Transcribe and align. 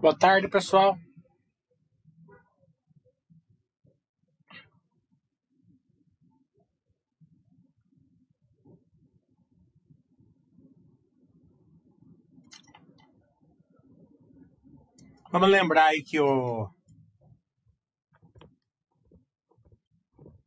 Boa 0.00 0.16
tarde, 0.16 0.48
pessoal. 0.48 0.96
Vamos 15.32 15.48
lembrar 15.50 15.86
aí 15.86 16.04
que 16.04 16.20
o. 16.20 16.70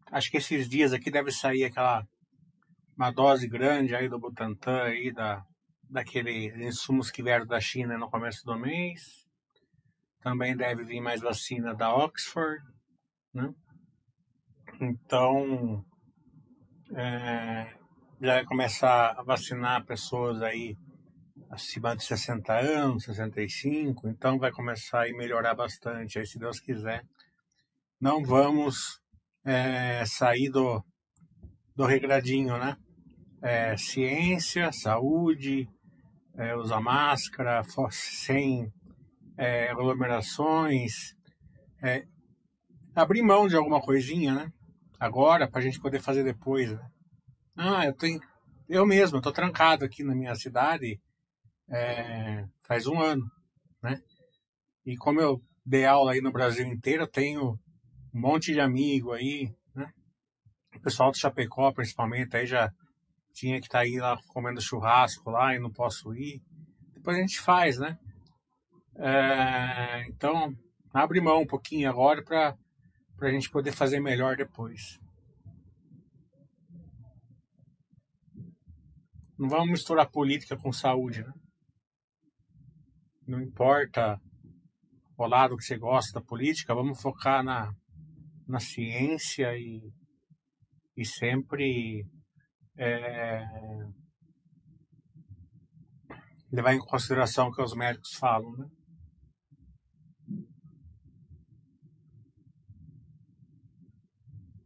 Acho 0.10 0.32
que 0.32 0.38
esses 0.38 0.70
dias 0.70 0.94
aqui 0.94 1.12
deve 1.12 1.30
sair 1.30 1.66
aquela 1.66 2.08
uma 2.96 3.12
dose 3.12 3.50
grande 3.50 3.94
aí 3.94 4.08
do 4.08 4.18
Butantan 4.18 4.84
aí 4.84 5.12
da 5.12 5.44
daqueles 5.90 6.56
insumos 6.56 7.12
que 7.12 7.22
vieram 7.22 7.46
da 7.46 7.60
China 7.60 7.98
no 7.98 8.10
começo 8.10 8.46
do 8.46 8.58
mês. 8.58 9.30
Também 10.22 10.56
deve 10.56 10.84
vir 10.84 11.02
mais 11.02 11.22
vacina 11.22 11.74
da 11.74 11.94
Oxford, 11.96 12.64
né? 13.34 13.54
Então, 14.80 15.84
é, 16.96 17.74
já 18.22 18.34
vai 18.36 18.46
começar 18.46 19.16
a 19.18 19.24
vacinar 19.24 19.86
pessoas 19.86 20.42
aí 20.42 20.78
acima 21.50 21.96
de 21.96 22.04
60 22.04 22.54
anos, 22.54 23.04
65, 23.04 24.08
então 24.08 24.40
vai 24.40 24.52
começar 24.52 25.08
a 25.08 25.14
melhorar 25.14 25.54
bastante, 25.54 26.18
aí 26.18 26.26
se 26.26 26.40
Deus 26.40 26.60
quiser. 26.60 27.04
Não 28.00 28.24
vamos 28.24 29.02
é, 29.44 30.04
sair 30.06 30.50
do, 30.50 30.84
do 31.76 31.86
regradinho, 31.86 32.58
né? 32.58 32.78
É, 33.42 33.76
ciência, 33.76 34.72
saúde, 34.72 35.68
é, 36.36 36.56
usar 36.56 36.80
máscara, 36.80 37.64
sem 37.90 38.72
é, 39.42 39.72
aglomerações, 39.72 41.16
é, 41.82 42.06
abrir 42.94 43.24
mão 43.24 43.48
de 43.48 43.56
alguma 43.56 43.82
coisinha, 43.82 44.36
né? 44.36 44.54
Agora, 45.00 45.50
para 45.50 45.60
a 45.60 45.64
gente 45.64 45.80
poder 45.80 46.00
fazer 46.00 46.24
depois. 46.24 46.72
Né? 46.72 46.92
Ah, 47.58 47.86
eu 47.88 47.94
tenho, 47.94 48.20
eu 48.70 48.86
mesmo, 48.86 49.18
estou 49.18 49.32
trancado 49.34 49.84
aqui 49.84 50.04
na 50.04 50.14
minha 50.14 50.36
cidade 50.36 51.02
é, 51.68 52.46
faz 52.62 52.86
um 52.86 53.02
ano, 53.02 53.26
né? 53.82 54.00
E 54.86 54.96
como 54.96 55.20
eu 55.20 55.42
dei 55.66 55.86
aula 55.86 56.12
aí 56.12 56.22
no 56.22 56.32
Brasil 56.32 56.68
inteiro, 56.68 57.04
eu 57.04 57.08
tenho 57.08 57.60
um 58.14 58.22
monte 58.22 58.54
de 58.54 58.60
amigo 58.60 59.12
aí, 59.12 59.52
né? 59.74 59.92
O 60.76 60.82
pessoal 60.82 61.10
do 61.10 61.18
Chapecó, 61.18 61.72
principalmente, 61.72 62.38
aí 62.38 62.46
já 62.46 62.72
tinha 63.34 63.60
que 63.60 63.66
estar 63.66 63.80
tá 63.80 63.86
aí 63.86 63.98
lá 63.98 64.20
comendo 64.28 64.62
churrasco 64.62 65.32
lá 65.32 65.56
e 65.56 65.60
não 65.60 65.72
posso 65.72 66.14
ir. 66.14 66.44
Depois 66.94 67.18
a 67.18 67.22
gente 67.22 67.40
faz, 67.40 67.80
né? 67.80 67.98
É, 69.04 70.08
então, 70.10 70.56
abre 70.94 71.20
mão 71.20 71.42
um 71.42 71.48
pouquinho 71.48 71.90
agora 71.90 72.24
para 72.24 72.56
a 73.20 73.32
gente 73.32 73.50
poder 73.50 73.72
fazer 73.72 74.00
melhor 74.00 74.38
depois. 74.38 75.00
Não 79.40 79.50
vamos 79.50 79.72
misturar 79.72 80.08
política 80.08 80.56
com 80.56 80.72
saúde, 80.72 81.24
né? 81.24 81.34
Não 83.28 83.42
importa 83.42 84.22
o 85.18 85.26
lado 85.26 85.58
que 85.58 85.64
você 85.64 85.80
gosta 85.80 86.20
da 86.20 86.24
política, 86.24 86.76
vamos 86.76 87.02
focar 87.02 87.44
na, 87.44 87.74
na 88.48 88.60
ciência 88.60 89.58
e, 89.58 89.82
e 90.96 91.04
sempre 91.04 92.06
é, 92.78 93.48
levar 96.52 96.76
em 96.76 96.80
consideração 96.80 97.48
o 97.48 97.52
que 97.52 97.64
os 97.64 97.74
médicos 97.74 98.14
falam, 98.14 98.52
né? 98.58 98.70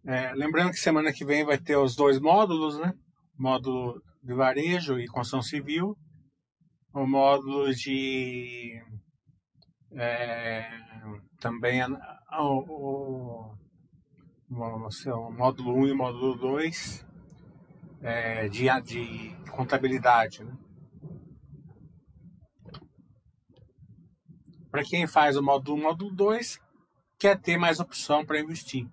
É, 0.07 0.33
lembrando 0.35 0.69
que 0.69 0.77
semana 0.77 1.11
que 1.11 1.25
vem 1.25 1.43
vai 1.43 1.57
ter 1.57 1.75
os 1.77 1.95
dois 1.95 2.19
módulos, 2.19 2.77
né? 2.77 2.93
Módulo 3.37 4.01
de 4.21 4.33
varejo 4.33 4.99
e 4.99 5.07
construção 5.07 5.41
civil, 5.41 5.97
o 6.93 7.07
módulo 7.07 7.73
de 7.73 8.79
é, 9.91 10.69
também 11.39 11.81
o, 11.83 11.95
o, 12.39 13.55
o, 14.49 15.31
módulo 15.31 15.75
1 15.75 15.87
e 15.87 15.93
módulo 15.93 16.35
2 16.37 17.05
é, 18.01 18.47
de, 18.47 18.65
de 18.81 19.35
contabilidade. 19.49 20.43
Né? 20.43 20.53
Para 24.69 24.83
quem 24.83 25.07
faz 25.07 25.35
o 25.35 25.41
módulo 25.41 25.77
1 25.77 25.81
módulo 25.81 26.15
2, 26.15 26.59
quer 27.17 27.39
ter 27.39 27.57
mais 27.57 27.79
opção 27.79 28.25
para 28.25 28.39
investir. 28.39 28.87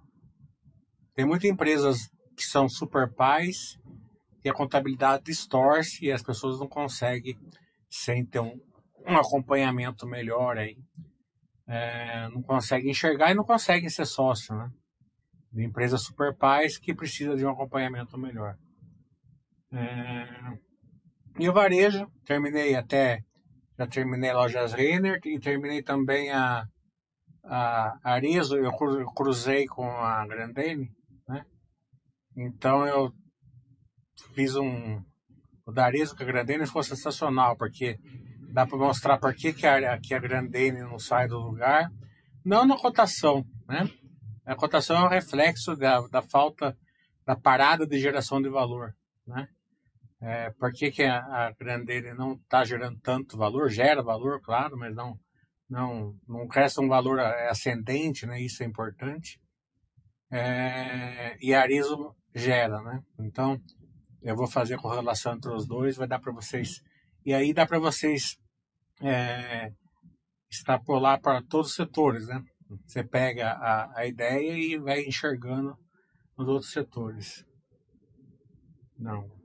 Tem 1.14 1.24
muitas 1.24 1.50
empresas 1.50 2.08
que 2.36 2.42
são 2.42 2.68
super 2.68 3.12
pais 3.12 3.78
e 4.44 4.48
a 4.48 4.54
contabilidade 4.54 5.24
distorce 5.24 6.04
e 6.06 6.12
as 6.12 6.22
pessoas 6.22 6.58
não 6.58 6.68
conseguem 6.68 7.36
sem 7.88 8.24
ter 8.24 8.40
um, 8.40 8.58
um 9.06 9.16
acompanhamento 9.16 10.06
melhor 10.06 10.56
aí. 10.56 10.76
É, 11.66 12.28
não 12.28 12.42
conseguem 12.42 12.90
enxergar 12.90 13.30
e 13.30 13.34
não 13.34 13.44
conseguem 13.44 13.88
ser 13.88 14.06
sócio, 14.06 14.54
né? 14.54 14.68
De 15.52 15.64
empresas 15.64 16.02
super 16.02 16.34
pais 16.36 16.78
que 16.78 16.94
precisa 16.94 17.36
de 17.36 17.44
um 17.44 17.50
acompanhamento 17.50 18.18
melhor. 18.18 18.56
É... 19.72 20.26
E 21.38 21.48
o 21.48 21.52
varejo, 21.52 22.10
terminei 22.24 22.74
até, 22.74 23.22
já 23.78 23.86
terminei 23.86 24.32
lojas 24.32 24.72
Renner 24.72 25.18
e 25.24 25.38
terminei 25.38 25.82
também 25.82 26.30
a, 26.30 26.66
a 27.44 27.98
Arizo, 28.02 28.56
eu 28.56 28.72
cruzei 29.14 29.66
com 29.66 29.86
a 29.86 30.26
Grandene? 30.26 30.90
Então 32.36 32.86
eu 32.86 33.12
fiz 34.34 34.56
um, 34.56 35.02
o 35.66 35.72
da 35.72 35.84
Arizo 35.84 36.16
com 36.16 36.22
a 36.22 36.26
Grandene 36.26 36.66
ficou 36.66 36.82
sensacional, 36.82 37.56
porque 37.56 37.98
dá 38.52 38.66
para 38.66 38.78
mostrar 38.78 39.18
por 39.18 39.34
que, 39.34 39.52
que, 39.52 39.66
a, 39.66 39.98
que 39.98 40.14
a 40.14 40.18
Grandene 40.18 40.80
não 40.80 40.98
sai 40.98 41.28
do 41.28 41.38
lugar, 41.38 41.90
não 42.44 42.66
na 42.66 42.76
cotação, 42.76 43.44
né? 43.68 43.88
A 44.44 44.56
cotação 44.56 44.96
é 44.96 45.04
um 45.04 45.08
reflexo 45.08 45.76
da, 45.76 46.00
da 46.08 46.20
falta, 46.20 46.76
da 47.24 47.36
parada 47.36 47.86
de 47.86 47.98
geração 47.98 48.42
de 48.42 48.48
valor, 48.48 48.94
né? 49.26 49.48
É, 50.20 50.50
por 50.50 50.72
que, 50.72 50.90
que 50.90 51.02
a, 51.02 51.18
a 51.18 51.52
Grandene 51.52 52.14
não 52.14 52.34
está 52.34 52.64
gerando 52.64 52.98
tanto 53.00 53.36
valor? 53.36 53.68
Gera 53.68 54.02
valor, 54.02 54.40
claro, 54.40 54.76
mas 54.76 54.94
não 54.94 55.18
não 55.68 56.14
não 56.28 56.46
cresce 56.46 56.80
um 56.80 56.88
valor 56.88 57.18
ascendente, 57.18 58.26
né? 58.26 58.40
Isso 58.40 58.62
é 58.62 58.66
importante. 58.66 59.40
É, 60.32 61.36
e 61.40 61.54
Arizo 61.54 62.16
gera, 62.34 62.80
né? 62.82 63.02
Então 63.20 63.60
eu 64.22 64.34
vou 64.34 64.46
fazer 64.46 64.74
a 64.74 64.78
correlação 64.78 65.34
entre 65.34 65.52
os 65.52 65.66
dois, 65.66 65.96
vai 65.96 66.08
dar 66.08 66.18
para 66.18 66.32
vocês 66.32 66.82
e 67.24 67.34
aí 67.34 67.52
dá 67.52 67.66
para 67.66 67.78
vocês 67.78 68.38
é, 69.02 69.70
extrapolar 70.50 71.20
para 71.20 71.42
todos 71.42 71.68
os 71.68 71.76
setores, 71.76 72.26
né? 72.26 72.42
Você 72.86 73.04
pega 73.04 73.50
a, 73.50 74.00
a 74.00 74.06
ideia 74.06 74.52
e 74.56 74.78
vai 74.78 75.02
enxergando 75.02 75.76
nos 76.36 76.48
outros 76.48 76.72
setores. 76.72 77.44
Não 78.98 79.42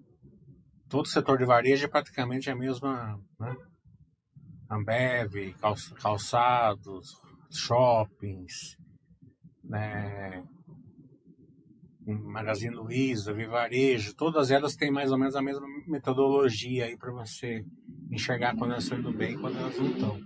todo 0.90 1.07
setor 1.07 1.38
de 1.38 1.45
varejo 1.45 1.86
é 1.86 1.90
praticamente 1.90 2.50
a 2.50 2.56
mesma, 2.56 3.19
né? 3.40 3.56
Ambev, 4.69 5.56
calçados, 6.01 7.16
shoppings, 7.50 8.78
né? 9.63 10.44
Magazine 12.13 12.74
Luiza, 12.74 13.33
Vivarejo, 13.33 14.15
todas 14.15 14.50
elas 14.50 14.75
têm 14.75 14.89
mais 14.89 15.12
ou 15.12 15.18
menos 15.18 15.36
a 15.36 15.42
mesma 15.42 15.68
metodologia 15.86 16.86
aí 16.86 16.98
para 16.98 17.12
você 17.12 17.65
enxergar 18.09 18.56
quando 18.56 18.71
elas 18.71 18.83
estão 18.83 19.00
indo 19.00 19.12
bem 19.12 19.33
e 19.33 19.38
quando 19.38 19.57
elas 19.57 19.77
não 19.77 19.88
estão. 19.88 20.19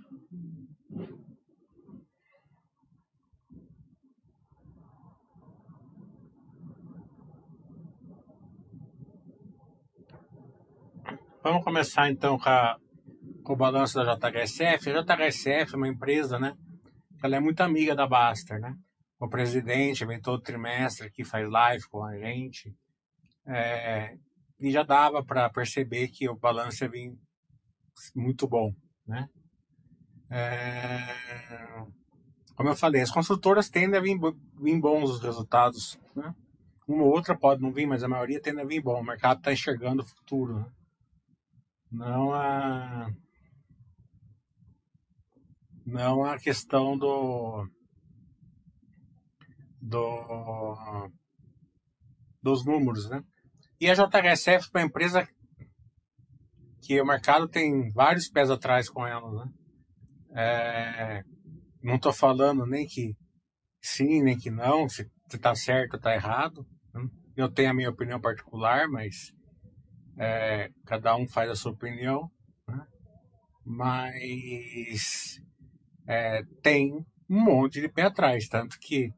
Vamos 11.43 11.63
começar 11.63 12.11
então 12.11 12.37
com, 12.37 12.49
a, 12.49 12.77
com 13.43 13.53
o 13.53 13.57
balanço 13.57 13.95
da 13.95 14.15
JHSF. 14.15 14.91
A 14.91 15.01
JHSF 15.01 15.73
é 15.73 15.77
uma 15.77 15.87
empresa, 15.87 16.37
né? 16.37 16.53
Ela 17.23 17.37
é 17.37 17.39
muito 17.39 17.61
amiga 17.61 17.95
da 17.95 18.05
Baster, 18.05 18.59
né? 18.59 18.75
O 19.21 19.29
presidente 19.29 20.03
vem 20.03 20.19
todo 20.19 20.41
trimestre 20.41 21.05
aqui, 21.05 21.23
faz 21.23 21.47
live 21.47 21.87
com 21.89 22.03
a 22.03 22.17
gente. 22.17 22.75
É, 23.45 24.17
e 24.59 24.71
já 24.71 24.81
dava 24.81 25.23
para 25.23 25.47
perceber 25.47 26.07
que 26.07 26.27
o 26.27 26.35
balanço 26.35 26.89
vir 26.89 27.15
muito 28.15 28.47
bom, 28.47 28.73
né? 29.05 29.29
É, 30.27 31.85
como 32.55 32.69
eu 32.69 32.75
falei, 32.75 33.03
as 33.03 33.11
construtoras 33.11 33.69
tendem 33.69 33.99
a 33.99 34.01
vir, 34.01 34.17
vir 34.59 34.79
bons 34.79 35.11
os 35.11 35.21
resultados, 35.21 35.99
né? 36.15 36.33
Uma 36.87 37.03
ou 37.03 37.11
outra 37.11 37.37
pode 37.37 37.61
não 37.61 37.71
vir, 37.71 37.85
mas 37.85 38.03
a 38.03 38.07
maioria 38.07 38.41
tende 38.41 38.59
a 38.59 38.65
vir 38.65 38.81
bom. 38.81 38.99
O 38.99 39.05
mercado 39.05 39.37
está 39.37 39.53
enxergando 39.53 40.01
o 40.01 40.05
futuro, 40.05 40.59
né? 40.59 40.65
não 41.91 42.33
a 42.33 43.11
não 45.85 46.23
a 46.23 46.39
questão 46.39 46.97
do, 46.97 47.67
do 49.81 51.09
dos 52.41 52.65
números, 52.65 53.09
né? 53.09 53.23
E 53.79 53.89
a 53.89 53.93
JHSF 53.93 54.69
é 54.73 54.79
uma 54.79 54.85
empresa 54.85 55.27
que 56.81 56.99
o 56.99 57.05
mercado 57.05 57.47
tem 57.47 57.91
vários 57.91 58.29
pés 58.29 58.49
atrás 58.49 58.89
com 58.89 59.05
ela, 59.05 59.45
né? 59.45 59.51
É, 60.33 61.23
não 61.83 61.95
estou 61.95 62.13
falando 62.13 62.65
nem 62.65 62.87
que 62.87 63.15
sim, 63.81 64.21
nem 64.21 64.37
que 64.37 64.49
não, 64.49 64.87
se 64.87 65.09
está 65.33 65.53
certo 65.55 65.93
ou 65.93 65.97
está 65.97 66.13
errado. 66.13 66.65
Né? 66.93 67.03
Eu 67.35 67.51
tenho 67.51 67.71
a 67.71 67.73
minha 67.73 67.89
opinião 67.89 68.19
particular, 68.19 68.87
mas 68.87 69.33
é, 70.17 70.69
cada 70.85 71.15
um 71.15 71.27
faz 71.27 71.49
a 71.49 71.55
sua 71.55 71.71
opinião. 71.71 72.29
Né? 72.67 72.85
Mas 73.65 75.41
é, 76.07 76.43
tem 76.61 76.93
um 77.29 77.43
monte 77.43 77.81
de 77.81 77.89
pé 77.89 78.03
atrás, 78.03 78.47
tanto 78.47 78.77
que 78.79 79.11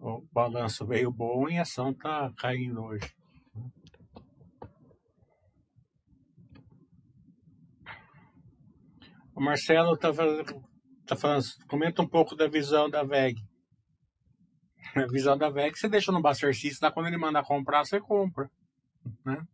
o 0.00 0.26
balanço 0.32 0.86
veio 0.86 1.12
bom 1.12 1.48
e 1.48 1.58
a 1.58 1.62
ação 1.62 1.90
está 1.90 2.32
caindo 2.38 2.82
hoje. 2.82 3.14
O 9.34 9.42
Marcelo 9.42 9.94
está 9.94 10.10
tá 11.06 11.16
falando, 11.16 11.44
comenta 11.68 12.02
um 12.02 12.08
pouco 12.08 12.34
da 12.34 12.48
visão 12.48 12.88
da 12.88 13.02
VEG. 13.02 13.36
A 14.96 15.06
visão 15.06 15.36
da 15.36 15.50
VEG, 15.50 15.78
você 15.78 15.88
deixa 15.88 16.10
no 16.10 16.22
Buster 16.22 16.54
System, 16.54 16.90
quando 16.92 17.06
ele 17.06 17.16
manda 17.16 17.42
comprar, 17.42 17.84
você 17.84 18.00
compra. 18.00 18.50
Né? 19.24 19.46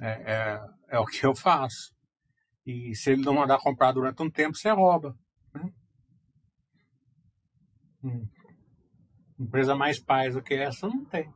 É, 0.00 0.32
é, 0.32 0.60
é, 0.88 0.98
o 0.98 1.06
que 1.06 1.24
eu 1.24 1.34
faço. 1.34 1.94
E 2.64 2.94
se 2.94 3.12
ele 3.12 3.22
não 3.22 3.34
mandar 3.34 3.58
comprar 3.58 3.92
durante 3.92 4.22
um 4.22 4.30
tempo, 4.30 4.56
você 4.56 4.70
rouba. 4.70 5.16
Né? 5.54 5.72
Hum. 8.02 8.28
Empresa 9.38 9.74
mais 9.74 9.98
paz 9.98 10.34
do 10.34 10.42
que 10.42 10.54
essa 10.54 10.88
não 10.88 11.04
tem. 11.04 11.32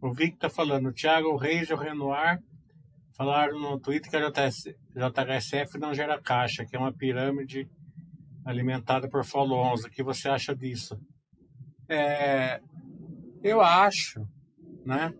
O 0.00 0.12
Vic 0.12 0.34
está 0.34 0.48
falando, 0.48 0.92
Thiago 0.92 1.36
Reis 1.36 1.68
e 1.68 1.74
o 1.74 1.76
Renoir 1.76 2.42
Falaram 3.20 3.60
no 3.60 3.78
Twitter 3.78 4.08
que 4.08 4.16
a 4.16 5.10
JHSF 5.10 5.78
não 5.78 5.92
gera 5.92 6.18
caixa, 6.18 6.64
que 6.64 6.74
é 6.74 6.78
uma 6.78 6.90
pirâmide 6.90 7.68
alimentada 8.46 9.10
por 9.10 9.22
follow-ons. 9.26 9.84
O 9.84 9.90
que 9.90 10.02
você 10.02 10.30
acha 10.30 10.56
disso? 10.56 10.98
É, 11.86 12.62
eu 13.42 13.60
acho 13.60 14.26
né, 14.86 15.12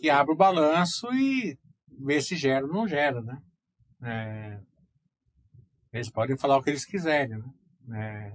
que 0.00 0.10
abre 0.10 0.32
o 0.34 0.36
balanço 0.36 1.06
e 1.14 1.56
vê 2.00 2.20
se 2.20 2.34
gera 2.34 2.66
ou 2.66 2.72
não 2.72 2.88
gera. 2.88 3.22
Né? 3.22 3.38
É, 4.02 4.60
eles 5.92 6.10
podem 6.10 6.36
falar 6.36 6.56
o 6.56 6.62
que 6.64 6.70
eles 6.70 6.84
quiserem. 6.84 7.38
Né? 7.38 7.44
É, 7.94 8.32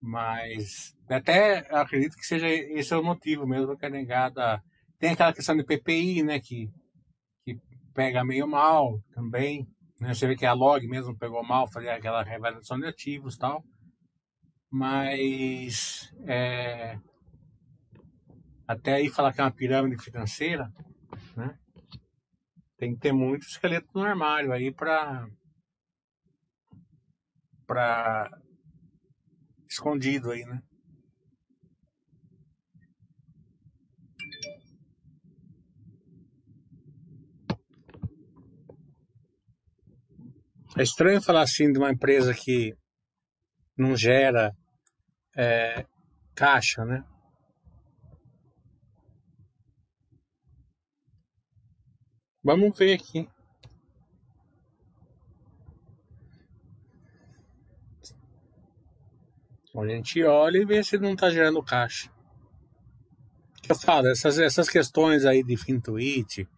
mas 0.00 0.96
até 1.08 1.66
acredito 1.74 2.16
que 2.16 2.26
seja 2.26 2.48
esse 2.48 2.92
é 2.92 2.96
o 2.96 3.04
motivo 3.04 3.46
mesmo 3.46 3.76
que 3.76 3.86
a 3.86 3.90
negada. 3.90 4.62
Tem 4.98 5.10
aquela 5.10 5.32
questão 5.32 5.56
de 5.56 5.64
PPI, 5.64 6.22
né? 6.22 6.40
Que 6.40 6.70
pega 7.94 8.24
meio 8.24 8.46
mal 8.46 9.02
também. 9.12 9.66
Né? 10.00 10.14
Você 10.14 10.26
vê 10.26 10.36
que 10.36 10.46
a 10.46 10.52
log 10.52 10.86
mesmo 10.86 11.16
pegou 11.16 11.42
mal, 11.42 11.70
fazer 11.70 11.90
aquela 11.90 12.22
revelação 12.22 12.78
de 12.78 12.86
ativos 12.86 13.34
e 13.34 13.38
tal. 13.38 13.64
Mas 14.70 16.12
é, 16.26 16.98
até 18.68 18.94
aí 18.94 19.08
falar 19.08 19.32
que 19.32 19.40
é 19.40 19.44
uma 19.44 19.50
pirâmide 19.50 20.02
financeira, 20.02 20.70
né? 21.36 21.58
Tem 22.76 22.94
que 22.94 23.00
ter 23.00 23.12
muito 23.12 23.48
esqueleto 23.48 23.88
no 23.94 24.02
armário 24.02 24.52
aí 24.52 24.70
para 24.70 25.26
para 27.68 28.30
escondido 29.68 30.30
aí, 30.30 30.42
né? 30.46 30.62
É 40.78 40.82
estranho 40.82 41.20
falar 41.20 41.42
assim 41.42 41.70
de 41.70 41.78
uma 41.78 41.90
empresa 41.90 42.32
que 42.32 42.74
não 43.76 43.94
gera 43.94 44.56
é, 45.36 45.84
caixa, 46.34 46.84
né? 46.86 47.04
Vamos 52.42 52.78
ver 52.78 52.94
aqui. 52.94 53.28
A 59.80 59.86
gente 59.86 60.22
olha 60.24 60.58
e 60.58 60.64
vê 60.64 60.82
se 60.82 60.98
não 60.98 61.12
está 61.12 61.30
gerando 61.30 61.62
caixa. 61.62 62.10
Eu 63.68 63.74
falo, 63.76 64.08
essas, 64.08 64.38
essas 64.38 64.68
questões 64.68 65.24
aí 65.24 65.42
de 65.42 65.56
fintuit, 65.56 66.48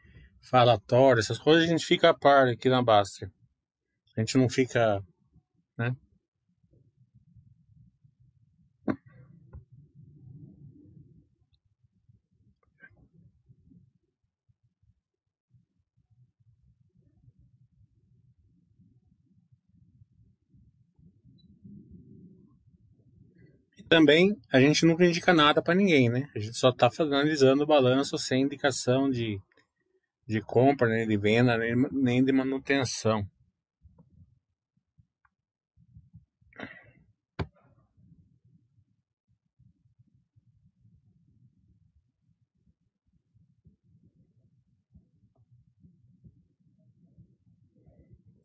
falatório, 0.41 1.21
essas 1.21 1.39
coisas 1.39 1.65
a 1.65 1.67
gente 1.67 1.85
fica 1.85 2.11
a 2.11 2.15
par 2.15 2.49
aqui 2.49 2.69
na 2.69 2.83
Baster. 2.83 3.31
A 4.17 4.21
gente 4.21 4.39
não 4.39 4.49
fica, 4.49 5.03
né? 5.77 5.95
Também 23.91 24.37
a 24.53 24.61
gente 24.61 24.87
nunca 24.87 25.05
indica 25.05 25.35
nada 25.35 25.61
para 25.61 25.75
ninguém, 25.75 26.09
né? 26.09 26.31
A 26.35 26.39
gente 26.39 26.57
só 26.57 26.71
está 26.71 26.89
analisando 27.01 27.65
o 27.65 27.67
balanço 27.67 28.17
sem 28.17 28.43
indicação 28.43 29.11
de, 29.11 29.41
de 30.27 30.41
compra, 30.41 30.89
nem 30.89 31.09
de 31.09 31.17
venda, 31.17 31.59
nem, 31.59 31.75
nem 31.91 32.25
de 32.25 32.33
manutenção. 32.33 33.29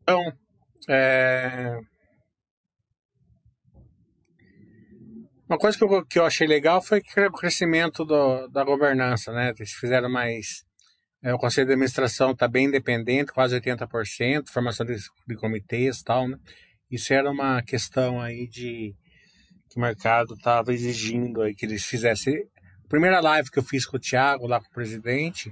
Então, 0.02 0.22
é... 0.90 1.80
uma 5.56 5.60
coisa 5.60 5.78
que 5.78 5.84
eu, 5.84 6.06
que 6.06 6.20
eu 6.20 6.26
achei 6.26 6.46
legal 6.46 6.82
foi 6.82 7.00
o 7.00 7.32
crescimento 7.32 8.04
do, 8.04 8.48
da 8.50 8.64
governança, 8.64 9.32
né? 9.32 9.54
Eles 9.58 9.72
fizeram 9.72 10.10
mais. 10.10 10.66
É, 11.24 11.34
o 11.34 11.38
conselho 11.38 11.66
de 11.66 11.74
administração 11.74 12.32
está 12.32 12.48
bem 12.48 12.66
independente, 12.66 13.32
quase 13.32 13.60
80%, 13.60 14.50
formação 14.50 14.86
de, 14.86 14.98
de 15.28 15.36
comitês 15.36 16.00
e 16.00 16.04
tal, 16.04 16.28
né? 16.28 16.38
Isso 16.92 17.14
era 17.14 17.32
uma 17.32 17.64
questão 17.64 18.22
aí 18.22 18.48
de 18.48 18.94
que 19.70 19.78
o 19.78 19.82
mercado 19.82 20.34
estava 20.36 20.74
exigindo 20.74 21.42
aí 21.42 21.56
que 21.56 21.66
eles 21.66 21.86
fizessem. 21.86 22.36
A 22.84 22.88
primeira 22.90 23.20
live 23.22 23.50
que 23.50 23.58
eu 23.58 23.64
fiz 23.64 23.86
com 23.86 23.98
o 23.98 24.00
Thiago, 24.00 24.48
lá 24.48 24.60
com 24.60 24.68
o 24.68 24.74
presidente, 24.74 25.52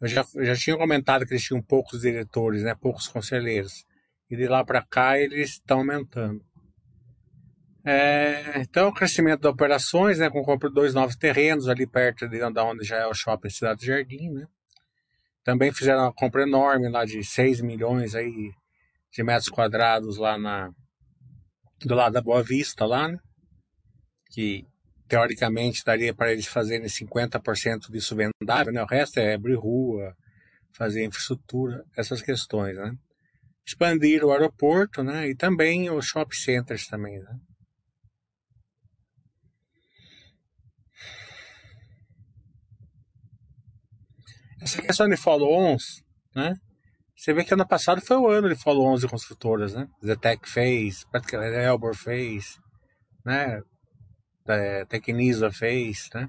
eu 0.00 0.08
já, 0.08 0.24
eu 0.34 0.44
já 0.46 0.56
tinha 0.56 0.78
comentado 0.78 1.26
que 1.26 1.34
eles 1.34 1.44
tinham 1.44 1.62
poucos 1.62 2.00
diretores, 2.00 2.62
né, 2.62 2.74
poucos 2.74 3.06
conselheiros. 3.06 3.84
E 4.30 4.36
de 4.36 4.48
lá 4.48 4.64
para 4.64 4.82
cá 4.82 5.18
eles 5.18 5.50
estão 5.50 5.78
aumentando. 5.80 6.42
É, 7.84 8.60
então, 8.60 8.88
o 8.88 8.94
crescimento 8.94 9.40
das 9.40 9.52
operações, 9.52 10.18
né, 10.18 10.28
com 10.28 10.42
compra 10.42 10.68
de 10.68 10.74
dois 10.74 10.92
novos 10.92 11.16
terrenos 11.16 11.68
ali 11.68 11.86
perto 11.86 12.28
de 12.28 12.42
onde 12.42 12.84
já 12.84 12.96
é 12.96 13.06
o 13.06 13.14
shopping 13.14 13.48
Cidade 13.48 13.86
Jardim, 13.86 14.30
né. 14.30 14.46
Também 15.42 15.72
fizeram 15.72 16.02
uma 16.02 16.12
compra 16.12 16.42
enorme 16.42 16.88
lá 16.88 17.04
de 17.04 17.24
6 17.24 17.62
milhões 17.62 18.14
aí 18.14 18.52
de 19.10 19.22
metros 19.22 19.48
quadrados 19.48 20.18
lá 20.18 20.38
na 20.38 20.70
do 21.82 21.94
lado 21.94 22.12
da 22.12 22.20
Boa 22.20 22.42
Vista 22.42 22.84
lá, 22.84 23.08
né? 23.08 23.18
Que 24.32 24.66
teoricamente 25.08 25.82
daria 25.84 26.14
para 26.14 26.30
eles 26.30 26.46
fazerem 26.46 26.86
50% 26.86 27.90
disso 27.90 28.14
vendável, 28.14 28.72
né? 28.72 28.82
O 28.82 28.86
resto 28.86 29.18
é 29.18 29.34
abrir 29.34 29.54
rua, 29.54 30.14
fazer 30.76 31.04
infraestrutura, 31.04 31.82
essas 31.96 32.20
questões, 32.20 32.76
né? 32.76 32.92
Expandir 33.66 34.22
o 34.22 34.30
aeroporto, 34.30 35.02
né? 35.02 35.28
E 35.28 35.34
também 35.34 35.90
os 35.90 36.06
shopping 36.06 36.36
centers 36.36 36.86
também, 36.86 37.18
né? 37.18 37.34
Essa 44.60 44.82
questão 44.82 45.08
de 45.08 45.16
follow-ons, 45.16 46.02
né? 46.34 46.54
Você 47.16 47.32
vê 47.32 47.44
que 47.44 47.52
ano 47.52 47.66
passado 47.66 48.00
foi 48.00 48.16
o 48.16 48.28
ano 48.28 48.48
de 48.48 48.54
follow-ons 48.54 49.00
de 49.00 49.08
construtoras, 49.08 49.74
né? 49.74 49.88
Zetec 50.04 50.48
fez, 50.48 51.06
Elbor 51.64 51.94
fez, 51.94 52.58
né? 53.24 53.62
é, 54.48 54.84
Tecnisa 54.84 55.50
fez, 55.50 56.08
né? 56.14 56.28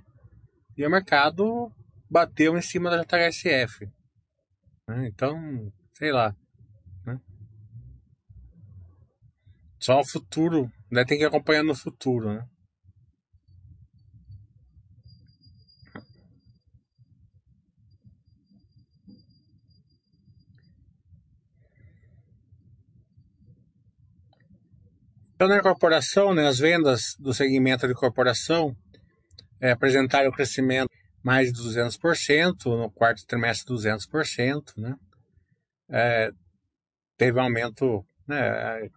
E 0.77 0.85
o 0.85 0.89
mercado 0.89 1.71
bateu 2.09 2.57
em 2.57 2.61
cima 2.61 2.89
da 2.89 3.03
JHSF. 3.03 3.89
Né? 4.87 5.07
Então, 5.07 5.71
sei 5.93 6.11
lá. 6.11 6.35
Né? 7.05 7.19
Só 9.79 9.99
o 9.99 10.07
futuro, 10.07 10.71
né? 10.89 11.03
tem 11.05 11.17
que 11.17 11.25
acompanhar 11.25 11.63
no 11.63 11.75
futuro, 11.75 12.33
né? 12.33 12.47
Então, 25.41 25.49
na 25.49 25.59
corporação, 25.59 26.35
né, 26.35 26.45
as 26.45 26.59
vendas 26.59 27.15
do 27.17 27.33
segmento 27.33 27.87
de 27.87 27.95
corporação 27.95 28.75
é, 29.59 29.71
apresentaram 29.71 30.29
o 30.29 30.31
crescimento 30.31 30.87
mais 31.23 31.51
de 31.51 31.59
200%, 31.59 32.65
no 32.65 32.91
quarto 32.91 33.25
trimestre 33.25 33.73
200%, 33.73 34.77
né? 34.77 34.95
É, 35.89 36.29
teve 37.17 37.39
um 37.39 37.41
aumento, 37.41 38.05
né? 38.27 38.39
A 38.39 38.89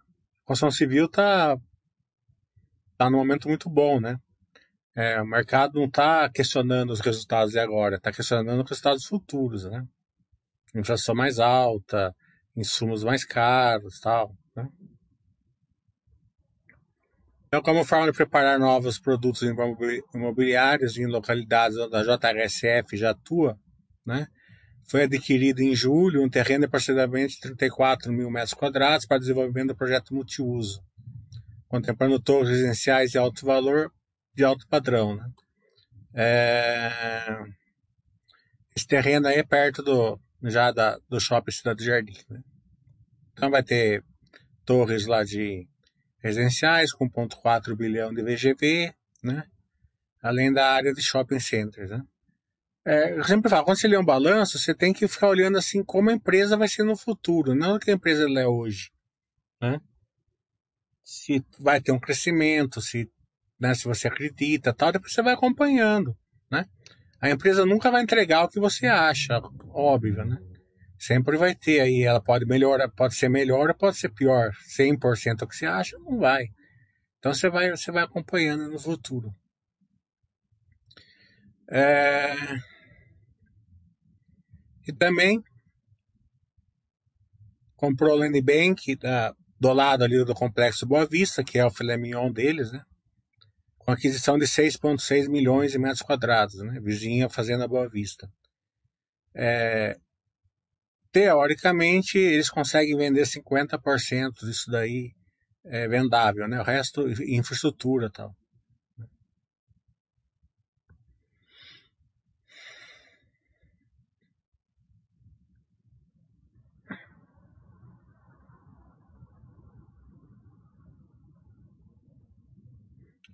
construção 0.43 0.69
civil 0.69 1.05
está 1.05 1.57
tá 2.95 3.09
num 3.09 3.17
momento 3.17 3.47
muito 3.47 3.67
bom, 3.67 3.99
né? 3.99 4.15
É, 4.95 5.19
o 5.19 5.25
mercado 5.25 5.79
não 5.79 5.87
está 5.87 6.29
questionando 6.29 6.91
os 6.91 6.99
resultados 6.99 7.53
de 7.53 7.59
agora, 7.59 7.95
está 7.95 8.11
questionando 8.11 8.61
os 8.61 8.69
resultados 8.69 9.05
futuros, 9.07 9.65
né? 9.65 9.83
Inflação 10.75 11.15
mais 11.15 11.39
alta, 11.39 12.13
insumos 12.55 13.03
mais 13.03 13.25
caros, 13.25 13.99
tal, 13.99 14.31
né? 14.55 14.69
Então, 17.55 17.63
como 17.63 17.85
forma 17.85 18.07
de 18.07 18.17
preparar 18.17 18.59
novos 18.59 18.99
produtos 18.99 19.41
imobiliários 20.13 20.97
em 20.97 21.05
localidades 21.05 21.77
onde 21.77 21.95
a 21.95 22.03
JRSF 22.03 22.97
já 22.97 23.11
atua, 23.11 23.57
né, 24.05 24.27
foi 24.89 25.03
adquirido 25.03 25.61
em 25.61 25.73
julho 25.73 26.21
um 26.21 26.29
terreno 26.29 26.59
de 26.59 26.65
aproximadamente 26.65 27.39
34 27.39 28.11
mil 28.11 28.29
metros 28.29 28.53
quadrados 28.53 29.05
para 29.05 29.19
desenvolvimento 29.19 29.69
do 29.69 29.75
projeto 29.77 30.13
multiuso, 30.13 30.83
contemplando 31.69 32.19
torres 32.19 32.49
residenciais 32.49 33.11
de 33.11 33.17
alto 33.17 33.45
valor 33.45 33.89
de 34.33 34.43
alto 34.43 34.67
padrão. 34.67 35.15
Né. 35.15 35.25
É... 36.13 37.39
Esse 38.75 38.85
terreno 38.85 39.29
aí 39.29 39.37
é 39.37 39.43
perto 39.43 39.81
do, 39.81 40.19
já 40.43 40.73
da, 40.73 40.99
do 41.07 41.21
shopping 41.21 41.53
Cidade 41.53 41.77
do 41.77 41.85
Jardim. 41.85 42.19
Né. 42.29 42.41
Então 43.31 43.49
vai 43.49 43.63
ter 43.63 44.03
torres 44.65 45.05
lá 45.05 45.23
de 45.23 45.65
residenciais 46.25 46.91
com 46.91 47.07
1,4 47.07 47.75
bilhão 47.75 48.11
de 48.11 48.23
VGV, 48.23 48.91
né? 49.21 49.43
além 50.19 50.51
da 50.51 50.71
área 50.71 50.91
de 50.91 50.99
shopping 50.99 51.39
centers. 51.39 51.91
Né? 51.91 52.01
É, 52.83 53.11
eu 53.13 53.23
sempre 53.23 53.47
falo, 53.47 53.63
quando 53.63 53.77
você 53.77 53.87
lê 53.87 53.95
um 53.95 54.03
balanço, 54.03 54.57
você 54.57 54.73
tem 54.73 54.91
que 54.91 55.07
ficar 55.07 55.29
olhando 55.29 55.59
assim 55.59 55.83
como 55.83 56.09
a 56.09 56.13
empresa 56.13 56.57
vai 56.57 56.67
ser 56.67 56.83
no 56.83 56.97
futuro, 56.97 57.53
não 57.53 57.75
o 57.75 57.79
que 57.79 57.91
a 57.91 57.93
empresa 57.93 58.27
é 58.27 58.47
hoje. 58.47 58.91
Né? 59.61 59.79
Se 61.03 61.45
vai 61.59 61.79
ter 61.79 61.91
um 61.91 61.99
crescimento, 61.99 62.81
se, 62.81 63.07
né, 63.59 63.75
se 63.75 63.85
você 63.85 64.07
acredita, 64.07 64.73
tal, 64.73 64.91
depois 64.91 65.13
você 65.13 65.21
vai 65.21 65.35
acompanhando. 65.35 66.17
Né? 66.49 66.65
A 67.21 67.29
empresa 67.29 67.67
nunca 67.67 67.91
vai 67.91 68.01
entregar 68.01 68.45
o 68.45 68.49
que 68.49 68.59
você 68.59 68.87
acha, 68.87 69.39
óbvio, 69.69 70.25
né? 70.25 70.39
Sempre 70.97 71.37
vai 71.37 71.53
ter 71.53 71.81
aí, 71.81 72.03
ela 72.03 72.21
pode 72.21 72.45
melhorar, 72.45 72.89
pode 72.89 73.15
ser 73.15 73.29
melhor 73.29 73.69
ou 73.69 73.75
pode 73.75 73.97
ser 73.97 74.09
pior. 74.09 74.51
100% 74.67 75.41
o 75.41 75.47
que 75.47 75.55
você 75.55 75.65
acha, 75.65 75.97
não 75.99 76.17
vai. 76.17 76.47
Então 77.19 77.33
você 77.33 77.49
vai, 77.49 77.69
você 77.69 77.91
vai 77.91 78.03
acompanhando 78.03 78.69
no 78.69 78.79
futuro. 78.79 79.33
É... 81.69 82.35
E 84.87 84.93
também 84.93 85.43
comprou 87.75 88.13
o 88.13 88.19
Land 88.19 88.39
Bank 88.41 88.95
da, 88.95 89.35
do 89.59 89.73
lado 89.73 90.03
ali 90.03 90.23
do 90.23 90.33
Complexo 90.33 90.85
Boa 90.85 91.05
Vista, 91.05 91.43
que 91.43 91.57
é 91.57 91.65
o 91.65 91.71
filé 91.71 91.97
mignon 91.97 92.31
deles, 92.31 92.71
né? 92.71 92.83
Com 93.77 93.91
aquisição 93.91 94.37
de 94.37 94.45
6,6 94.45 95.27
milhões 95.27 95.71
de 95.71 95.79
metros 95.79 96.01
quadrados, 96.01 96.55
né? 96.61 96.79
Vizinha 96.79 97.29
Fazenda 97.29 97.67
Boa 97.67 97.89
Vista. 97.89 98.31
É, 99.33 99.97
teoricamente, 101.15 102.17
eles 102.17 102.49
conseguem 102.49 102.97
vender 102.97 103.25
50% 103.25 104.45
disso 104.45 104.69
daí 104.69 105.13
é 105.63 105.87
vendável, 105.87 106.45
né? 106.45 106.59
O 106.59 106.63
resto, 106.63 107.07
infraestrutura 107.23 108.09
tal. 108.09 108.35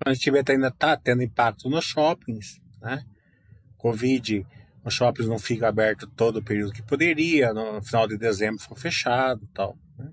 A 0.06 0.14
gente 0.14 0.30
vê 0.30 0.44
ainda 0.48 0.68
está 0.68 0.96
tendo 0.96 1.24
impacto 1.24 1.68
nos 1.68 1.86
shoppings, 1.86 2.60
né? 2.80 3.04
Covid 3.76 4.46
os 4.84 4.94
shoppings 4.94 5.30
não 5.30 5.38
ficam 5.38 5.68
abertos 5.68 6.10
todo 6.16 6.38
o 6.38 6.44
período 6.44 6.74
que 6.74 6.82
poderia, 6.82 7.54
no 7.54 7.82
final 7.82 8.08
de 8.08 8.18
dezembro 8.18 8.62
ficou 8.62 8.78
fechado 8.78 9.48
tal. 9.54 9.78
Né? 9.98 10.12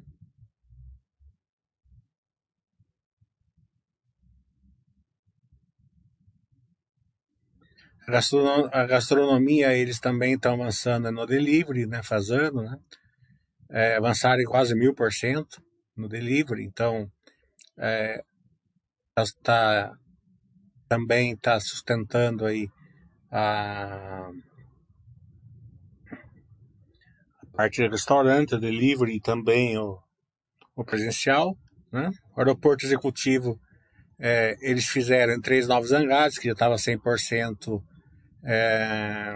A 8.73 8.87
gastronomia, 8.87 9.77
eles 9.77 9.99
também 9.99 10.35
estão 10.35 10.55
avançando 10.55 11.11
no 11.11 11.27
delivery, 11.27 11.87
né, 11.87 12.03
fazendo, 12.03 12.63
né? 12.63 12.79
É, 13.71 13.97
avançaram 13.97 14.41
em 14.41 14.47
quase 14.47 14.75
mil 14.75 14.95
por 14.95 15.13
cento 15.13 15.63
no 15.95 16.09
delivery, 16.09 16.65
então 16.65 17.11
é, 17.77 18.25
tá, 19.15 19.25
tá 19.43 19.99
também 20.89 21.35
está 21.35 21.61
sustentando 21.61 22.47
aí 22.47 22.67
a 23.31 24.31
parte 27.59 27.83
de 27.83 27.89
restaurante, 27.89 28.57
delivery 28.57 29.19
também 29.19 29.77
o, 29.77 29.99
o 30.77 30.85
presencial. 30.85 31.59
Né? 31.91 32.09
O 32.37 32.41
aeroporto 32.41 32.87
executivo, 32.87 33.59
é, 34.17 34.57
eles 34.61 34.87
fizeram 34.87 35.41
três 35.41 35.67
novos 35.67 35.91
hangares, 35.91 36.39
que 36.39 36.47
já 36.47 36.53
estava 36.53 36.77
100% 36.77 37.83
é, 38.45 39.35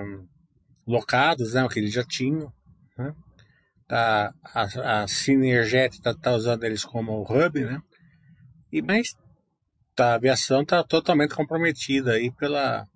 locados, 0.86 1.54
né, 1.54 1.64
o 1.64 1.68
que 1.68 1.80
eles 1.80 1.92
já 1.92 2.04
tinham. 2.04 2.52
Né? 2.96 3.12
Tá, 3.88 4.32
a, 4.54 5.02
a 5.02 5.08
Cinerjet 5.08 5.96
está 5.96 6.14
tá 6.14 6.30
usando 6.30 6.62
eles 6.62 6.84
como 6.84 7.22
hub, 7.22 7.64
né? 7.64 7.82
E, 8.70 8.80
mas 8.80 9.16
tá, 9.96 10.12
a 10.12 10.14
aviação 10.14 10.62
está 10.62 10.84
totalmente 10.84 11.34
comprometida 11.34 12.12
aí 12.12 12.30
pela, 12.30 12.86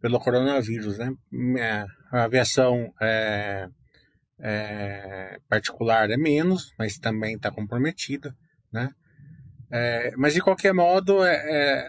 pelo 0.00 0.18
coronavírus, 0.18 0.96
né? 0.96 1.12
É, 1.58 1.84
a 2.10 2.24
aviação 2.24 2.90
é, 2.98 3.68
é, 4.40 5.38
particular 5.48 6.10
é 6.10 6.16
menos, 6.16 6.72
mas 6.78 6.98
também 6.98 7.36
está 7.36 7.50
comprometida, 7.50 8.34
né? 8.72 8.90
É, 9.70 10.12
mas 10.16 10.34
de 10.34 10.40
qualquer 10.40 10.72
modo, 10.72 11.24
é, 11.24 11.88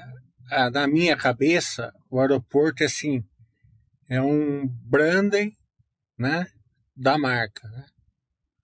é, 0.52 0.70
na 0.70 0.88
minha 0.88 1.16
cabeça, 1.16 1.94
o 2.10 2.20
aeroporto 2.20 2.84
é 2.84 2.88
assim, 2.88 3.24
é 4.10 4.22
um 4.22 4.68
branding, 4.68 5.54
né, 6.18 6.48
da 6.96 7.18
marca, 7.18 7.68
né? 7.70 7.86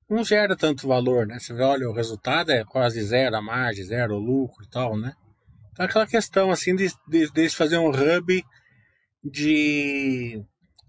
Não 0.09 0.23
gera 0.23 0.55
tanto 0.55 0.87
valor, 0.87 1.25
né? 1.25 1.39
Você 1.39 1.53
vê, 1.53 1.63
olha, 1.63 1.89
o 1.89 1.93
resultado 1.93 2.51
é 2.51 2.63
quase 2.63 3.01
zero 3.01 3.35
a 3.35 3.41
margem, 3.41 3.83
zero 3.85 4.15
o 4.15 4.19
lucro 4.19 4.63
e 4.63 4.69
tal, 4.69 4.97
né? 4.97 5.13
Então 5.71 5.85
aquela 5.85 6.05
questão 6.05 6.51
assim 6.51 6.75
de, 6.75 6.91
de, 7.07 7.31
de 7.31 7.49
fazer 7.49 7.77
um 7.77 7.89
hub 7.89 8.43
de, 9.23 10.43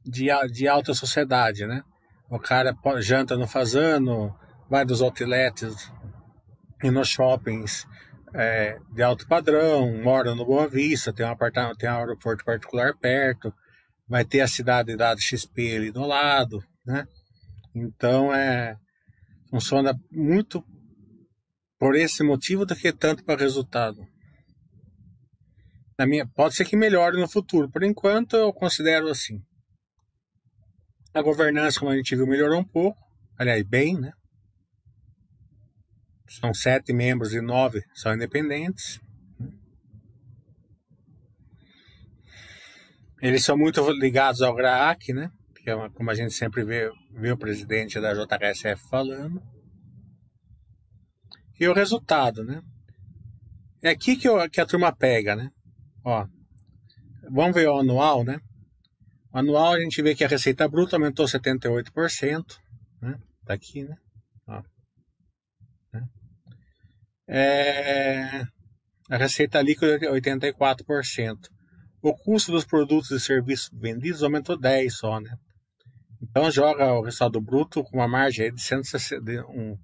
de, 0.05 0.27
de 0.53 0.69
alta 0.69 0.93
sociedade, 0.93 1.67
né? 1.67 1.83
O 2.29 2.39
cara 2.39 2.77
janta 2.99 3.37
no 3.37 3.47
Fazano, 3.47 4.37
vai 4.69 4.85
dos 4.85 5.01
outlets 5.01 5.93
e 6.83 6.91
nos 6.91 7.09
shoppings 7.09 7.87
é, 8.35 8.79
de 8.93 9.03
alto 9.03 9.27
padrão, 9.27 10.03
mora 10.03 10.35
no 10.35 10.45
Boa 10.45 10.69
Vista, 10.69 11.13
tem 11.13 11.25
um 11.25 11.31
apartamento, 11.31 11.79
tem 11.79 11.89
um 11.89 11.97
aeroporto 11.97 12.45
particular 12.45 12.95
perto, 12.97 13.53
vai 14.09 14.25
ter 14.25 14.41
a 14.41 14.49
cidade 14.49 14.97
da 14.97 15.17
XP 15.17 15.77
ali 15.77 15.91
do 15.91 16.05
lado, 16.05 16.63
né? 16.85 17.07
Então 17.75 18.35
é 18.35 18.77
funciona 19.51 19.99
muito 20.11 20.65
por 21.79 21.95
esse 21.95 22.23
motivo 22.23 22.67
do 22.67 22.75
que 22.75 22.93
tanto 22.93 23.25
para 23.25 23.41
resultado. 23.41 24.07
Na 25.99 26.07
minha, 26.07 26.27
pode 26.27 26.55
ser 26.55 26.65
que 26.67 26.77
melhore 26.77 27.19
no 27.19 27.29
futuro. 27.29 27.71
Por 27.71 27.83
enquanto 27.83 28.37
eu 28.37 28.53
considero 28.53 29.09
assim. 29.09 29.43
A 31.17 31.23
governança, 31.23 31.81
como 31.81 31.91
a 31.91 31.97
gente 31.97 32.15
viu, 32.15 32.27
melhorou 32.27 32.61
um 32.61 32.65
pouco. 32.65 33.01
Aliás, 33.39 33.67
bem, 33.67 33.99
né? 33.99 34.13
São 36.29 36.53
sete 36.53 36.93
membros 36.93 37.33
e 37.33 37.41
nove 37.41 37.81
são 37.95 38.15
independentes. 38.15 39.01
Eles 43.23 43.43
são 43.43 43.57
muito 43.57 43.81
ligados 43.93 44.43
ao 44.43 44.55
GRAAC, 44.55 45.15
né? 45.15 45.31
Que 45.55 45.71
é 45.71 45.75
uma, 45.75 45.91
como 45.91 46.11
a 46.11 46.15
gente 46.15 46.35
sempre 46.35 46.63
vê, 46.63 46.93
vê 47.13 47.33
o 47.33 47.39
presidente 47.39 47.99
da 47.99 48.13
JHSF 48.13 48.87
falando. 48.91 49.43
E 51.59 51.67
o 51.67 51.73
resultado, 51.73 52.45
né? 52.45 52.61
É 53.83 53.89
aqui 53.89 54.19
que, 54.19 54.29
eu, 54.29 54.51
que 54.51 54.61
a 54.61 54.67
turma 54.67 54.95
pega, 54.95 55.35
né? 55.35 55.49
Ó, 56.05 56.27
vamos 57.31 57.55
ver 57.55 57.71
o 57.71 57.79
anual, 57.79 58.23
né? 58.23 58.39
Anual 59.37 59.75
a 59.75 59.81
gente 59.81 60.01
vê 60.01 60.15
que 60.15 60.25
a 60.25 60.29
receita 60.29 60.67
bruta 60.67 60.97
aumentou 60.97 61.27
78%, 61.27 62.59
né? 63.03 63.19
Tá 63.45 63.53
aqui, 63.53 63.85
né? 63.85 63.95
Ó. 64.49 64.63
Né? 65.93 66.09
É, 67.29 68.47
a 69.11 69.17
receita 69.19 69.61
líquida 69.61 69.97
é 70.07 70.11
84%. 70.11 71.51
O 72.01 72.17
custo 72.17 72.51
dos 72.51 72.65
produtos 72.65 73.11
e 73.11 73.21
serviços 73.21 73.69
vendidos 73.75 74.23
aumentou 74.23 74.59
10 74.59 74.97
só, 74.97 75.21
né? 75.21 75.37
Então 76.23 76.51
joga 76.51 76.95
o 76.95 77.03
resultado 77.03 77.39
bruto 77.39 77.85
com 77.85 77.99
uma 77.99 78.09
margem 78.09 78.51
de, 78.55 78.63
160, 78.63 79.23
de 79.23 79.39
um, 79.41 79.77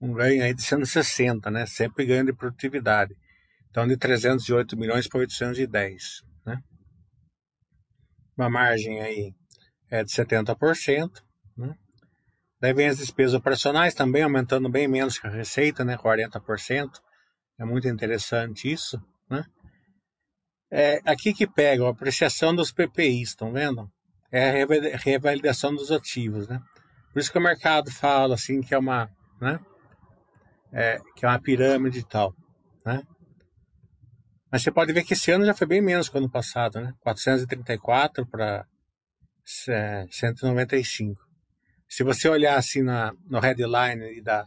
um 0.00 0.14
ganho 0.14 0.42
aí 0.42 0.54
de 0.54 0.62
160, 0.62 1.50
né? 1.50 1.66
Sempre 1.66 2.06
ganho 2.06 2.24
de 2.24 2.32
produtividade. 2.32 3.14
Então 3.68 3.86
de 3.86 3.98
308 3.98 4.78
milhões 4.78 5.06
para 5.06 5.20
810, 5.20 6.22
né? 6.22 6.27
Uma 8.38 8.48
margem 8.48 9.00
aí 9.00 9.34
é 9.90 10.04
de 10.04 10.12
70%, 10.12 11.10
né? 11.56 11.74
Daí 12.60 12.72
vem 12.72 12.86
as 12.86 12.98
despesas 12.98 13.34
operacionais 13.34 13.94
também 13.94 14.22
aumentando 14.22 14.68
bem 14.68 14.86
menos 14.86 15.18
que 15.18 15.26
a 15.26 15.30
receita, 15.30 15.84
né? 15.84 15.96
40%. 15.96 16.88
É 17.58 17.64
muito 17.64 17.88
interessante 17.88 18.70
isso, 18.70 19.02
né? 19.28 19.44
É 20.70 21.00
aqui 21.04 21.34
que 21.34 21.46
pega 21.46 21.84
a 21.84 21.90
apreciação 21.90 22.54
dos 22.54 22.70
PPIs, 22.70 23.30
estão 23.30 23.52
vendo? 23.52 23.90
É 24.30 24.62
a 24.62 24.96
revalidação 24.96 25.74
dos 25.74 25.90
ativos, 25.90 26.46
né? 26.46 26.60
Por 27.12 27.18
isso 27.18 27.32
que 27.32 27.38
o 27.38 27.42
mercado 27.42 27.90
fala 27.90 28.34
assim 28.34 28.60
que 28.60 28.74
é 28.74 28.78
uma, 28.78 29.10
né? 29.40 29.58
É, 30.72 30.98
que 31.16 31.24
é 31.24 31.28
uma 31.28 31.40
pirâmide 31.40 32.00
e 32.00 32.04
tal, 32.04 32.32
né? 32.84 33.02
Mas 34.50 34.62
você 34.62 34.70
pode 34.70 34.92
ver 34.92 35.04
que 35.04 35.12
esse 35.12 35.30
ano 35.30 35.44
já 35.44 35.54
foi 35.54 35.66
bem 35.66 35.80
menos 35.82 36.08
que 36.08 36.16
o 36.16 36.18
ano 36.18 36.30
passado, 36.30 36.80
né? 36.80 36.92
434 37.00 38.26
para 38.26 38.66
195. 39.44 41.20
Se 41.88 42.02
você 42.02 42.28
olhar 42.28 42.56
assim 42.56 42.82
na, 42.82 43.12
no 43.26 43.40
headline 43.40 44.22
da, 44.22 44.46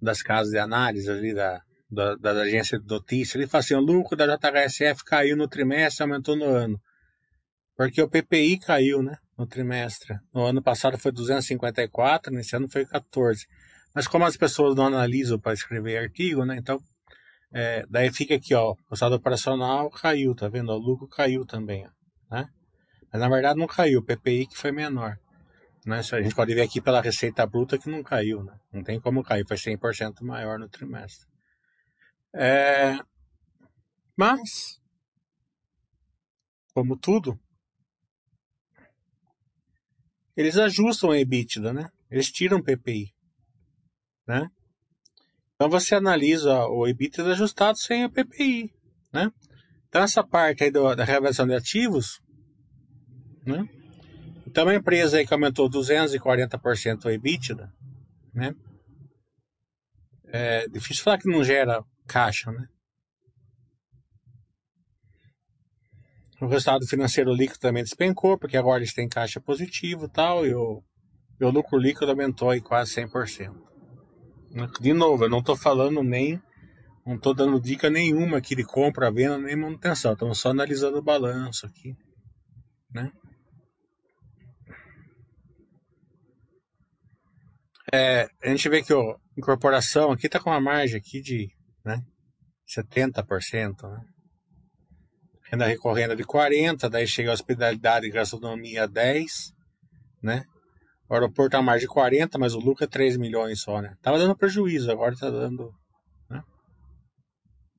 das 0.00 0.22
casas 0.22 0.52
de 0.52 0.58
análise 0.58 1.10
ali 1.10 1.34
da, 1.34 1.60
da, 1.90 2.14
da 2.16 2.30
agência 2.42 2.78
de 2.78 2.86
notícias, 2.86 3.34
ele 3.34 3.46
fala 3.46 3.60
assim, 3.60 3.74
o 3.74 3.80
lucro 3.80 4.16
da 4.16 4.26
JHSF 4.26 5.04
caiu 5.04 5.36
no 5.36 5.48
trimestre, 5.48 6.02
aumentou 6.02 6.36
no 6.36 6.44
ano. 6.44 6.80
Porque 7.76 8.00
o 8.02 8.08
PPI 8.08 8.58
caiu, 8.58 9.02
né, 9.02 9.16
no 9.36 9.46
trimestre. 9.46 10.16
No 10.34 10.44
ano 10.44 10.62
passado 10.62 10.98
foi 10.98 11.12
254, 11.12 12.32
nesse 12.32 12.54
ano 12.54 12.68
foi 12.68 12.84
14. 12.84 13.46
Mas 13.94 14.06
como 14.06 14.24
as 14.24 14.36
pessoas 14.36 14.76
não 14.76 14.86
analisam 14.86 15.38
para 15.38 15.52
escrever 15.52 15.98
artigo, 15.98 16.44
né, 16.44 16.56
então, 16.56 16.80
é, 17.52 17.84
daí 17.88 18.12
fica 18.12 18.34
aqui, 18.34 18.54
ó, 18.54 18.76
o 18.88 18.96
saldo 18.96 19.16
operacional 19.16 19.90
caiu, 19.90 20.34
tá 20.34 20.48
vendo? 20.48 20.70
O 20.70 20.78
lucro 20.78 21.08
caiu 21.08 21.44
também, 21.44 21.84
né? 22.30 22.48
Mas 23.12 23.20
na 23.20 23.28
verdade 23.28 23.58
não 23.58 23.66
caiu, 23.66 24.00
o 24.00 24.04
PPI 24.04 24.46
que 24.46 24.56
foi 24.56 24.70
menor. 24.70 25.18
Né? 25.84 25.98
A 25.98 26.22
gente 26.22 26.34
pode 26.34 26.54
ver 26.54 26.62
aqui 26.62 26.80
pela 26.80 27.00
receita 27.00 27.46
bruta 27.46 27.78
que 27.78 27.90
não 27.90 28.02
caiu, 28.02 28.44
né? 28.44 28.58
Não 28.72 28.84
tem 28.84 29.00
como 29.00 29.24
cair, 29.24 29.46
foi 29.46 29.56
100% 29.56 30.22
maior 30.22 30.58
no 30.58 30.68
trimestre. 30.68 31.26
É... 32.34 32.98
Mas, 34.16 34.80
como 36.72 36.96
tudo, 36.96 37.40
eles 40.36 40.56
ajustam 40.56 41.10
a 41.10 41.18
EBITDA, 41.18 41.72
né? 41.72 41.90
Eles 42.10 42.30
tiram 42.30 42.62
PPI, 42.62 43.12
né? 44.26 44.50
Então 45.60 45.68
você 45.68 45.94
analisa 45.94 46.64
o 46.68 46.88
EBITDA 46.88 47.32
ajustado 47.32 47.76
sem 47.76 48.06
o 48.06 48.10
PPI, 48.10 48.72
né? 49.12 49.30
Então 49.90 50.02
essa 50.02 50.24
parte 50.24 50.64
aí 50.64 50.70
da 50.70 51.04
reavaliação 51.04 51.46
de 51.46 51.52
ativos, 51.52 52.18
né? 53.44 53.68
Então, 54.46 54.64
uma 54.64 54.74
empresa 54.74 55.18
aí 55.18 55.26
que 55.26 55.34
aumentou 55.34 55.68
240% 55.68 57.04
o 57.04 57.10
EBITDA, 57.10 57.70
né? 58.32 58.54
É 60.28 60.66
difícil 60.66 61.04
falar 61.04 61.18
que 61.18 61.28
não 61.28 61.44
gera 61.44 61.84
caixa, 62.06 62.50
né? 62.50 62.66
O 66.40 66.46
resultado 66.46 66.86
financeiro 66.86 67.34
líquido 67.34 67.60
também 67.60 67.84
despencou, 67.84 68.38
porque 68.38 68.56
agora 68.56 68.78
eles 68.78 68.94
têm 68.94 69.06
caixa 69.06 69.38
positivo 69.38 70.06
e 70.06 70.08
tal, 70.08 70.46
e 70.46 70.54
o, 70.54 70.82
e 71.38 71.44
o 71.44 71.50
lucro 71.50 71.78
líquido 71.78 72.10
aumentou 72.10 72.48
aí 72.48 72.62
quase 72.62 72.94
100%. 72.94 73.69
De 74.80 74.92
novo, 74.92 75.24
eu 75.24 75.30
não 75.30 75.38
estou 75.38 75.56
falando 75.56 76.02
nem, 76.02 76.42
não 77.06 77.14
estou 77.14 77.32
dando 77.32 77.60
dica 77.60 77.88
nenhuma 77.88 78.38
aqui 78.38 78.56
de 78.56 78.64
compra, 78.64 79.10
venda, 79.10 79.38
nem 79.38 79.56
manutenção, 79.56 80.12
estamos 80.12 80.38
só 80.38 80.50
analisando 80.50 80.98
o 80.98 81.02
balanço 81.02 81.66
aqui, 81.66 81.94
né? 82.92 83.12
É, 87.92 88.28
a 88.42 88.48
gente 88.48 88.68
vê 88.68 88.82
que 88.82 88.92
a 88.92 89.16
incorporação 89.36 90.12
aqui 90.12 90.26
está 90.26 90.38
com 90.38 90.50
uma 90.50 90.60
margem 90.60 90.96
aqui 90.96 91.20
de 91.20 91.48
né, 91.84 92.00
70%. 92.68 93.82
Né? 93.82 94.00
Renda 95.50 95.66
recorrente 95.66 96.14
de 96.14 96.24
40%, 96.24 96.88
daí 96.88 97.06
chega 97.06 97.30
a 97.30 97.34
hospitalidade 97.34 98.06
e 98.06 98.10
gastronomia 98.10 98.88
10%, 98.88 99.26
né? 100.22 100.44
O 101.10 101.14
aeroporto 101.14 101.56
a 101.56 101.62
margem 101.62 101.88
de 101.88 101.92
40%, 101.92 102.38
mas 102.38 102.54
o 102.54 102.60
lucro 102.60 102.84
é 102.84 102.86
3 102.86 103.16
milhões 103.16 103.60
só, 103.60 103.82
né? 103.82 103.96
Tava 104.00 104.16
dando 104.16 104.36
prejuízo, 104.36 104.92
agora 104.92 105.16
tá 105.16 105.28
dando, 105.28 105.74
né? 106.28 106.40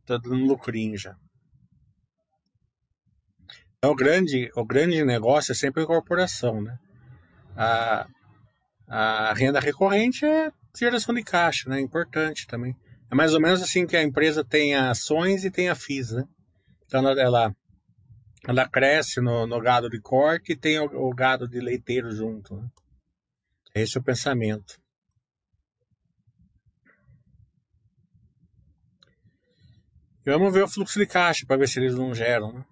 Tá 0.06 0.18
dando 0.18 0.46
lucrinho 0.46 0.98
já. 0.98 1.16
Então, 3.78 3.92
o 3.92 3.96
grande, 3.96 4.52
o 4.54 4.66
grande 4.66 5.02
negócio 5.06 5.54
é 5.54 5.56
sempre 5.56 5.80
a 5.80 5.84
incorporação, 5.86 6.62
né? 6.62 6.78
A, 7.56 8.06
a 8.86 9.34
renda 9.34 9.62
recorrente 9.62 10.26
é 10.26 10.52
geração 10.78 11.16
de 11.16 11.24
caixa, 11.24 11.70
né? 11.70 11.80
Importante 11.80 12.46
também. 12.46 12.76
É 13.10 13.16
mais 13.16 13.34
ou 13.34 13.40
menos 13.40 13.62
assim 13.62 13.88
que 13.88 13.96
a 13.96 14.04
empresa 14.04 14.44
tem 14.44 14.76
ações 14.76 15.46
e 15.46 15.52
tem 15.52 15.70
a 15.70 15.76
FIIs, 15.76 16.12
né? 16.12 16.26
Então 16.86 17.08
ela, 17.18 17.56
ela 18.46 18.68
cresce 18.68 19.22
no, 19.22 19.48
no 19.48 19.62
gado 19.62 19.90
de 19.90 20.02
corte 20.02 20.52
e 20.52 20.58
tem 20.58 20.80
o, 20.80 21.10
o 21.10 21.16
gado 21.16 21.48
de 21.48 21.62
leiteiro 21.62 22.12
junto. 22.12 22.58
Né? 22.58 22.68
Esse 23.74 23.98
é 23.98 24.02
o 24.02 24.04
pensamento. 24.04 24.80
E 30.26 30.32
vamos 30.32 30.54
ver 30.54 30.64
o 30.64 30.68
fluxo 30.68 31.00
de 31.00 31.08
caixa 31.08 31.46
para 31.48 31.58
ver 31.58 31.68
se 31.68 31.80
eles 31.80 31.96
não 31.96 32.14
geram. 32.14 32.54
Né? 32.54 32.66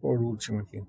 Por 0.00 0.20
último 0.20 0.60
aqui. 0.60 0.82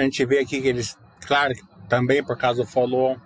A 0.00 0.02
gente 0.02 0.24
vê 0.24 0.38
aqui 0.40 0.60
que 0.60 0.68
eles, 0.68 0.96
claro, 1.26 1.54
também 1.88 2.22
por 2.22 2.36
causa 2.36 2.62
do 2.62 2.68
follow 2.68 3.16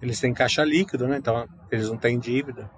eles 0.00 0.20
têm 0.20 0.34
caixa 0.34 0.62
líquido, 0.62 1.08
né? 1.08 1.16
Então 1.16 1.48
eles 1.70 1.88
não 1.88 1.96
têm 1.96 2.18
dívida. 2.18 2.70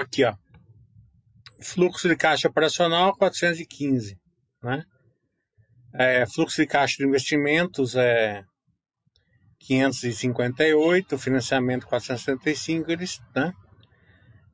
Aqui, 0.00 0.24
ó. 0.24 0.34
Fluxo 1.62 2.08
de 2.08 2.16
caixa 2.16 2.48
operacional 2.48 3.14
415, 3.16 4.18
né? 4.62 4.84
É, 5.92 6.24
fluxo 6.26 6.60
de 6.60 6.66
caixa 6.66 6.96
de 6.98 7.06
investimentos 7.06 7.96
é 7.96 8.44
558, 9.60 11.18
financiamento 11.18 11.86
475, 11.86 12.90
eles, 12.90 13.20
né? 13.34 13.52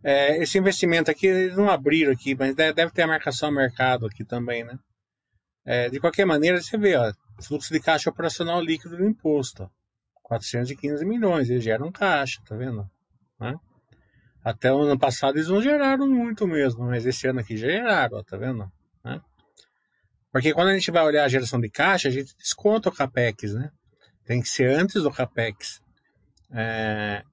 É, 0.02 0.42
esse 0.42 0.58
investimento 0.58 1.10
aqui, 1.10 1.26
eles 1.26 1.56
não 1.56 1.70
abriram 1.70 2.12
aqui, 2.12 2.34
mas 2.34 2.54
deve, 2.54 2.90
ter 2.90 3.02
a 3.02 3.06
marcação 3.06 3.50
mercado 3.50 4.06
aqui 4.06 4.24
também, 4.24 4.64
né? 4.64 4.78
É, 5.64 5.88
de 5.88 6.00
qualquer 6.00 6.24
maneira, 6.24 6.60
você 6.60 6.76
vê, 6.76 6.96
ó, 6.96 7.12
fluxo 7.42 7.72
de 7.72 7.80
caixa 7.80 8.10
operacional 8.10 8.60
líquido 8.60 8.96
do 8.96 9.04
imposto, 9.04 9.64
ó, 9.64 9.68
415 10.22 11.04
milhões, 11.04 11.50
eles 11.50 11.62
geram 11.62 11.90
caixa, 11.92 12.40
tá 12.46 12.56
vendo? 12.56 12.88
Né? 13.38 13.54
Até 14.46 14.72
o 14.72 14.78
ano 14.78 14.96
passado 14.96 15.38
eles 15.38 15.48
não 15.48 15.60
geraram 15.60 16.06
muito 16.06 16.46
mesmo, 16.46 16.84
mas 16.84 17.04
esse 17.04 17.26
ano 17.26 17.40
aqui 17.40 17.56
geraram, 17.56 18.22
tá 18.22 18.36
vendo? 18.36 18.70
Né? 19.04 19.20
Porque 20.30 20.54
quando 20.54 20.68
a 20.68 20.74
gente 20.74 20.88
vai 20.92 21.02
olhar 21.02 21.24
a 21.24 21.28
geração 21.28 21.60
de 21.60 21.68
caixa, 21.68 22.06
a 22.06 22.12
gente 22.12 22.32
desconta 22.36 22.88
o 22.88 22.92
CAPEX, 22.92 23.54
né? 23.54 23.72
Tem 24.24 24.40
que 24.40 24.48
ser 24.48 24.70
antes 24.70 25.02
do 25.02 25.10
CAPEX. 25.10 25.80
É, 26.52 27.24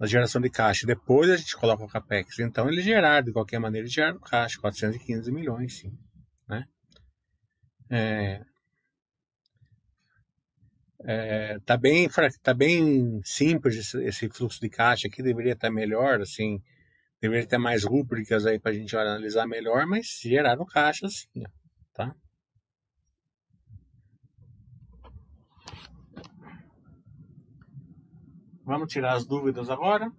a 0.00 0.06
geração 0.06 0.40
de 0.40 0.48
caixa. 0.48 0.86
Depois 0.86 1.28
a 1.28 1.36
gente 1.36 1.54
coloca 1.58 1.84
o 1.84 1.88
CAPEX. 1.88 2.38
Então 2.38 2.66
eles 2.70 2.86
geraram, 2.86 3.26
de 3.26 3.32
qualquer 3.34 3.58
maneira, 3.58 3.84
eles 3.84 3.92
geraram 3.92 4.18
caixa, 4.18 4.58
415 4.58 5.30
milhões, 5.30 5.78
sim. 5.78 5.92
Né? 6.48 6.64
É, 7.90 8.40
é, 11.04 11.58
tá 11.66 11.76
bem 11.76 12.08
tá 12.42 12.54
bem 12.54 13.20
simples 13.24 13.76
esse, 13.76 14.04
esse, 14.04 14.28
fluxo 14.28 14.60
de 14.60 14.68
caixa 14.68 15.08
aqui 15.08 15.22
deveria 15.22 15.52
estar 15.52 15.70
melhor 15.70 16.20
assim 16.20 16.62
deveria 17.20 17.46
ter 17.46 17.58
mais 17.58 17.84
rúbricas 17.84 18.46
aí 18.46 18.58
para 18.58 18.72
a 18.72 18.74
gente 18.74 18.96
analisar 18.96 19.46
melhor 19.46 19.86
mas 19.86 20.20
geraram 20.22 20.64
caixa 20.64 21.08
sim 21.08 21.42
tá 21.92 22.14
Vamos 28.64 28.92
tirar 28.92 29.14
as 29.14 29.26
dúvidas 29.26 29.68
agora. 29.68 30.10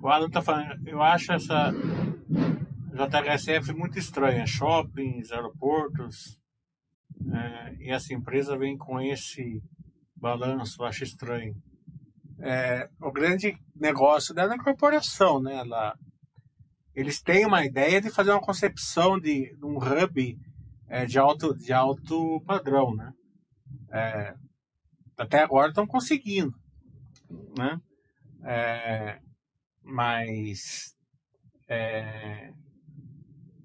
O 0.00 0.08
Adam 0.08 0.28
está 0.28 0.40
falando, 0.40 0.88
eu 0.88 1.02
acho 1.02 1.32
essa 1.32 1.72
JHSF 3.06 3.72
muito 3.72 3.98
estranha. 3.98 4.46
Shoppings, 4.46 5.30
aeroportos, 5.30 6.40
é, 7.32 7.74
e 7.80 7.90
essa 7.90 8.12
empresa 8.12 8.56
vem 8.56 8.76
com 8.76 9.00
esse 9.00 9.62
balanço, 10.16 10.82
acho 10.84 11.04
estranho. 11.04 11.54
É, 12.40 12.88
o 13.00 13.12
grande 13.12 13.56
negócio 13.74 14.34
dela 14.34 14.54
é 14.54 14.56
a 14.56 14.62
corporação, 14.62 15.40
né? 15.40 15.54
Ela, 15.56 15.96
eles 16.94 17.20
têm 17.20 17.46
uma 17.46 17.64
ideia 17.64 18.00
de 18.00 18.10
fazer 18.10 18.30
uma 18.30 18.40
concepção 18.40 19.18
de, 19.18 19.54
de 19.56 19.64
um 19.64 19.76
hub 19.76 20.38
é, 20.88 21.04
de, 21.04 21.18
alto, 21.18 21.54
de 21.54 21.72
alto 21.72 22.40
padrão, 22.46 22.94
né? 22.94 23.12
É, 23.92 24.34
até 25.16 25.42
agora 25.42 25.68
estão 25.68 25.86
conseguindo, 25.86 26.54
né? 27.56 27.80
É, 28.44 29.20
mas 29.82 30.96
é, 31.68 32.52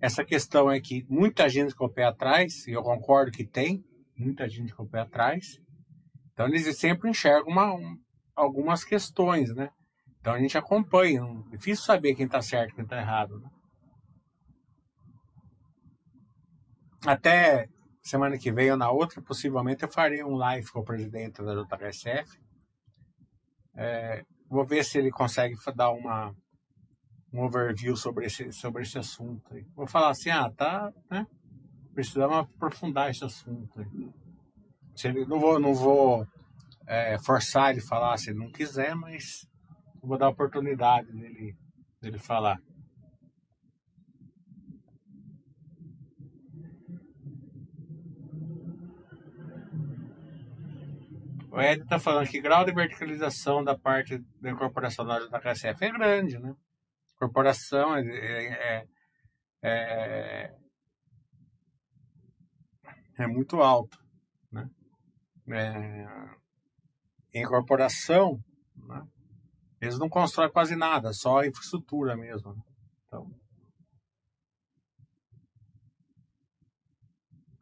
essa 0.04 0.26
questão 0.26 0.70
é 0.70 0.82
que 0.82 1.06
muita 1.08 1.48
gente 1.48 1.74
com 1.74 1.86
o 1.86 1.90
pé 1.90 2.04
atrás, 2.04 2.68
e 2.68 2.72
eu 2.72 2.84
concordo 2.84 3.32
que 3.32 3.46
tem, 3.46 3.82
muita 4.18 4.50
gente 4.50 4.76
com 4.76 4.84
o 4.84 4.90
pé 4.90 5.00
atrás, 5.00 5.62
então 6.34 6.46
eles 6.46 6.78
sempre 6.78 7.10
enxergam 7.10 7.50
uma, 7.50 7.74
um, 7.74 7.98
algumas 8.36 8.84
questões, 8.84 9.56
né? 9.56 9.70
Então 10.20 10.34
a 10.34 10.40
gente 10.40 10.58
acompanha, 10.58 11.22
é 11.22 11.56
difícil 11.56 11.86
saber 11.86 12.16
quem 12.16 12.26
está 12.26 12.42
certo 12.42 12.72
e 12.72 12.76
quem 12.76 12.84
está 12.84 12.98
errado, 12.98 13.40
né? 13.40 13.50
Até 17.06 17.70
semana 18.02 18.38
que 18.38 18.52
vem 18.52 18.72
ou 18.72 18.78
na 18.78 18.92
outra, 18.92 19.22
possivelmente 19.22 19.84
eu 19.84 19.90
farei 19.90 20.22
um 20.22 20.36
live 20.36 20.70
com 20.70 20.82
o 20.82 20.86
presidente 20.86 21.42
da 21.42 21.54
JHSF. 21.56 22.42
É, 23.74 24.26
vou 24.50 24.66
ver 24.66 24.84
se 24.84 24.98
ele 24.98 25.12
consegue 25.12 25.56
dar 25.74 25.92
uma 25.92 26.36
um 27.34 27.42
overview 27.42 27.98
sobre 27.98 28.28
esse, 28.28 28.52
sobre 28.52 28.84
esse 28.84 28.98
assunto. 29.00 29.56
Vou 29.76 29.88
falar 29.88 30.12
assim, 30.12 30.30
ah, 30.30 30.50
tá, 30.52 30.94
né? 31.10 31.26
Precisamos 31.94 32.38
aprofundar 32.38 33.10
esse 33.10 33.26
assunto. 33.26 33.86
Se 34.96 35.08
ele, 35.08 35.26
não 35.26 35.40
vou, 35.40 35.60
não 35.60 35.74
vou 35.74 36.28
é, 36.86 37.18
forçar 37.18 37.72
ele 37.72 37.80
a 37.80 37.88
falar 37.88 38.18
se 38.18 38.30
ele 38.30 38.40
não 38.40 38.52
quiser, 38.52 38.96
mas 38.96 39.48
vou 40.02 40.18
dar 40.18 40.28
a 40.28 40.30
oportunidade 40.30 41.12
dele, 41.12 41.56
dele 42.00 42.20
falar. 42.20 42.60
O 51.52 51.62
Ed 51.62 51.84
está 51.84 52.00
falando 52.00 52.28
que 52.28 52.42
grau 52.42 52.66
de 52.66 52.74
verticalização 52.74 53.64
da 53.64 53.78
parte 53.78 54.18
da 54.42 54.50
incorporação 54.50 55.06
da 55.06 55.20
JKSF 55.20 55.86
é 55.86 55.92
grande, 55.92 56.40
né? 56.40 56.56
Corporação 57.24 57.96
é, 57.96 58.02
é, 58.04 58.88
é, 59.64 60.54
é 63.18 63.28
muito 63.28 63.62
alto, 63.62 63.98
né? 64.52 64.70
É, 65.50 66.06
em 67.34 67.46
corporação, 67.46 68.38
né? 68.76 69.08
eles 69.80 69.98
não 69.98 70.10
constroem 70.10 70.52
quase 70.52 70.76
nada, 70.76 71.14
só 71.14 71.46
infraestrutura 71.46 72.18
mesmo. 72.18 72.54
Né? 72.54 72.62
Então, 73.08 73.32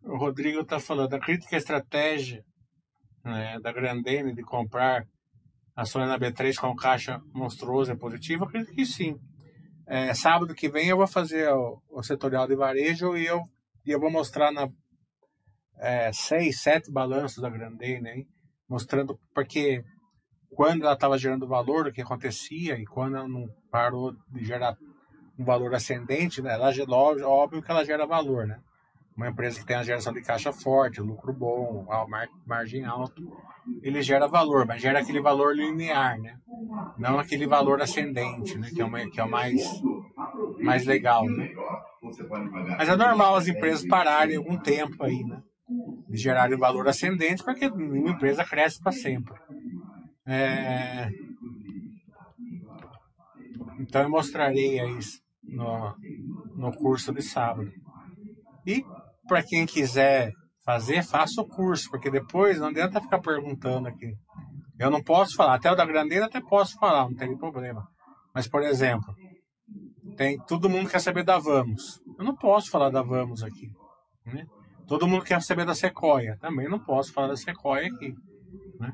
o 0.04 0.17
Rodrigo 0.17 0.62
está 0.62 0.80
falando, 0.80 1.13
a 1.13 1.19
crítica 1.19 1.56
estratégia 1.56 2.43
né, 3.24 3.60
da 3.60 3.71
Grandene 3.71 4.34
de 4.34 4.41
comprar 4.41 5.08
ações 5.76 6.08
na 6.08 6.17
B3 6.17 6.56
com 6.60 6.76
caixa 6.76 7.21
monstruoso 7.32 7.91
é 7.91 7.95
positivo? 7.95 8.45
Acredito 8.45 8.74
que 8.74 8.88
sim. 8.88 9.19
É, 9.93 10.13
sábado 10.13 10.56
que 10.56 10.69
vem 10.69 10.88
eu 10.88 10.95
vou 10.95 11.06
fazer 11.06 11.51
o, 11.51 11.82
o, 11.89 12.01
setorial 12.01 12.47
de 12.47 12.56
varejo 12.56 13.17
e 13.17 13.25
eu, 13.25 13.43
e 13.86 13.91
eu 13.91 13.99
vou 13.99 14.10
mostrar 14.10 14.49
na 14.49 14.65
é, 15.80 16.13
seis, 16.13 16.62
sete 16.62 16.89
balanços 16.89 17.41
da 17.41 17.49
Grandene, 17.49 18.10
hein, 18.10 18.27
mostrando 18.69 19.19
porque 19.36 19.84
quando 20.56 20.84
ela 20.84 20.93
estava 20.93 21.17
gerando 21.17 21.45
valor, 21.45 21.88
o 21.88 21.91
que 21.91 22.01
acontecia, 22.01 22.75
e 22.80 22.86
quando 22.86 23.17
ela 23.17 23.27
não 23.27 23.49
parou 23.69 24.13
de 24.30 24.45
gerar 24.45 24.77
um 25.38 25.43
valor 25.43 25.75
ascendente, 25.75 26.41
né, 26.41 26.54
ela, 26.54 26.71
óbvio 27.27 27.62
que 27.62 27.69
ela 27.69 27.84
gera 27.84 28.08
valor, 28.08 28.47
né? 28.47 28.62
Uma 29.22 29.30
empresa 29.30 29.60
que 29.60 29.66
tem 29.66 29.76
a 29.76 29.84
geração 29.84 30.12
de 30.12 30.22
caixa 30.22 30.52
forte, 30.52 31.00
lucro 31.00 31.32
bom, 31.32 31.86
margem 32.46 32.84
alto, 32.86 33.22
ele 33.84 34.02
gera 34.02 34.28
valor, 34.28 34.66
mas 34.66 34.82
gera 34.82 35.00
aquele 35.00 35.22
valor 35.22 35.56
linear, 35.56 36.20
né? 36.20 36.36
Não 36.98 37.20
aquele 37.20 37.46
valor 37.46 37.82
ascendente, 37.82 38.58
né? 38.58 38.70
Que 38.74 38.82
é, 38.82 38.86
uma, 38.86 39.00
que 39.10 39.20
é 39.20 39.24
o 39.24 39.30
mais, 39.30 39.62
mais 40.60 40.86
legal, 40.86 41.26
né? 41.26 41.52
Mas 42.78 42.90
é 42.90 42.96
normal 42.96 43.36
as 43.36 43.48
empresas 43.48 43.88
pararem 43.88 44.38
algum 44.38 44.58
tempo 44.58 45.04
aí, 45.04 45.24
né? 45.24 45.40
De 46.10 46.18
gerarem 46.18 46.58
valor 46.58 46.88
ascendente, 46.88 47.44
porque 47.44 47.68
uma 47.68 48.10
empresa 48.10 48.44
cresce 48.44 48.82
para 48.82 48.92
sempre. 48.92 49.36
É... 50.26 51.10
Então 53.80 54.02
eu 54.02 54.10
mostrarei 54.10 54.82
isso 54.98 55.22
no, 55.44 55.96
no 56.56 56.72
curso 56.74 57.14
de 57.14 57.22
sábado. 57.22 57.72
E 58.66 58.84
para 59.32 59.41
quem 59.41 59.65
quiser 59.65 60.34
fazer, 60.65 61.02
faça 61.04 61.39
o 61.39 61.48
curso, 61.48 61.89
porque 61.89 62.12
depois 62.12 62.60
não 62.60 62.67
adianta 62.67 63.00
ficar 63.00 63.22
perguntando 63.22 63.88
aqui. 63.88 64.13
Eu 64.78 64.91
não 64.91 65.02
posso 65.02 65.38
falar, 65.38 65.56
até 65.56 65.72
o 65.72 65.76
da 65.76 65.86
Grandeira 65.86 66.26
até 66.26 66.41
posso 66.41 66.78
falar, 66.78 67.06
não 67.06 67.15
tem 67.15 67.38
problema. 67.38 67.82
Mas, 68.36 68.46
por 68.46 68.62
exemplo, 68.62 69.15
tem 70.17 70.38
todo 70.48 70.70
mundo 70.70 70.89
quer 70.89 71.00
saber 71.00 71.24
da 71.24 71.39
Vamos. 71.39 72.02
Eu 72.20 72.26
não 72.26 72.36
posso 72.36 72.70
falar 72.70 72.89
da 72.89 73.02
Vamos 73.02 73.41
aqui. 73.41 73.70
Né? 74.26 74.44
Todo 74.86 75.08
mundo 75.08 75.24
quer 75.24 75.41
saber 75.41 75.65
da 75.65 75.74
Sequoia. 75.74 76.38
Também 76.41 76.67
não 76.67 76.80
posso 76.80 77.13
falar 77.13 77.30
da 77.30 77.38
Sequoia 77.38 77.88
aqui. 77.88 78.13
Né? 78.82 78.91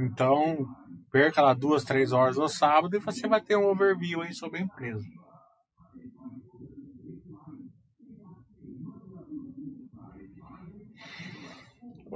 Então, 0.00 0.64
perca 1.12 1.42
lá 1.42 1.52
duas, 1.52 1.84
três 1.84 2.12
horas 2.12 2.38
no 2.38 2.48
sábado 2.48 2.96
e 2.96 3.00
você 3.00 3.28
vai 3.28 3.42
ter 3.42 3.58
um 3.58 3.66
overview 3.66 4.22
aí 4.22 4.32
sobre 4.32 4.58
a 4.58 4.62
empresa. 4.62 5.04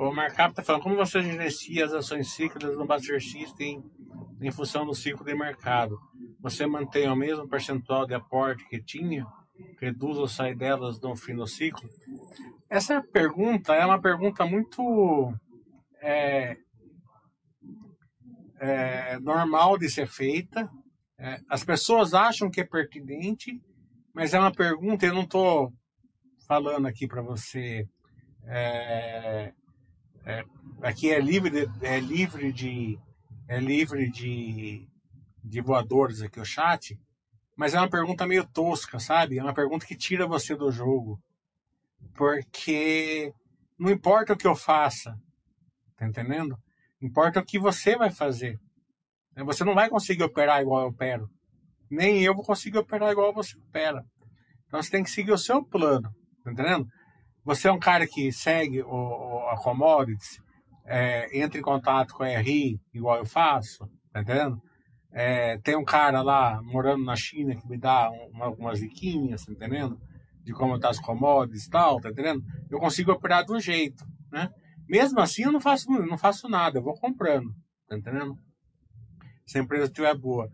O 0.01 0.11
Markup 0.11 0.49
está 0.49 0.63
falando 0.63 0.83
como 0.83 0.97
você 0.97 1.21
gerencia 1.21 1.85
as 1.85 1.93
ações 1.93 2.33
cíclicas 2.33 2.75
no 2.75 2.87
Buster 2.87 3.21
System 3.23 3.85
em 4.41 4.51
função 4.51 4.87
do 4.87 4.95
ciclo 4.95 5.27
de 5.27 5.35
mercado. 5.35 6.01
Você 6.41 6.65
mantém 6.65 7.07
o 7.07 7.15
mesmo 7.15 7.47
percentual 7.47 8.07
de 8.07 8.15
aporte 8.15 8.67
que 8.67 8.83
tinha? 8.83 9.27
Reduz 9.79 10.17
ou 10.17 10.27
sai 10.27 10.55
delas 10.55 10.99
no 11.03 11.15
fim 11.15 11.35
do 11.35 11.47
ciclo? 11.47 11.87
Essa 12.71 13.03
pergunta 13.03 13.75
é 13.75 13.85
uma 13.85 14.01
pergunta 14.01 14.47
muito. 14.47 15.35
É, 16.01 16.57
é, 18.59 19.19
normal 19.19 19.77
de 19.77 19.91
ser 19.91 20.07
feita. 20.07 20.67
É, 21.19 21.43
as 21.47 21.63
pessoas 21.63 22.15
acham 22.15 22.51
que 22.51 22.63
é 22.63 22.65
pertinente, 22.65 23.61
mas 24.15 24.33
é 24.33 24.41
uma 24.41 24.51
pergunta. 24.51 25.05
Eu 25.05 25.13
não 25.13 25.25
estou 25.25 25.71
falando 26.49 26.87
aqui 26.87 27.07
para 27.07 27.21
você. 27.21 27.87
É, 28.47 29.53
é, 30.25 30.45
aqui 30.83 31.11
é 31.11 31.21
livre, 31.21 31.69
é 31.83 31.99
livre 31.99 32.53
de 32.53 32.99
é 33.49 33.59
livre 33.59 34.09
de, 34.09 34.87
de 35.43 35.61
voadores 35.61 36.23
aqui 36.23 36.39
o 36.39 36.45
chat, 36.45 36.97
mas 37.57 37.75
é 37.75 37.79
uma 37.79 37.91
pergunta 37.91 38.27
meio 38.27 38.47
tosca, 38.47 39.01
sabe? 39.01 39.39
É 39.39 39.43
uma 39.43 39.53
pergunta 39.53 39.85
que 39.85 39.97
tira 39.97 40.27
você 40.27 40.55
do 40.55 40.71
jogo, 40.71 41.21
porque 42.15 43.33
não 43.77 43.91
importa 43.91 44.35
o 44.35 44.37
que 44.37 44.47
eu 44.47 44.55
faça, 44.55 45.19
tá 45.97 46.07
entendendo? 46.07 46.57
Importa 47.03 47.41
o 47.41 47.45
que 47.45 47.59
você 47.59 47.97
vai 47.97 48.11
fazer. 48.11 48.59
Você 49.45 49.65
não 49.65 49.75
vai 49.75 49.89
conseguir 49.89 50.23
operar 50.23 50.61
igual 50.61 50.83
eu 50.83 50.89
opero. 50.89 51.29
Nem 51.91 52.23
eu 52.23 52.35
vou 52.35 52.45
conseguir 52.45 52.79
operar 52.79 53.11
igual 53.11 53.33
você 53.33 53.59
opera. 53.59 54.05
Então 54.67 54.81
você 54.81 54.91
tem 54.91 55.03
que 55.03 55.11
seguir 55.11 55.33
o 55.33 55.39
seu 55.39 55.65
plano. 55.65 56.09
Tá 56.45 56.53
entendendo? 56.53 56.87
Você 57.51 57.67
é 57.67 57.73
um 57.73 57.81
cara 57.81 58.07
que 58.07 58.31
segue 58.31 58.81
o, 58.81 58.87
o 58.87 59.49
a 59.49 59.57
commodities, 59.57 60.41
é, 60.87 61.37
entra 61.37 61.59
em 61.59 61.63
contato 61.63 62.15
com 62.15 62.23
a 62.23 62.39
RI, 62.39 62.81
igual 62.95 63.17
eu 63.17 63.27
faço, 63.27 63.91
tá 64.13 64.21
entendendo? 64.21 64.63
É, 65.11 65.59
tem 65.59 65.75
um 65.75 65.85
cara 65.85 66.23
lá 66.23 66.63
morando 66.63 67.05
na 67.05 67.17
China 67.17 67.57
que 67.57 67.69
me 67.69 67.77
dá 67.77 68.09
uma, 68.09 68.45
algumas 68.45 68.79
diquinhas, 68.79 69.45
tá 69.45 69.51
entendendo? 69.51 70.01
De 70.45 70.53
como 70.53 70.79
tá 70.79 70.91
as 70.91 71.01
commodities 71.01 71.67
e 71.67 71.71
tal, 71.71 72.01
tá 72.01 72.11
entendendo? 72.11 72.41
Eu 72.71 72.79
consigo 72.79 73.11
operar 73.11 73.45
de 73.45 73.53
um 73.53 73.59
jeito, 73.59 74.07
né? 74.31 74.49
Mesmo 74.89 75.19
assim, 75.19 75.43
eu 75.43 75.51
não 75.51 75.61
faço, 75.61 75.91
não 75.91 76.17
faço 76.17 76.49
nada, 76.49 76.79
eu 76.79 76.85
vou 76.85 76.95
comprando, 76.95 77.53
tá 77.89 77.99
entendendo? 77.99 78.39
Se 79.45 79.59
a 79.59 79.61
empresa 79.61 79.87
estiver 79.87 80.17
boa. 80.17 80.49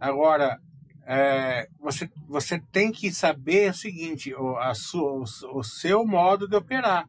Agora, 0.00 0.58
é, 1.04 1.68
você, 1.80 2.08
você 2.28 2.60
tem 2.70 2.92
que 2.92 3.12
saber 3.12 3.70
o 3.70 3.74
seguinte: 3.74 4.34
o, 4.34 4.56
a 4.56 4.74
sua, 4.74 5.12
o, 5.12 5.58
o 5.58 5.62
seu 5.64 6.06
modo 6.06 6.48
de 6.48 6.56
operar. 6.56 7.08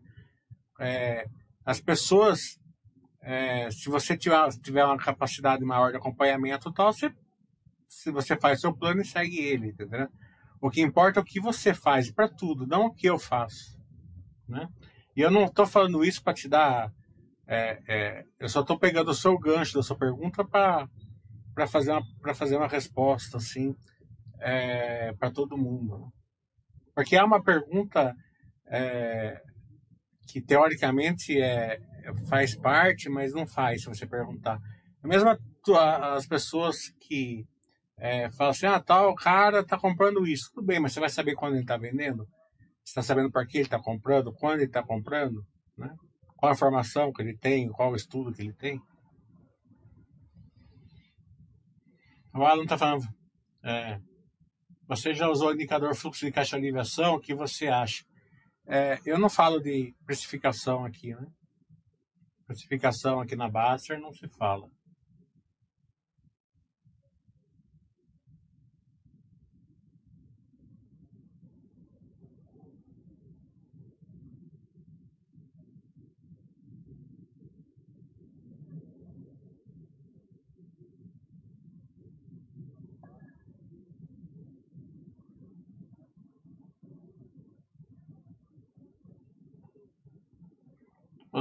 É, 0.79 1.27
as 1.65 1.79
pessoas, 1.79 2.59
é, 3.21 3.69
se 3.71 3.89
você 3.89 4.17
tiver, 4.17 4.49
tiver 4.61 4.83
uma 4.83 4.97
capacidade 4.97 5.63
maior 5.63 5.91
de 5.91 5.97
acompanhamento 5.97 6.73
tal, 6.73 6.91
você, 6.91 7.13
se 7.87 8.11
você 8.11 8.35
faz 8.35 8.59
seu 8.59 8.75
plano 8.75 9.01
e 9.01 9.05
segue 9.05 9.37
ele, 9.37 9.67
entendeu? 9.69 10.09
O 10.59 10.69
que 10.69 10.81
importa 10.81 11.19
é 11.19 11.21
o 11.21 11.25
que 11.25 11.39
você 11.39 11.73
faz 11.73 12.11
para 12.11 12.27
tudo, 12.27 12.65
não 12.65 12.87
o 12.87 12.93
que 12.93 13.07
eu 13.07 13.19
faço, 13.19 13.79
né? 14.47 14.67
E 15.15 15.21
eu 15.21 15.29
não 15.29 15.45
estou 15.45 15.65
falando 15.65 16.03
isso 16.03 16.23
para 16.23 16.33
te 16.33 16.47
dar. 16.47 16.91
É, 17.45 17.81
é, 17.87 18.25
eu 18.39 18.49
só 18.49 18.61
estou 18.61 18.79
pegando 18.79 19.11
o 19.11 19.13
seu 19.13 19.37
gancho 19.37 19.75
da 19.75 19.83
sua 19.83 19.97
pergunta 19.97 20.43
para 20.43 20.89
fazer, 21.67 21.91
uma, 21.91 22.33
fazer 22.33 22.57
uma 22.57 22.67
resposta 22.67 23.37
assim 23.37 23.75
é, 24.39 25.13
para 25.13 25.31
todo 25.31 25.57
mundo. 25.57 26.11
Porque 26.95 27.15
é 27.15 27.23
uma 27.23 27.43
pergunta 27.43 28.15
é, 28.67 29.41
que 30.27 30.41
teoricamente 30.41 31.41
é, 31.41 31.79
faz 32.27 32.55
parte, 32.55 33.09
mas 33.09 33.33
não 33.33 33.47
faz, 33.47 33.81
se 33.83 33.87
você 33.89 34.05
perguntar. 34.05 34.59
É 35.03 35.07
mesmo 35.07 35.29
as 35.29 36.27
pessoas 36.27 36.89
que 36.99 37.45
é, 37.97 38.29
falam 38.31 38.51
assim: 38.51 38.65
ah, 38.65 38.79
tal 38.79 39.13
cara 39.15 39.59
está 39.59 39.77
comprando 39.77 40.25
isso. 40.27 40.51
Tudo 40.53 40.65
bem, 40.65 40.79
mas 40.79 40.93
você 40.93 40.99
vai 40.99 41.09
saber 41.09 41.35
quando 41.35 41.53
ele 41.53 41.61
está 41.61 41.77
vendendo? 41.77 42.27
está 42.83 43.01
sabendo 43.01 43.31
para 43.31 43.45
que 43.45 43.57
ele 43.57 43.65
está 43.65 43.79
comprando, 43.79 44.33
quando 44.33 44.59
ele 44.59 44.65
está 44.65 44.83
comprando, 44.83 45.45
né? 45.77 45.89
qual 46.35 46.51
a 46.51 46.55
informação 46.55 47.11
que 47.13 47.21
ele 47.21 47.37
tem, 47.37 47.69
qual 47.69 47.91
o 47.91 47.95
estudo 47.95 48.33
que 48.33 48.41
ele 48.41 48.53
tem. 48.53 48.81
O 52.35 52.45
Alan 52.45 52.63
está 52.63 52.77
falando, 52.77 53.07
é, 53.63 53.99
você 54.87 55.13
já 55.13 55.29
usou 55.29 55.49
o 55.49 55.53
indicador 55.53 55.95
fluxo 55.95 56.25
de 56.25 56.31
caixa 56.31 56.57
livre 56.57 56.79
ação, 56.81 57.15
o 57.15 57.19
que 57.19 57.33
você 57.33 57.67
acha? 57.67 58.03
É, 58.65 58.99
eu 59.05 59.19
não 59.19 59.29
falo 59.29 59.59
de 59.59 59.93
precificação 60.05 60.83
aqui, 60.83 61.13
né? 61.13 61.27
Precificação 62.47 63.19
aqui 63.19 63.35
na 63.35 63.47
Baster 63.47 63.99
não 63.99 64.11
se 64.11 64.27
fala. 64.27 64.67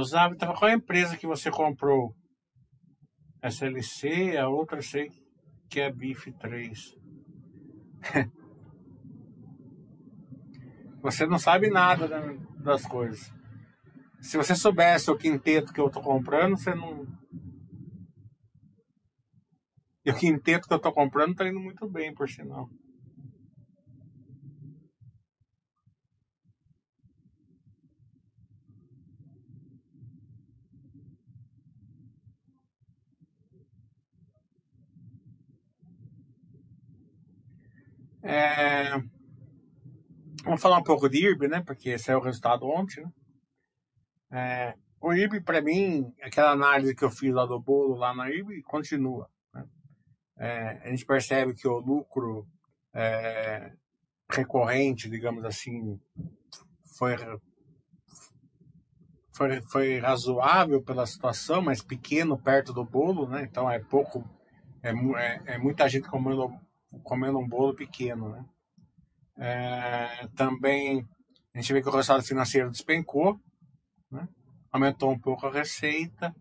Usava, 0.03 0.35
tava, 0.35 0.53
qual 0.53 0.69
é 0.69 0.73
a 0.73 0.77
empresa 0.77 1.15
que 1.15 1.25
você 1.25 1.49
comprou? 1.49 2.13
SLC, 3.41 4.35
a 4.37 4.49
outra 4.49 4.81
sei 4.81 5.09
que 5.69 5.79
é 5.79 5.89
BIF 5.89 6.29
3. 6.33 6.97
você 11.01 11.25
não 11.25 11.39
sabe 11.39 11.69
nada 11.69 12.09
das 12.57 12.85
coisas. 12.85 13.33
Se 14.19 14.35
você 14.35 14.53
soubesse 14.55 15.09
o 15.09 15.17
quinteto 15.17 15.71
que 15.71 15.79
eu 15.79 15.89
tô 15.89 16.01
comprando, 16.01 16.57
você 16.57 16.75
não. 16.75 17.07
E 20.05 20.11
o 20.11 20.15
quinteto 20.15 20.67
que 20.67 20.73
eu 20.73 20.79
tô 20.79 20.91
comprando 20.91 21.33
tá 21.33 21.47
indo 21.47 21.61
muito 21.61 21.89
bem, 21.89 22.13
por 22.13 22.29
sinal. 22.29 22.69
É... 38.33 38.97
Vamos 40.43 40.61
falar 40.61 40.77
um 40.77 40.83
pouco 40.83 41.07
de 41.07 41.25
IRB, 41.25 41.47
né? 41.47 41.61
Porque 41.61 41.91
esse 41.91 42.11
é 42.11 42.17
o 42.17 42.21
resultado 42.21 42.67
ontem, 42.67 43.03
né? 43.03 43.11
É... 44.31 44.73
O 44.99 45.13
IRB, 45.13 45.41
para 45.41 45.61
mim, 45.61 46.13
aquela 46.21 46.51
análise 46.51 46.95
que 46.95 47.03
eu 47.03 47.11
fiz 47.11 47.33
lá 47.33 47.45
do 47.45 47.59
bolo, 47.59 47.95
lá 47.95 48.13
na 48.13 48.29
IRB, 48.29 48.63
continua. 48.63 49.29
Né? 49.53 49.65
É... 50.37 50.81
a 50.83 50.89
gente 50.89 51.05
percebe 51.05 51.53
que 51.53 51.67
o 51.67 51.79
lucro 51.79 52.47
é, 52.93 53.71
recorrente, 54.29 55.09
digamos 55.09 55.43
assim, 55.43 55.99
foi, 56.97 57.15
foi, 59.35 59.61
foi 59.61 59.99
razoável 59.99 60.81
pela 60.81 61.05
situação, 61.05 61.61
mas 61.61 61.81
pequeno 61.81 62.37
perto 62.37 62.71
do 62.71 62.85
bolo, 62.85 63.27
né? 63.27 63.43
Então 63.43 63.69
é 63.69 63.79
pouco, 63.79 64.23
é, 64.81 64.91
é, 64.91 65.41
é 65.55 65.57
muita 65.57 65.89
gente 65.89 66.07
comendo 66.07 66.53
comendo 67.01 67.39
um 67.39 67.47
bolo 67.47 67.73
pequeno, 67.75 68.29
né? 68.29 68.45
É, 69.37 70.27
também 70.35 71.07
a 71.53 71.59
gente 71.59 71.73
vê 71.73 71.81
que 71.81 71.87
o 71.87 71.91
resultado 71.91 72.23
financeiro 72.23 72.69
despencou, 72.69 73.39
né? 74.11 74.27
aumentou 74.71 75.11
um 75.11 75.19
pouco 75.19 75.47
a 75.47 75.51
receita, 75.51 76.35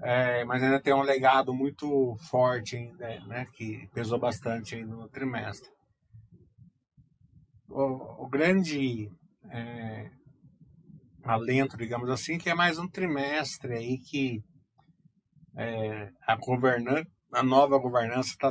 é, 0.00 0.44
mas 0.44 0.62
ainda 0.62 0.80
tem 0.80 0.94
um 0.94 1.02
legado 1.02 1.52
muito 1.52 2.16
forte 2.30 2.76
ainda, 2.76 3.20
né? 3.26 3.46
Que 3.54 3.88
pesou 3.92 4.18
bastante 4.18 4.82
no 4.84 5.08
trimestre. 5.08 5.68
O, 7.68 8.24
o 8.24 8.28
grande 8.28 9.10
é, 9.50 10.10
alento, 11.24 11.76
digamos 11.76 12.08
assim, 12.08 12.38
que 12.38 12.48
é 12.48 12.54
mais 12.54 12.78
um 12.78 12.88
trimestre 12.88 13.74
aí 13.74 13.98
que 13.98 14.42
é, 15.56 16.10
a 16.26 16.36
governança, 16.36 17.06
a 17.32 17.42
nova 17.42 17.78
governança 17.78 18.30
está 18.30 18.50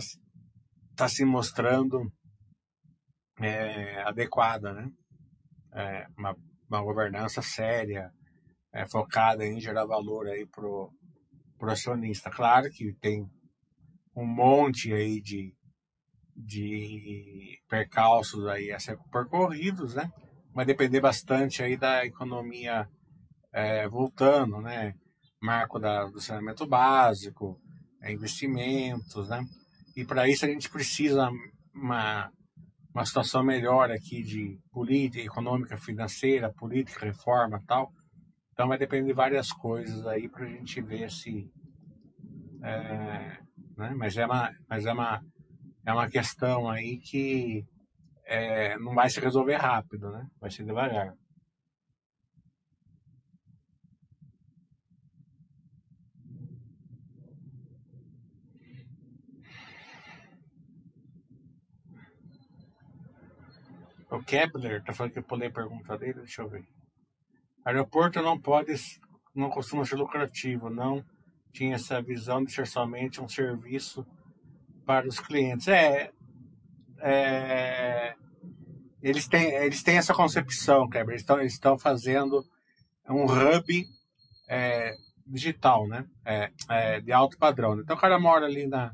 está 0.97 1.07
se 1.07 1.23
mostrando 1.23 2.11
é, 3.39 4.01
adequada, 4.01 4.73
né? 4.73 4.91
É, 5.71 6.07
uma, 6.17 6.35
uma 6.67 6.81
governança 6.81 7.39
séria, 7.39 8.11
é, 8.73 8.83
focada 8.87 9.45
em 9.45 9.59
gerar 9.59 9.85
valor 9.85 10.25
aí 10.27 10.47
pro, 10.47 10.91
pro 11.59 11.71
acionista. 11.71 12.31
Claro 12.31 12.71
que 12.71 12.93
tem 12.93 13.29
um 14.15 14.25
monte 14.25 14.91
aí 14.91 15.21
de, 15.21 15.53
de 16.35 17.61
percalços 17.69 18.47
aí 18.47 18.71
a 18.71 18.79
ser 18.79 18.97
percorridos, 19.11 19.93
né? 19.93 20.11
Vai 20.51 20.65
depender 20.65 20.99
bastante 20.99 21.61
aí 21.61 21.77
da 21.77 22.03
economia 22.07 22.89
é, 23.53 23.87
voltando, 23.87 24.59
né? 24.61 24.95
Marco 25.39 25.77
da, 25.77 26.05
do 26.05 26.19
saneamento 26.19 26.65
básico, 26.65 27.61
é, 28.01 28.11
investimentos, 28.11 29.29
né? 29.29 29.45
E 29.97 30.05
para 30.05 30.29
isso 30.29 30.45
a 30.45 30.47
gente 30.47 30.69
precisa 30.69 31.27
uma, 31.73 32.29
uma 32.93 33.03
situação 33.03 33.43
melhor 33.43 33.89
aqui 33.89 34.21
de 34.21 34.59
política, 34.71 35.23
econômica, 35.23 35.75
financeira, 35.75 36.53
política, 36.53 37.03
reforma 37.03 37.59
tal. 37.65 37.91
Então 38.53 38.67
vai 38.67 38.77
depender 38.77 39.07
de 39.07 39.13
várias 39.13 39.51
coisas 39.51 40.05
aí 40.05 40.29
para 40.29 40.45
a 40.45 40.49
gente 40.49 40.79
ver 40.81 41.09
se, 41.09 41.49
É, 42.63 43.39
né? 43.77 43.93
Mas 43.95 44.17
é 44.17 44.25
uma, 44.25 44.51
mas 44.69 44.85
é 44.85 44.93
uma, 44.93 45.21
é 45.85 45.93
uma 45.93 46.07
questão 46.09 46.69
aí 46.69 46.99
que 46.99 47.63
é, 48.25 48.77
não 48.77 48.93
vai 48.93 49.09
se 49.09 49.19
resolver 49.19 49.55
rápido, 49.55 50.11
né? 50.11 50.27
Vai 50.39 50.51
ser 50.51 50.63
devagar. 50.63 51.13
O 64.09 64.23
Kepler 64.23 64.83
tá 64.83 64.93
falando 64.93 65.11
que 65.11 65.19
eu 65.19 65.23
pulei 65.23 65.49
a 65.49 65.53
pergunta 65.53 65.97
dele, 65.97 66.19
deixa 66.21 66.41
eu 66.41 66.49
ver. 66.49 66.65
Aeroporto 67.65 68.21
não 68.21 68.39
pode, 68.39 68.73
não 69.35 69.49
costuma 69.49 69.83
ser 69.83 69.95
lucrativo, 69.95 70.69
não 70.69 71.03
tinha 71.51 71.75
essa 71.75 72.01
visão 72.01 72.43
de 72.43 72.51
ser 72.51 72.67
somente 72.67 73.21
um 73.21 73.27
serviço 73.27 74.05
para 74.85 75.07
os 75.07 75.19
clientes. 75.19 75.67
É, 75.67 76.11
é 76.99 78.15
eles 79.01 79.27
têm, 79.27 79.51
eles 79.53 79.83
têm 79.83 79.97
essa 79.97 80.13
concepção, 80.13 80.89
Kleber. 80.89 81.11
Eles 81.11 81.21
estão, 81.21 81.39
eles 81.39 81.53
estão 81.53 81.77
fazendo 81.77 82.43
um 83.09 83.25
hub 83.25 83.85
é, 84.49 84.95
digital, 85.25 85.87
né? 85.87 86.05
É, 86.25 86.51
é, 86.69 87.01
de 87.01 87.11
alto 87.11 87.37
padrão. 87.37 87.79
Então 87.79 87.95
o 87.95 87.99
cara 87.99 88.19
mora 88.19 88.45
ali 88.45 88.67
na, 88.67 88.93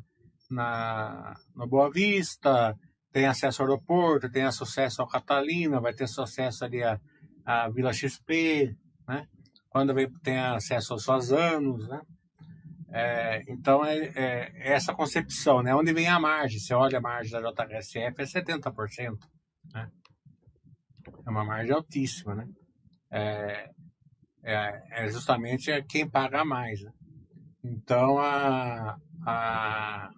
na, 0.50 1.36
na 1.56 1.66
Boa 1.66 1.90
Vista, 1.92 2.78
tem 3.14 3.28
acesso 3.28 3.62
ao 3.62 3.68
aeroporto, 3.68 4.30
tem 4.30 4.44
acesso 4.44 5.02
ao 5.02 5.08
Catalina, 5.08 5.80
vai 5.80 5.94
ter 5.94 6.06
acesso 6.06 6.66
ali 6.66 6.84
à, 6.84 7.00
à 7.46 7.70
Vila 7.70 7.94
XP, 7.94 8.76
né? 9.08 9.28
Quando 9.70 9.94
vem, 9.94 10.12
tem 10.24 10.40
acesso 10.40 10.94
aos 10.94 11.04
Sozanos, 11.04 11.88
né? 11.88 12.02
É, 12.92 13.42
então 13.48 13.86
é, 13.86 14.12
é, 14.16 14.74
essa 14.74 14.94
concepção, 14.94 15.62
né? 15.62 15.76
Onde 15.76 15.94
vem 15.94 16.08
a 16.08 16.20
margem? 16.20 16.60
Você 16.60 16.74
olha 16.74 16.98
a 16.98 17.02
margem 17.02 17.32
da 17.32 17.52
JHSF 17.52 18.22
é 18.22 18.26
70%, 18.26 19.18
né? 19.74 19.90
É 21.26 21.30
uma 21.30 21.46
margem 21.46 21.74
altíssima, 21.74 22.34
né? 22.36 22.48
É, 23.12 23.70
é, 24.44 25.04
é 25.06 25.08
justamente 25.08 25.72
quem 25.84 26.10
paga 26.10 26.44
mais, 26.44 26.82
né? 26.82 26.92
Então 27.64 28.18
a, 28.18 28.98
a 29.26 30.10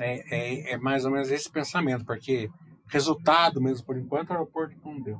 é, 0.00 0.70
é, 0.70 0.72
é 0.72 0.78
mais 0.78 1.04
ou 1.04 1.10
menos 1.10 1.30
esse 1.30 1.50
pensamento, 1.50 2.04
porque 2.04 2.50
resultado 2.88 3.60
mesmo 3.60 3.84
por 3.86 3.96
enquanto 3.96 4.30
o 4.30 4.32
aeroporto 4.32 4.76
não 4.84 5.00
deu. 5.00 5.18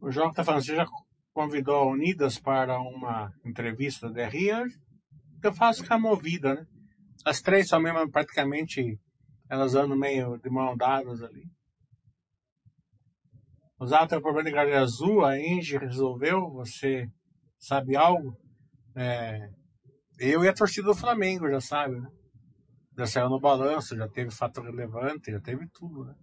O 0.00 0.10
João 0.10 0.30
está 0.30 0.42
falando, 0.42 0.64
você 0.64 0.74
já 0.74 0.84
convidou 1.32 1.76
a 1.76 1.86
Unidas 1.86 2.36
para 2.36 2.80
uma 2.80 3.32
entrevista 3.44 4.10
da 4.10 4.28
DRI? 4.28 4.50
Eu 5.42 5.52
faço 5.52 5.86
com 5.86 5.94
a 5.94 5.98
movida, 5.98 6.54
né? 6.54 6.66
As 7.24 7.40
três 7.40 7.68
são 7.68 7.80
mesmo 7.80 8.10
praticamente, 8.10 8.98
elas 9.48 9.76
andam 9.76 9.96
meio 9.96 10.38
de 10.38 10.50
mão 10.50 10.76
dadas 10.76 11.22
ali. 11.22 11.44
Zá 13.86 14.06
tem 14.06 14.18
um 14.18 14.22
problema 14.22 14.48
de 14.48 14.54
galera 14.54 14.82
azul, 14.82 15.24
a 15.24 15.38
Engie 15.38 15.78
resolveu, 15.78 16.50
você 16.50 17.08
sabe 17.58 17.96
algo? 17.96 18.36
É, 18.94 19.48
eu 20.18 20.44
e 20.44 20.48
a 20.48 20.54
torcida 20.54 20.86
do 20.86 20.94
Flamengo, 20.94 21.48
já 21.50 21.60
sabe, 21.60 22.00
né? 22.00 22.08
Já 22.96 23.06
saiu 23.06 23.30
no 23.30 23.40
balanço, 23.40 23.96
já 23.96 24.06
teve 24.08 24.30
fato 24.30 24.60
relevante, 24.60 25.32
já 25.32 25.40
teve 25.40 25.66
tudo, 25.68 26.04
né? 26.04 26.14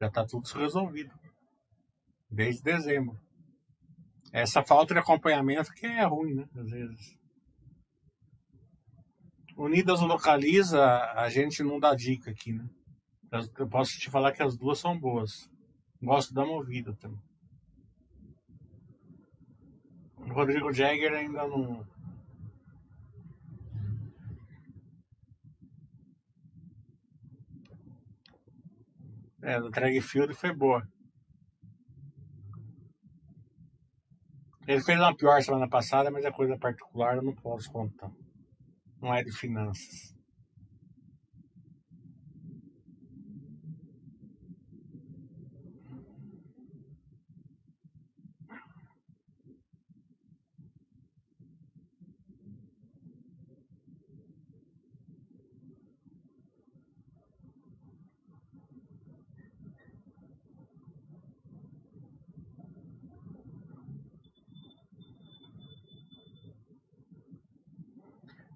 Já 0.00 0.08
está 0.08 0.24
tudo 0.24 0.48
resolvido 0.54 1.12
desde 2.30 2.62
dezembro. 2.62 3.18
Essa 4.32 4.62
falta 4.62 4.94
de 4.94 5.00
acompanhamento 5.00 5.72
que 5.72 5.86
é 5.86 6.04
ruim, 6.04 6.34
né? 6.34 6.48
Às 6.54 6.70
vezes. 6.70 7.18
Unidas 9.56 10.00
localiza, 10.00 10.84
a 11.14 11.28
gente 11.28 11.62
não 11.62 11.80
dá 11.80 11.94
dica 11.94 12.30
aqui, 12.30 12.52
né? 12.52 12.68
Eu 13.58 13.68
posso 13.68 13.98
te 13.98 14.10
falar 14.10 14.32
que 14.32 14.42
as 14.42 14.56
duas 14.56 14.78
são 14.78 14.98
boas. 14.98 15.50
Gosto 16.00 16.32
da 16.32 16.44
movida 16.44 16.94
também. 16.94 17.20
O 20.16 20.32
Rodrigo 20.32 20.72
Jagger 20.72 21.12
ainda 21.12 21.46
não. 21.46 21.86
É, 29.42 29.60
do 29.60 29.70
Drag 29.70 30.00
Field 30.00 30.34
foi 30.34 30.54
boa. 30.54 30.86
Ele 34.66 34.82
fez 34.82 35.00
uma 35.00 35.16
pior 35.16 35.42
semana 35.42 35.66
passada, 35.66 36.10
mas 36.10 36.24
é 36.24 36.30
coisa 36.30 36.58
particular, 36.58 37.16
eu 37.16 37.22
não 37.22 37.34
posso 37.34 37.72
contar. 37.72 38.12
Não 39.00 39.14
é 39.14 39.24
de 39.24 39.32
finanças. 39.32 40.17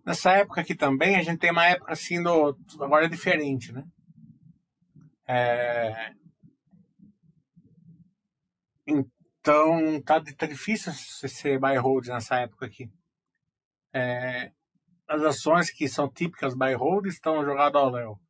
Nessa 0.04 0.32
época 0.32 0.60
aqui 0.60 0.74
também, 0.74 1.16
a 1.16 1.22
gente 1.22 1.38
tem 1.38 1.52
uma 1.52 1.66
época 1.66 1.92
assim, 1.92 2.22
do, 2.22 2.56
agora 2.80 3.06
é 3.06 3.08
diferente, 3.08 3.72
né? 3.72 3.84
É... 5.26 6.12
Então, 8.86 10.02
tá, 10.02 10.20
tá 10.36 10.46
difícil 10.46 10.92
ser 10.92 11.58
buy 11.60 11.76
hold 11.76 12.08
nessa 12.08 12.40
época 12.40 12.66
aqui. 12.66 12.90
É... 13.92 14.50
As 15.06 15.22
ações 15.22 15.70
que 15.70 15.88
são 15.88 16.10
típicas 16.10 16.54
buy 16.54 16.74
hold 16.74 17.06
estão 17.06 17.44
jogadas 17.44 17.80
ao 17.80 17.90
léu, 17.90 18.20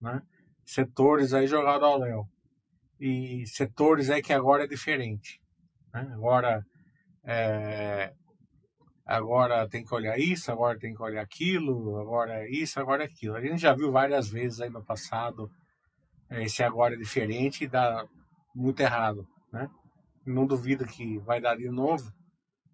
né? 0.00 0.22
Setores 0.64 1.32
aí 1.32 1.46
jogados 1.48 1.86
ao 1.86 1.98
léu. 1.98 2.28
E 3.00 3.44
setores 3.46 4.08
aí 4.10 4.22
que 4.22 4.32
agora 4.32 4.64
é 4.64 4.68
diferente. 4.68 5.40
Né? 5.92 6.00
Agora, 6.12 6.64
é 7.24 8.12
agora 9.08 9.66
tem 9.66 9.82
que 9.82 9.94
olhar 9.94 10.18
isso, 10.18 10.52
agora 10.52 10.78
tem 10.78 10.94
que 10.94 11.02
olhar 11.02 11.22
aquilo, 11.22 11.98
agora 11.98 12.44
é 12.44 12.50
isso, 12.50 12.78
agora 12.78 13.04
é 13.04 13.06
aquilo. 13.06 13.36
A 13.36 13.40
gente 13.40 13.58
já 13.58 13.74
viu 13.74 13.90
várias 13.90 14.28
vezes 14.28 14.60
aí 14.60 14.68
no 14.68 14.84
passado 14.84 15.50
é, 16.28 16.44
esse 16.44 16.62
agora 16.62 16.94
é 16.94 16.98
diferente 16.98 17.64
e 17.64 17.68
dá 17.68 18.06
muito 18.54 18.80
errado, 18.80 19.26
né? 19.50 19.70
Não 20.26 20.46
duvido 20.46 20.84
que 20.84 21.18
vai 21.20 21.40
dar 21.40 21.56
de 21.56 21.70
novo, 21.70 22.12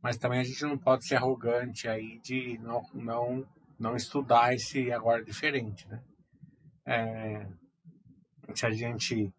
mas 0.02 0.16
também 0.16 0.40
a 0.40 0.44
gente 0.44 0.60
não 0.64 0.76
pode 0.76 1.06
ser 1.06 1.14
arrogante 1.14 1.86
aí 1.86 2.18
de 2.20 2.58
não, 2.58 2.82
não, 2.92 3.46
não 3.78 3.94
estudar 3.94 4.52
esse 4.52 4.90
agora 4.90 5.22
é 5.22 5.24
diferente, 5.24 5.86
né? 5.86 6.02
É, 6.84 7.46
se 8.56 8.66
a 8.66 8.72
gente 8.72 9.32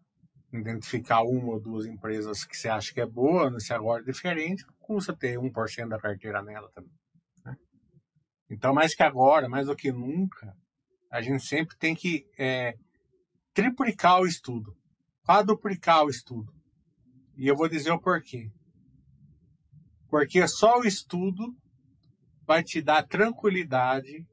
identificar 0.50 1.22
uma 1.22 1.52
ou 1.52 1.60
duas 1.60 1.84
empresas 1.84 2.42
que 2.44 2.56
você 2.56 2.70
acha 2.70 2.94
que 2.94 3.02
é 3.02 3.06
boa 3.06 3.50
nesse 3.50 3.74
agora 3.74 4.00
é 4.00 4.06
diferente, 4.06 4.64
custa 4.86 5.16
ter 5.16 5.38
1% 5.38 5.88
da 5.88 5.98
carteira 5.98 6.42
nela 6.42 6.70
também. 6.72 6.92
Né? 7.44 7.56
Então, 8.50 8.72
mais 8.72 8.94
que 8.94 9.02
agora, 9.02 9.48
mais 9.48 9.66
do 9.66 9.74
que 9.74 9.90
nunca, 9.90 10.54
a 11.10 11.20
gente 11.20 11.44
sempre 11.44 11.76
tem 11.76 11.94
que 11.94 12.24
é, 12.38 12.74
triplicar 13.52 14.20
o 14.20 14.26
estudo, 14.26 14.76
quadruplicar 15.24 16.04
o 16.04 16.10
estudo. 16.10 16.52
E 17.36 17.48
eu 17.48 17.56
vou 17.56 17.68
dizer 17.68 17.90
o 17.90 18.00
porquê. 18.00 18.50
Porque 20.08 20.46
só 20.46 20.78
o 20.78 20.86
estudo 20.86 21.54
vai 22.46 22.62
te 22.62 22.80
dar 22.80 23.06
tranquilidade 23.06 24.24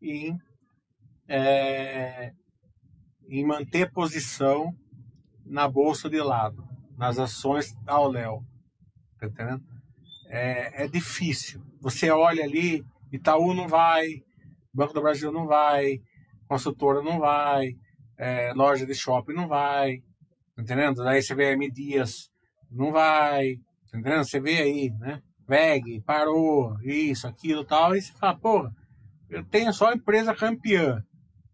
em, 0.00 0.36
é, 1.26 2.32
em 3.28 3.46
manter 3.46 3.90
posição 3.90 4.76
na 5.44 5.68
bolsa 5.68 6.08
de 6.08 6.20
lado, 6.20 6.62
nas 6.96 7.18
ações 7.18 7.74
ao 7.86 8.08
Léo. 8.10 8.44
Tá 9.30 9.42
entendendo? 9.42 9.64
É, 10.28 10.84
é 10.84 10.88
difícil. 10.88 11.62
Você 11.80 12.10
olha 12.10 12.44
ali, 12.44 12.84
Itaú 13.12 13.54
não 13.54 13.68
vai, 13.68 14.22
Banco 14.72 14.92
do 14.92 15.02
Brasil 15.02 15.30
não 15.30 15.46
vai, 15.46 16.00
consultora 16.48 17.02
não 17.02 17.18
vai, 17.18 17.76
é, 18.18 18.52
loja 18.54 18.86
de 18.86 18.94
shopping 18.94 19.34
não 19.34 19.46
vai, 19.46 20.02
tá 20.56 20.62
entendendo? 20.62 21.02
Aí 21.02 21.22
você 21.22 21.34
vê 21.34 21.52
M 21.52 21.70
Dias, 21.70 22.30
não 22.70 22.90
vai, 22.90 23.56
tá 23.90 23.98
entendendo? 23.98 24.24
Você 24.24 24.40
vê 24.40 24.62
aí, 24.62 24.90
né? 24.98 25.22
VEG, 25.46 26.00
parou, 26.00 26.76
isso, 26.82 27.28
aquilo 27.28 27.64
tal, 27.64 27.94
e 27.94 28.00
você 28.00 28.12
fala, 28.14 28.36
porra, 28.38 28.74
eu 29.28 29.44
tenho 29.44 29.72
só 29.72 29.92
empresa 29.92 30.34
campeã, 30.34 31.04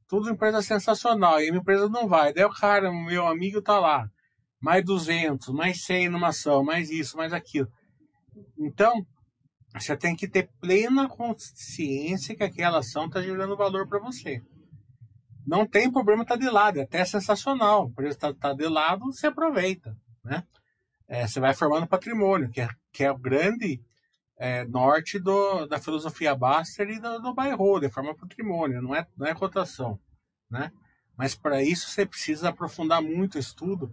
tudo 0.09 0.31
empresa 0.31 0.63
sensacional, 0.63 1.41
e 1.41 1.49
a 1.49 1.51
minha 1.51 1.61
empresa 1.61 1.89
não 1.89 2.09
vai. 2.09 2.33
Daí 2.33 2.45
o 2.45 2.51
cara, 2.51 2.93
meu 2.93 3.27
amigo, 3.27 3.61
tá 3.61 3.79
lá, 3.79 4.09
mais 4.61 4.85
200, 4.85 5.49
mais 5.49 5.83
100 5.85 6.11
numa 6.11 6.29
ação, 6.29 6.63
mais 6.63 6.91
isso, 6.91 7.17
mais 7.17 7.33
aquilo. 7.33 7.71
Então, 8.59 9.07
você 9.75 9.97
tem 9.97 10.15
que 10.15 10.29
ter 10.29 10.51
plena 10.61 11.09
consciência 11.09 12.37
que 12.37 12.43
aquela 12.43 12.79
ação 12.79 13.07
está 13.07 13.23
gerando 13.23 13.57
valor 13.57 13.89
para 13.89 13.99
você. 13.99 14.43
Não 15.47 15.67
tem 15.67 15.91
problema 15.91 16.23
estar 16.23 16.37
tá 16.37 16.41
de 16.41 16.51
lado, 16.51 16.79
é 16.79 16.83
até 16.83 17.05
sensacional. 17.05 17.91
Por 17.91 18.05
isso, 18.05 18.15
estar 18.15 18.35
tá, 18.35 18.53
de 18.53 18.69
lado, 18.69 19.07
você 19.07 19.29
aproveita. 19.29 19.97
Né? 20.23 20.45
É, 21.09 21.27
você 21.27 21.41
vai 21.41 21.55
formando 21.55 21.87
patrimônio, 21.87 22.51
que 22.51 22.61
é, 22.61 22.69
que 22.93 23.03
é 23.03 23.11
o 23.11 23.19
grande 23.19 23.81
é, 24.37 24.65
norte 24.65 25.19
do, 25.19 25.67
da 25.67 25.79
filosofia 25.79 26.35
Baster 26.35 26.89
e 26.89 27.01
do, 27.01 27.19
do 27.21 27.35
buy 27.35 27.51
é 27.85 27.89
forma 27.89 28.15
patrimônio, 28.15 28.83
não 28.83 28.95
é, 28.95 29.07
não 29.17 29.27
é 29.27 29.35
cotação. 29.35 29.99
Né? 30.51 30.73
Mas 31.17 31.35
para 31.35 31.63
isso 31.63 31.89
você 31.89 32.05
precisa 32.07 32.49
aprofundar 32.49 33.03
muito 33.03 33.35
o 33.35 33.39
estudo 33.39 33.93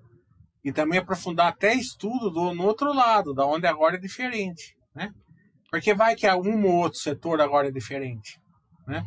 e 0.67 0.73
também 0.73 0.99
aprofundar 0.99 1.47
até 1.47 1.73
estudo 1.73 2.29
do, 2.29 2.53
no 2.53 2.65
outro 2.65 2.93
lado, 2.93 3.33
da 3.33 3.45
onde 3.45 3.65
agora 3.65 3.95
é 3.95 3.99
diferente. 3.99 4.75
Né? 4.93 5.13
Porque 5.71 5.93
vai 5.93 6.13
que 6.13 6.29
um 6.29 6.65
ou 6.65 6.73
outro 6.73 6.99
setor 6.99 7.39
agora 7.39 7.69
é 7.69 7.71
diferente. 7.71 8.37
Né? 8.85 9.01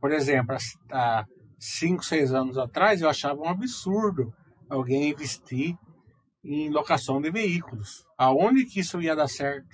Por 0.00 0.10
exemplo, 0.10 0.56
há 0.90 1.26
5, 1.58 2.02
6 2.02 2.32
anos 2.32 2.56
atrás 2.56 3.02
eu 3.02 3.10
achava 3.10 3.42
um 3.42 3.48
absurdo 3.48 4.32
alguém 4.70 5.10
investir 5.10 5.76
em 6.42 6.70
locação 6.70 7.20
de 7.20 7.30
veículos. 7.30 8.06
Aonde 8.16 8.64
que 8.64 8.80
isso 8.80 8.98
ia 9.02 9.14
dar 9.14 9.28
certo? 9.28 9.68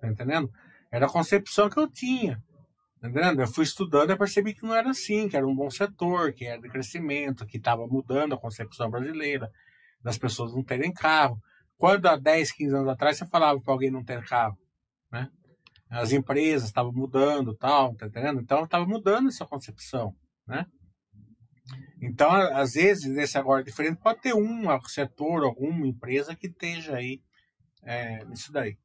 Tá 0.00 0.06
entendendo? 0.06 0.48
Era 0.92 1.06
a 1.06 1.10
concepção 1.12 1.68
que 1.68 1.80
eu 1.80 1.90
tinha. 1.90 2.40
Tá 3.00 3.08
entendendo? 3.08 3.40
Eu 3.40 3.48
fui 3.48 3.64
estudando 3.64 4.12
e 4.12 4.16
percebi 4.16 4.54
que 4.54 4.62
não 4.62 4.76
era 4.76 4.90
assim, 4.90 5.28
que 5.28 5.36
era 5.36 5.44
um 5.44 5.56
bom 5.56 5.68
setor, 5.68 6.32
que 6.32 6.46
era 6.46 6.60
de 6.60 6.68
crescimento, 6.68 7.44
que 7.44 7.56
estava 7.56 7.88
mudando 7.88 8.36
a 8.36 8.40
concepção 8.40 8.88
brasileira, 8.88 9.50
das 10.02 10.18
pessoas 10.18 10.54
não 10.54 10.62
terem 10.62 10.92
carro. 10.92 11.38
Quando 11.76 12.06
há 12.06 12.16
10, 12.16 12.52
15 12.52 12.74
anos 12.74 12.88
atrás 12.88 13.16
você 13.16 13.26
falava 13.26 13.60
para 13.60 13.72
alguém 13.72 13.90
não 13.90 14.04
ter 14.04 14.24
carro, 14.24 14.58
né? 15.10 15.28
As 15.88 16.12
empresas 16.12 16.68
estavam 16.68 16.92
mudando, 16.92 17.56
tal, 17.56 17.94
tá 17.96 18.06
entendendo? 18.06 18.40
Então 18.40 18.64
estava 18.64 18.86
mudando 18.86 19.28
essa 19.28 19.46
concepção, 19.46 20.14
né? 20.46 20.66
Então, 22.00 22.30
às 22.30 22.72
vezes, 22.72 23.04
nesse 23.04 23.36
agora 23.36 23.62
diferente, 23.62 24.00
pode 24.00 24.20
ter 24.20 24.34
um 24.34 24.64
setor, 24.86 25.44
alguma 25.44 25.86
empresa 25.86 26.34
que 26.34 26.46
esteja 26.46 26.96
aí 26.96 27.20
é, 27.82 28.24
nisso 28.24 28.50
daí. 28.52 28.76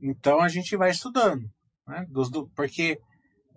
Então, 0.00 0.40
a 0.40 0.48
gente 0.48 0.76
vai 0.76 0.90
estudando, 0.90 1.50
né? 1.86 2.06
Dos, 2.08 2.30
do, 2.30 2.48
porque 2.50 2.98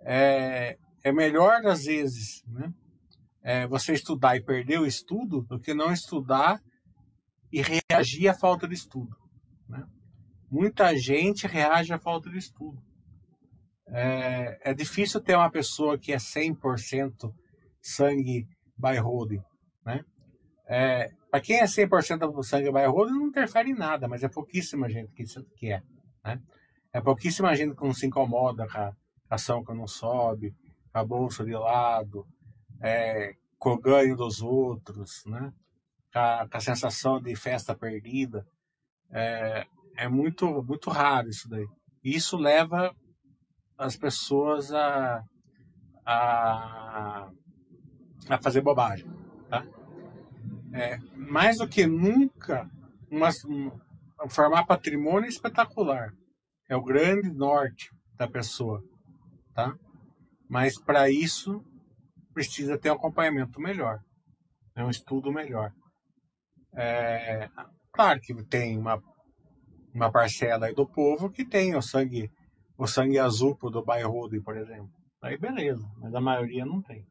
é, 0.00 0.76
é 1.02 1.12
melhor, 1.12 1.64
às 1.66 1.84
vezes, 1.84 2.42
né? 2.46 2.72
É, 3.42 3.66
você 3.66 3.92
estudar 3.92 4.36
e 4.36 4.44
perder 4.44 4.78
o 4.78 4.86
estudo 4.86 5.42
do 5.42 5.58
que 5.58 5.74
não 5.74 5.92
estudar 5.92 6.60
e 7.52 7.60
reagir 7.62 8.28
à 8.28 8.34
falta 8.34 8.66
de 8.66 8.74
estudo. 8.74 9.14
Né? 9.68 9.86
Muita 10.50 10.96
gente 10.96 11.46
reage 11.46 11.92
à 11.92 11.98
falta 11.98 12.30
de 12.30 12.38
estudo. 12.38 12.82
É, 13.88 14.70
é 14.70 14.74
difícil 14.74 15.20
ter 15.20 15.36
uma 15.36 15.50
pessoa 15.50 15.98
que 15.98 16.12
é 16.12 16.16
100% 16.16 17.32
sangue 17.80 18.48
by 18.76 18.96
holding, 18.96 19.42
né? 19.84 20.02
É, 20.66 21.12
para 21.30 21.40
quem 21.40 21.60
é 21.60 21.64
100% 21.64 22.32
do 22.32 22.42
sangue 22.42 22.72
by 22.72 22.86
holding, 22.86 23.12
não 23.12 23.26
interfere 23.26 23.70
em 23.70 23.74
nada, 23.74 24.08
mas 24.08 24.22
é 24.22 24.28
pouquíssima 24.28 24.88
gente 24.88 25.12
que 25.12 25.24
que 25.56 25.72
é, 25.72 25.82
né? 26.24 26.40
É 26.92 27.00
pouquíssima 27.00 27.54
gente 27.54 27.74
que 27.74 27.84
não 27.84 27.92
se 27.92 28.06
incomoda 28.06 28.66
com 28.66 28.78
a 28.78 28.94
ação 29.28 29.64
que 29.64 29.74
não 29.74 29.86
sobe, 29.86 30.54
com 30.92 30.98
a 30.98 31.04
bolsa 31.04 31.44
de 31.44 31.52
lado, 31.52 32.26
é, 32.80 33.34
com 33.58 33.72
o 33.72 33.80
ganho 33.80 34.16
dos 34.16 34.40
outros, 34.40 35.24
né? 35.26 35.52
Com 36.12 36.18
a, 36.18 36.48
com 36.48 36.56
a 36.56 36.60
sensação 36.60 37.20
de 37.20 37.34
festa 37.34 37.74
perdida. 37.74 38.44
É, 39.10 39.66
é 39.96 40.08
muito, 40.08 40.62
muito 40.62 40.90
raro 40.90 41.28
isso 41.28 41.48
daí. 41.48 41.66
E 42.04 42.14
isso 42.16 42.36
leva 42.36 42.94
as 43.78 43.96
pessoas 43.96 44.72
a, 44.72 45.22
a 46.04 47.30
a 48.28 48.38
fazer 48.38 48.60
bobagem. 48.60 49.06
Tá? 49.48 49.64
É, 50.72 50.98
mais 51.16 51.58
do 51.58 51.68
que 51.68 51.86
nunca, 51.86 52.68
uma, 53.10 53.28
um, 53.46 53.70
formar 54.28 54.64
patrimônio 54.64 55.28
espetacular. 55.28 56.12
É 56.68 56.76
o 56.76 56.82
grande 56.82 57.30
norte 57.30 57.90
da 58.16 58.28
pessoa. 58.28 58.82
Tá? 59.54 59.74
Mas 60.48 60.80
para 60.80 61.10
isso 61.10 61.62
precisa 62.32 62.78
ter 62.78 62.90
um 62.90 62.94
acompanhamento 62.94 63.60
melhor, 63.60 64.00
é 64.74 64.82
um 64.82 64.88
estudo 64.88 65.30
melhor. 65.30 65.70
É, 66.74 67.48
claro 67.92 68.20
que 68.20 68.34
tem 68.44 68.78
uma, 68.78 69.02
uma 69.94 70.10
parcela 70.10 70.66
aí 70.66 70.74
do 70.74 70.86
povo 70.86 71.30
que 71.30 71.44
tem 71.44 71.74
o 71.76 71.82
sangue, 71.82 72.30
o 72.76 72.86
sangue 72.86 73.18
azul 73.18 73.56
do 73.70 73.84
bairro, 73.84 74.28
por 74.42 74.56
exemplo. 74.56 74.90
Aí 75.20 75.36
beleza, 75.36 75.86
mas 75.98 76.14
a 76.14 76.20
maioria 76.20 76.64
não 76.64 76.82
tem. 76.82 77.06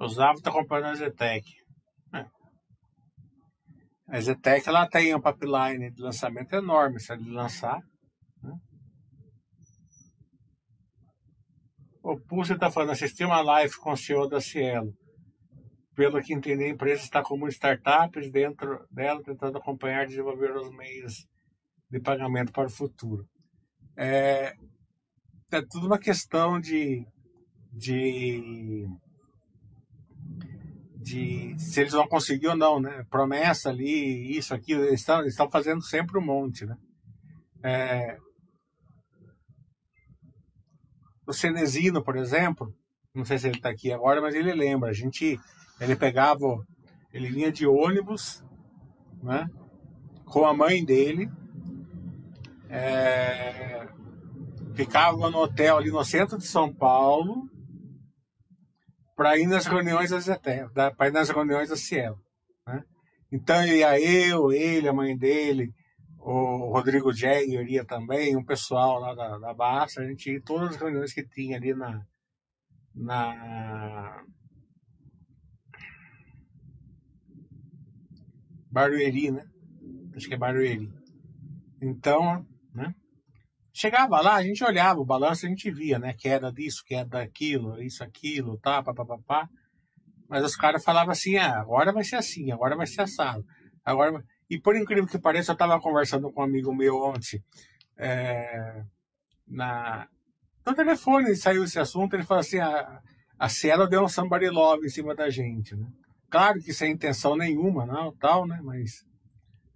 O 0.00 0.08
Zavo 0.08 0.38
está 0.38 0.52
comprando 0.52 0.84
a 0.84 0.94
Zetec. 0.94 1.44
É. 2.14 2.24
A 4.06 4.20
Zetec 4.20 4.68
ela 4.68 4.88
tem 4.88 5.12
um 5.14 5.20
pipeline 5.20 5.90
de 5.90 6.00
lançamento 6.00 6.52
enorme. 6.52 7.00
Se 7.00 7.12
ele 7.12 7.30
lançar. 7.30 7.80
Né? 8.42 8.54
O 12.02 12.16
Pulse 12.20 12.52
está 12.52 12.70
falando, 12.70 12.92
assisti 12.92 13.24
uma 13.24 13.40
live 13.40 13.76
com 13.78 13.92
o 13.92 13.96
CEO 13.96 14.28
da 14.28 14.40
Cielo. 14.40 14.92
Pelo 15.96 16.22
que 16.22 16.32
entendi, 16.32 16.62
a 16.62 16.68
empresa 16.68 17.02
está 17.02 17.20
como 17.20 17.48
startups 17.48 18.30
dentro 18.30 18.86
dela, 18.88 19.20
tentando 19.20 19.58
acompanhar 19.58 20.04
e 20.04 20.08
desenvolver 20.08 20.56
os 20.56 20.70
meios 20.76 21.26
de 21.90 22.00
pagamento 22.00 22.52
para 22.52 22.68
o 22.68 22.70
futuro. 22.70 23.26
É, 23.96 24.54
é 25.50 25.62
tudo 25.68 25.88
uma 25.88 25.98
questão 25.98 26.60
de, 26.60 27.04
de 27.72 28.86
de 31.08 31.58
se 31.58 31.80
eles 31.80 31.92
vão 31.92 32.06
conseguir 32.06 32.48
ou 32.48 32.56
não, 32.56 32.78
né? 32.78 33.04
Promessa 33.10 33.70
ali, 33.70 34.36
isso, 34.36 34.54
aquilo, 34.54 34.84
eles 34.84 35.00
estão, 35.00 35.20
eles 35.20 35.32
estão 35.32 35.50
fazendo 35.50 35.82
sempre 35.82 36.18
um 36.18 36.24
monte, 36.24 36.66
né? 36.66 36.76
É... 37.62 38.18
O 41.26 41.32
Cenezino, 41.32 42.02
por 42.02 42.16
exemplo, 42.16 42.74
não 43.14 43.24
sei 43.24 43.38
se 43.38 43.48
ele 43.48 43.56
está 43.56 43.70
aqui 43.70 43.92
agora, 43.92 44.20
mas 44.20 44.34
ele 44.34 44.52
lembra. 44.52 44.90
A 44.90 44.94
gente, 44.94 45.38
ele 45.80 45.96
pegava, 45.96 46.44
ele 47.12 47.28
vinha 47.30 47.50
de 47.50 47.66
ônibus, 47.66 48.44
né? 49.22 49.46
Com 50.26 50.44
a 50.44 50.54
mãe 50.54 50.84
dele, 50.84 51.30
é... 52.68 53.88
ficava 54.74 55.30
no 55.30 55.38
hotel 55.38 55.78
ali 55.78 55.90
no 55.90 56.04
centro 56.04 56.36
de 56.36 56.46
São 56.46 56.72
Paulo, 56.72 57.48
para 59.18 59.36
ir 59.36 59.48
nas 59.48 59.66
reuniões 59.66 60.10
da 60.10 60.92
para 60.92 61.08
ir 61.08 61.12
nas 61.12 61.28
reuniões 61.28 61.70
da 61.70 61.76
Cielo. 61.76 62.22
Né? 62.64 62.84
Então 63.32 63.66
ia 63.66 63.98
eu, 64.00 64.52
ele, 64.52 64.86
a 64.86 64.92
mãe 64.92 65.18
dele, 65.18 65.74
o 66.18 66.70
Rodrigo 66.72 67.12
Jagger 67.12 67.66
ia 67.68 67.84
também, 67.84 68.36
um 68.36 68.44
pessoal 68.44 69.00
lá 69.00 69.16
da, 69.16 69.36
da 69.38 69.52
Basta, 69.52 70.02
a 70.02 70.06
gente 70.06 70.30
ia 70.30 70.40
todas 70.40 70.70
as 70.70 70.76
reuniões 70.76 71.12
que 71.12 71.26
tinha 71.26 71.56
ali 71.56 71.74
na, 71.74 72.06
na 72.94 74.24
Barueri, 78.70 79.32
né? 79.32 79.44
Acho 80.14 80.28
que 80.28 80.34
é 80.34 80.38
Barueri. 80.38 80.88
Então, 81.82 82.46
né? 82.72 82.94
Chegava 83.80 84.20
lá, 84.20 84.34
a 84.34 84.42
gente 84.42 84.64
olhava 84.64 84.98
o 84.98 85.04
balanço, 85.04 85.46
a 85.46 85.48
gente 85.48 85.70
via, 85.70 86.00
né? 86.00 86.12
Queda 86.12 86.50
disso, 86.50 86.82
queda 86.84 87.20
daquilo, 87.20 87.80
isso, 87.80 88.02
aquilo, 88.02 88.58
tá, 88.58 88.82
papapá. 88.82 89.48
Mas 90.28 90.42
os 90.42 90.56
caras 90.56 90.82
falavam 90.82 91.12
assim, 91.12 91.36
ah, 91.36 91.60
agora 91.60 91.92
vai 91.92 92.02
ser 92.02 92.16
assim, 92.16 92.50
agora 92.50 92.74
vai 92.74 92.88
ser 92.88 93.02
assado. 93.02 93.44
Agora... 93.84 94.20
E 94.50 94.60
por 94.60 94.74
incrível 94.74 95.06
que 95.06 95.16
pareça, 95.16 95.52
eu 95.52 95.54
estava 95.54 95.80
conversando 95.80 96.28
com 96.32 96.40
um 96.40 96.44
amigo 96.44 96.74
meu 96.74 96.96
ontem, 96.96 97.40
é, 97.96 98.82
na, 99.46 100.08
no 100.66 100.74
telefone 100.74 101.36
saiu 101.36 101.62
esse 101.62 101.78
assunto, 101.78 102.14
ele 102.14 102.24
falou 102.24 102.40
assim, 102.40 102.58
a, 102.58 103.00
a 103.38 103.48
Cielo 103.48 103.86
deu 103.86 104.02
um 104.02 104.08
somebody 104.08 104.48
love 104.48 104.86
em 104.86 104.90
cima 104.90 105.14
da 105.14 105.30
gente, 105.30 105.76
né? 105.76 105.86
Claro 106.28 106.58
que 106.60 106.72
sem 106.72 106.90
intenção 106.90 107.36
nenhuma, 107.36 107.86
não, 107.86 108.12
tal, 108.16 108.44
né? 108.44 108.58
Mas 108.60 109.06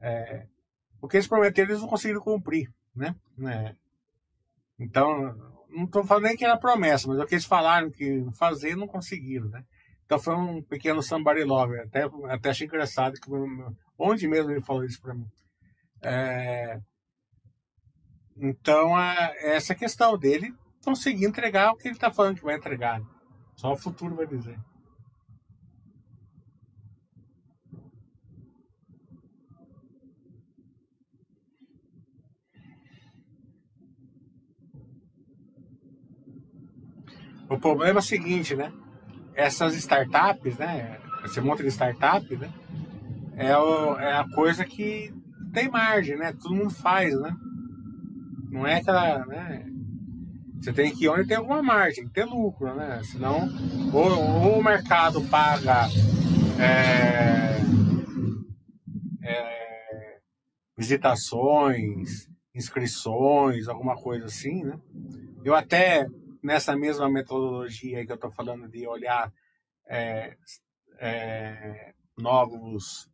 é, 0.00 0.48
o 1.00 1.06
que 1.06 1.18
eles 1.18 1.28
prometeram 1.28 1.70
eles 1.70 1.82
não 1.82 1.88
conseguiram 1.88 2.20
cumprir, 2.20 2.68
né? 2.96 3.14
É, 3.46 3.76
então, 4.82 5.34
não 5.68 5.84
estou 5.84 6.04
falando 6.04 6.24
nem 6.24 6.36
que 6.36 6.44
era 6.44 6.56
promessa, 6.56 7.08
mas 7.08 7.18
é 7.18 7.22
o 7.22 7.26
que 7.26 7.34
eles 7.34 7.44
falaram 7.44 7.90
que 7.90 8.24
fazer 8.38 8.76
não 8.76 8.86
conseguiram, 8.86 9.48
né? 9.48 9.62
Então 10.04 10.18
foi 10.18 10.34
um 10.34 10.62
pequeno 10.62 11.02
somebody 11.02 11.44
love. 11.44 11.78
Até, 11.80 12.04
até 12.28 12.50
achei 12.50 12.66
engraçado 12.66 13.14
que 13.14 13.30
onde 13.98 14.28
mesmo 14.28 14.50
ele 14.50 14.60
falou 14.60 14.84
isso 14.84 15.00
para 15.00 15.14
mim. 15.14 15.26
É, 16.02 16.78
então 18.36 18.98
é, 19.00 19.54
essa 19.54 19.74
questão 19.74 20.18
dele 20.18 20.52
conseguir 20.84 21.24
entregar 21.24 21.72
o 21.72 21.76
que 21.76 21.88
ele 21.88 21.94
está 21.94 22.10
falando 22.10 22.36
que 22.36 22.44
vai 22.44 22.56
entregar. 22.56 23.00
Né? 23.00 23.06
Só 23.56 23.72
o 23.72 23.76
futuro 23.76 24.14
vai 24.14 24.26
dizer. 24.26 24.58
O 37.52 37.58
problema 37.58 37.98
é 37.98 38.02
o 38.02 38.02
seguinte, 38.02 38.56
né? 38.56 38.72
Essas 39.34 39.74
startups, 39.74 40.56
né? 40.56 40.98
Esse 41.22 41.38
monte 41.38 41.62
de 41.62 41.68
startup, 41.68 42.34
né? 42.34 42.50
É, 43.36 43.56
o, 43.58 43.98
é 43.98 44.16
a 44.16 44.26
coisa 44.34 44.64
que 44.64 45.12
tem 45.52 45.68
margem, 45.68 46.16
né? 46.16 46.32
Todo 46.32 46.54
mundo 46.54 46.70
faz, 46.70 47.14
né? 47.20 47.36
Não 48.50 48.66
é 48.66 48.76
aquela, 48.76 49.26
né? 49.26 49.66
Você 50.58 50.72
tem 50.72 50.94
que 50.94 51.04
ir 51.04 51.08
onde 51.10 51.28
tem 51.28 51.36
alguma 51.36 51.62
margem, 51.62 52.08
ter 52.08 52.24
lucro, 52.24 52.74
né? 52.74 53.02
Senão, 53.04 53.50
ou, 53.92 54.18
ou 54.18 54.58
o 54.58 54.64
mercado 54.64 55.20
paga 55.24 55.88
é, 56.58 57.58
é, 59.22 60.18
visitações, 60.74 62.28
inscrições, 62.54 63.68
alguma 63.68 63.94
coisa 63.94 64.24
assim, 64.24 64.64
né? 64.64 64.78
Eu 65.44 65.54
até 65.54 66.06
nessa 66.42 66.76
mesma 66.76 67.08
metodologia 67.08 68.04
que 68.04 68.12
eu 68.12 68.16
estou 68.16 68.30
falando 68.30 68.68
de 68.68 68.86
olhar 68.86 69.32
é, 69.86 70.36
é, 70.98 71.94
novos 72.18 73.08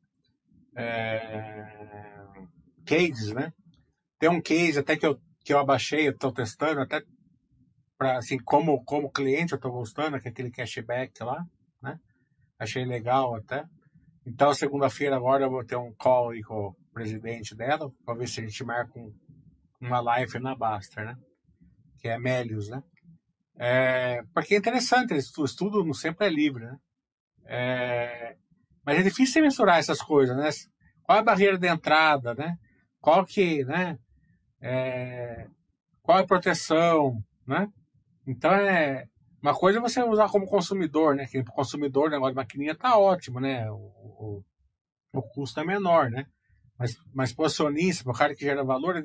é, 0.76 1.66
cases, 2.86 3.32
né? 3.32 3.52
Tem 4.18 4.28
um 4.28 4.40
case 4.40 4.78
até 4.78 4.96
que 4.96 5.06
eu, 5.06 5.20
que 5.44 5.52
eu 5.52 5.58
abaixei, 5.58 6.08
eu 6.08 6.12
estou 6.12 6.32
testando, 6.32 6.80
até 6.80 7.02
para 7.96 8.18
assim, 8.18 8.38
como, 8.38 8.82
como 8.84 9.10
cliente 9.10 9.52
eu 9.52 9.56
estou 9.56 9.72
gostando, 9.72 10.20
que 10.20 10.28
é 10.28 10.30
aquele 10.30 10.50
cashback 10.50 11.22
lá, 11.22 11.44
né? 11.82 11.98
Achei 12.58 12.84
legal 12.84 13.34
até. 13.34 13.64
Então, 14.26 14.52
segunda-feira 14.54 15.16
agora 15.16 15.44
eu 15.44 15.50
vou 15.50 15.64
ter 15.64 15.76
um 15.76 15.92
call 15.94 16.30
aí 16.30 16.42
com 16.42 16.68
o 16.68 16.76
presidente 16.92 17.54
dela, 17.54 17.90
para 18.04 18.14
ver 18.14 18.28
se 18.28 18.40
a 18.40 18.44
gente 18.44 18.64
marca 18.64 18.98
um, 18.98 19.12
uma 19.80 20.00
live 20.00 20.38
na 20.38 20.54
Baster, 20.54 21.04
né? 21.04 21.16
Que 22.00 22.08
é 22.08 22.18
Melius, 22.18 22.68
né? 22.68 22.82
É, 23.58 24.22
porque 24.32 24.54
é 24.54 24.58
interessante, 24.58 25.12
o 25.14 25.44
estudo 25.44 25.92
sempre 25.92 26.26
é 26.26 26.30
livre, 26.30 26.64
né? 26.64 26.76
É, 27.46 28.36
mas 28.84 28.98
é 28.98 29.02
difícil 29.02 29.42
mensurar 29.42 29.78
essas 29.78 30.00
coisas, 30.00 30.36
né? 30.36 30.48
Qual 31.02 31.18
é 31.18 31.20
a 31.20 31.24
barreira 31.24 31.58
de 31.58 31.66
entrada, 31.66 32.34
né? 32.34 32.56
Qual 33.00 33.24
que, 33.24 33.64
né? 33.64 33.98
É, 34.60 35.48
qual 36.02 36.18
é 36.18 36.22
a 36.22 36.26
proteção, 36.26 37.22
né? 37.46 37.68
Então 38.26 38.52
é 38.52 39.06
uma 39.42 39.54
coisa 39.54 39.78
é 39.78 39.82
você 39.82 40.02
usar 40.02 40.28
como 40.28 40.46
consumidor, 40.46 41.14
né? 41.14 41.26
Que 41.26 41.42
consumidor, 41.44 42.10
negócio 42.10 42.32
de 42.32 42.36
maquininha 42.36 42.76
tá 42.76 42.96
ótimo, 42.98 43.40
né? 43.40 43.70
O, 43.70 43.76
o, 43.76 44.44
o 45.14 45.22
custo 45.22 45.60
é 45.60 45.64
menor, 45.64 46.10
né? 46.10 46.26
Mas, 46.78 46.96
mas 47.12 47.32
para 47.32 47.46
o 47.46 47.50
para 48.04 48.12
o 48.12 48.16
cara 48.16 48.34
que 48.34 48.44
gera 48.44 48.64
valor, 48.64 49.02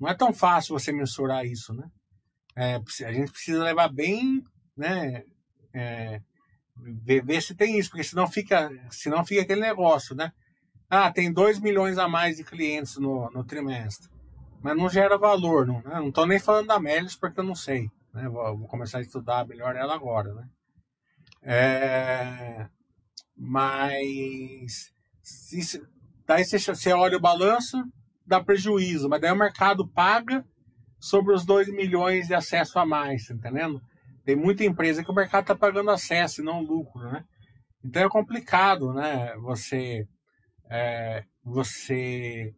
não 0.00 0.08
é 0.08 0.14
tão 0.14 0.32
fácil 0.32 0.78
você 0.78 0.92
mensurar 0.92 1.44
isso, 1.44 1.74
né? 1.74 1.86
É, 2.54 2.74
a 2.76 3.12
gente 3.12 3.32
precisa 3.32 3.62
levar 3.62 3.88
bem, 3.88 4.44
né? 4.76 5.24
É, 5.72 6.20
ver, 6.76 7.24
ver, 7.24 7.42
se 7.42 7.54
tem 7.54 7.78
isso, 7.78 7.90
porque 7.90 8.04
senão 8.04 8.26
fica, 8.26 8.70
senão 8.90 9.24
fica 9.24 9.42
aquele 9.42 9.60
negócio, 9.60 10.14
né? 10.14 10.32
Ah, 10.88 11.10
tem 11.10 11.32
2 11.32 11.58
milhões 11.58 11.96
a 11.96 12.06
mais 12.06 12.36
de 12.36 12.44
clientes 12.44 12.96
no, 12.96 13.30
no 13.30 13.44
trimestre, 13.44 14.10
mas 14.62 14.76
não 14.76 14.88
gera 14.88 15.16
valor, 15.16 15.66
não. 15.66 15.80
Né? 15.82 15.94
Não 15.94 16.08
estou 16.08 16.26
nem 16.26 16.38
falando 16.38 16.66
da 16.66 16.78
Melis 16.78 17.16
porque 17.16 17.40
eu 17.40 17.44
não 17.44 17.54
sei, 17.54 17.90
né? 18.12 18.28
Vou, 18.28 18.58
vou, 18.58 18.68
começar 18.68 18.98
a 18.98 19.02
estudar 19.02 19.46
melhor 19.46 19.74
ela 19.74 19.94
agora, 19.94 20.34
né? 20.34 20.48
É, 21.42 22.68
mas 23.36 24.92
se, 25.22 25.82
daí 26.26 26.44
você, 26.44 26.58
você 26.58 26.92
olha 26.92 27.16
o 27.16 27.20
balanço, 27.20 27.82
dá 28.26 28.42
prejuízo, 28.42 29.08
mas 29.08 29.20
daí 29.20 29.32
o 29.32 29.36
mercado 29.36 29.88
paga 29.88 30.44
sobre 31.02 31.34
os 31.34 31.44
2 31.44 31.68
milhões 31.72 32.28
de 32.28 32.34
acesso 32.34 32.78
a 32.78 32.86
mais, 32.86 33.26
tá 33.26 33.34
entendendo? 33.34 33.82
Tem 34.24 34.36
muita 34.36 34.62
empresa 34.62 35.02
que 35.02 35.10
o 35.10 35.14
mercado 35.14 35.42
está 35.42 35.54
pagando 35.56 35.90
acesso 35.90 36.40
e 36.40 36.44
não 36.44 36.62
lucro, 36.62 37.02
né? 37.10 37.24
Então 37.84 38.04
é 38.04 38.08
complicado, 38.08 38.92
né? 38.94 39.34
Você, 39.38 40.06
é, 40.70 41.24
você 41.42 42.54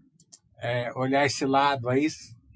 é, 0.61 0.93
olhar 0.95 1.25
esse 1.25 1.47
lado 1.47 1.89
aí 1.89 2.07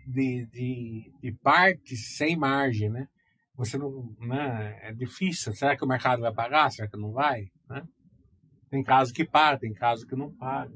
de, 0.07 0.47
de, 0.53 1.13
de 1.23 1.33
partes 1.43 2.17
sem 2.19 2.37
margem, 2.37 2.91
né? 2.91 3.09
Você 3.57 3.79
não, 3.79 4.15
né? 4.21 4.79
É 4.83 4.93
difícil. 4.93 5.55
Será 5.55 5.75
que 5.75 5.85
o 5.85 5.89
mercado 5.89 6.21
vai 6.21 6.35
pagar? 6.35 6.71
Será 6.71 6.87
que 6.87 6.99
não 6.99 7.13
vai? 7.13 7.47
Né? 7.67 7.83
Tem 8.69 8.85
caso 8.85 9.15
que 9.15 9.25
paga, 9.25 9.61
tem 9.61 9.73
caso 9.73 10.07
que 10.07 10.15
não 10.15 10.31
paga. 10.37 10.71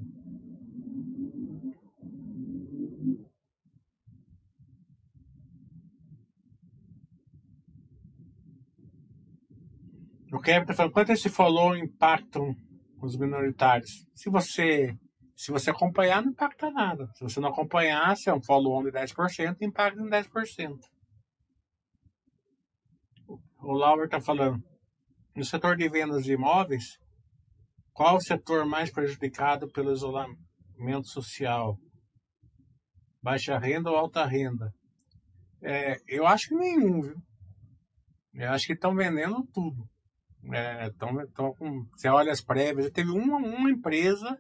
Kevin 10.43 10.63
está 10.63 10.75
falando, 10.75 10.93
quanto 10.93 11.13
esse 11.13 11.29
follow 11.29 11.77
impactam 11.77 12.55
os 13.01 13.17
minoritários? 13.17 14.07
Se 14.15 14.29
você 14.29 14.97
se 15.43 15.51
você 15.51 15.71
acompanhar, 15.71 16.23
não 16.23 16.31
impacta 16.31 16.71
nada. 16.71 17.11
Se 17.15 17.25
você 17.25 17.41
não 17.41 17.49
acompanhar, 17.49 18.17
se 18.17 18.31
é 18.31 18.35
um 18.35 18.41
follow-on 18.41 18.85
de 18.85 18.93
10%, 18.93 19.57
impacta 19.61 20.01
em 20.01 20.09
10%. 20.09 20.79
O 23.59 23.73
Lauer 23.73 24.05
está 24.05 24.21
falando, 24.21 24.63
no 25.35 25.45
setor 25.45 25.77
de 25.77 25.89
vendas 25.89 26.23
de 26.23 26.35
imóveis, 26.35 26.97
qual 27.93 28.17
o 28.17 28.21
setor 28.21 28.65
mais 28.65 28.93
prejudicado 28.93 29.69
pelo 29.73 29.93
isolamento 29.93 31.09
social? 31.09 31.77
Baixa 33.21 33.59
renda 33.59 33.91
ou 33.91 33.97
alta 33.97 34.25
renda? 34.25 34.73
É, 35.61 35.97
eu 36.07 36.25
acho 36.25 36.51
que 36.51 36.55
nenhum, 36.55 37.01
viu? 37.01 37.17
Eu 38.35 38.51
acho 38.51 38.67
que 38.67 38.73
estão 38.73 38.95
vendendo 38.95 39.45
tudo. 39.53 39.89
É, 40.51 40.91
tão, 40.99 41.55
com, 41.55 41.87
você 41.95 42.09
olha 42.09 42.33
as 42.33 42.41
prévias, 42.41 42.91
teve 42.91 43.11
uma, 43.11 43.37
uma 43.37 43.71
empresa, 43.71 44.39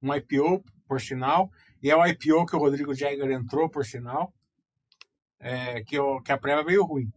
um 0.00 0.14
IPO, 0.14 0.64
por 0.88 1.00
sinal, 1.00 1.50
e 1.82 1.90
é 1.90 1.96
o 1.96 2.06
IPO 2.06 2.46
que 2.46 2.56
o 2.56 2.58
Rodrigo 2.58 2.94
Jäger 2.94 3.30
entrou, 3.30 3.68
por 3.68 3.84
sinal, 3.84 4.32
é, 5.38 5.82
que, 5.82 5.98
o, 5.98 6.20
que 6.20 6.32
a 6.32 6.38
prévia 6.38 6.64
veio 6.64 6.84
ruim. 6.84 7.12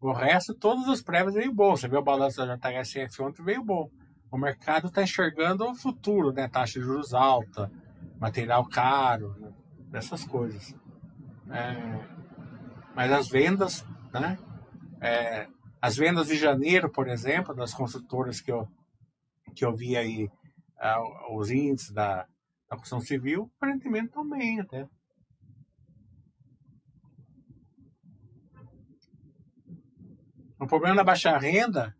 O 0.00 0.12
resto, 0.12 0.54
todas 0.54 0.88
as 0.88 1.00
prévias 1.02 1.34
veio 1.34 1.52
bom. 1.52 1.76
Você 1.76 1.88
vê 1.88 1.96
o 1.96 2.02
balanço 2.02 2.44
da 2.44 2.56
JHSF 2.56 3.22
ontem, 3.22 3.42
veio 3.42 3.64
bom. 3.64 3.90
O 4.30 4.36
mercado 4.36 4.88
está 4.88 5.02
enxergando 5.02 5.64
o 5.64 5.74
futuro, 5.74 6.32
né? 6.32 6.48
Taxa 6.48 6.78
de 6.78 6.84
juros 6.84 7.14
alta, 7.14 7.70
material 8.18 8.68
caro, 8.68 9.34
né? 9.38 9.52
dessas 9.88 10.24
coisas. 10.24 10.74
É, 11.50 12.00
mas 12.94 13.12
as 13.12 13.28
vendas, 13.28 13.86
né? 14.12 14.38
É, 15.00 15.48
as 15.80 15.96
vendas 15.96 16.28
de 16.28 16.36
janeiro, 16.36 16.90
por 16.90 17.08
exemplo, 17.08 17.54
das 17.54 17.74
construtoras 17.74 18.40
que 18.40 18.50
eu, 18.50 18.68
que 19.54 19.64
eu 19.64 19.74
vi 19.74 19.96
aí, 19.96 20.24
uh, 20.24 21.36
os 21.36 21.50
índices 21.50 21.92
da, 21.92 22.26
da 22.68 22.76
construção 22.76 23.00
civil, 23.00 23.50
aparentemente 23.56 24.06
estão 24.06 24.28
bem 24.28 24.60
até. 24.60 24.88
O 30.58 30.66
problema 30.66 30.96
da 30.96 31.04
baixa 31.04 31.36
renda 31.36 31.94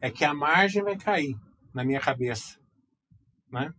é 0.00 0.10
que 0.10 0.24
a 0.24 0.32
margem 0.32 0.82
vai 0.82 0.96
cair 0.96 1.36
na 1.74 1.84
minha 1.84 2.00
cabeça, 2.00 2.58
né? 3.50 3.74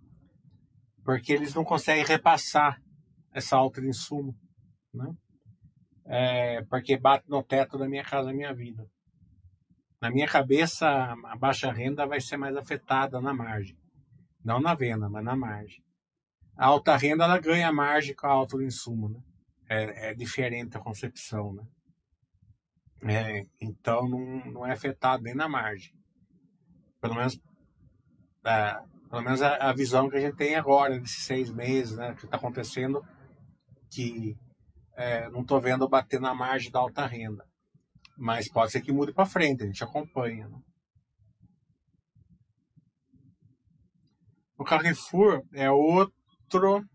Porque 1.04 1.34
eles 1.34 1.54
não 1.54 1.64
conseguem 1.64 2.06
repassar 2.06 2.82
essa 3.32 3.58
alta 3.58 3.82
de 3.82 3.88
insumo, 3.88 4.38
né? 4.94 5.16
É, 6.06 6.62
porque 6.64 6.98
bate 6.98 7.30
no 7.30 7.44
teto 7.44 7.78
da 7.78 7.88
minha 7.88 8.04
casa, 8.04 8.28
da 8.28 8.34
minha 8.34 8.54
vida. 8.54 8.86
Na 10.02 10.12
minha 10.12 10.28
cabeça, 10.28 10.88
a 11.26 11.36
baixa 11.38 11.72
renda 11.72 12.06
vai 12.06 12.20
ser 12.20 12.36
mais 12.36 12.56
afetada 12.56 13.22
na 13.22 13.34
margem. 13.34 13.78
Não 14.44 14.60
na 14.60 14.76
venda, 14.76 15.10
mas 15.10 15.24
na 15.24 15.36
margem. 15.36 15.82
A 16.58 16.66
alta 16.66 16.98
renda, 16.98 17.24
ela 17.24 17.40
ganha 17.40 17.72
margem 17.72 18.14
com 18.14 18.28
a 18.28 18.32
alta 18.32 18.58
do 18.58 18.64
insumo, 18.64 19.10
né? 19.10 19.20
É, 19.70 20.10
é 20.10 20.14
diferente 20.14 20.76
a 20.76 20.82
concepção, 20.82 21.54
né? 21.54 21.64
É, 23.06 23.46
então, 23.62 24.08
não, 24.08 24.46
não 24.52 24.66
é 24.66 24.72
afetado 24.72 25.24
nem 25.24 25.34
na 25.34 25.48
margem. 25.48 25.94
Pelo 27.02 27.16
menos, 27.16 27.40
é, 28.46 28.80
pelo 29.10 29.22
menos 29.22 29.42
a, 29.42 29.56
a, 29.70 29.74
visão 29.74 30.10
que 30.10 30.18
a 30.18 30.20
gente 30.20 30.36
tem 30.36 30.56
agora, 30.56 31.00
desses 31.00 31.24
seis 31.24 31.50
meses, 31.50 31.98
né? 31.98 32.14
Que 32.16 32.26
está 32.26 32.38
acontecendo, 32.38 33.02
que 33.90 34.38
é, 34.96 35.30
não 35.30 35.42
estou 35.42 35.60
vendo 35.60 35.88
bater 35.88 36.20
na 36.20 36.34
margem 36.34 36.72
da 36.72 36.80
alta 36.80 37.06
renda. 37.06 37.46
Mas 38.18 38.50
pode 38.50 38.72
ser 38.72 38.82
que 38.82 38.92
mude 38.92 39.14
para 39.14 39.26
frente, 39.26 39.64
a 39.64 39.66
gente 39.66 39.84
acompanha. 39.84 40.48
Né? 40.48 40.60
O 44.58 44.64
Carrefour 44.64 45.44
é 45.52 45.70
outro, 45.70 46.86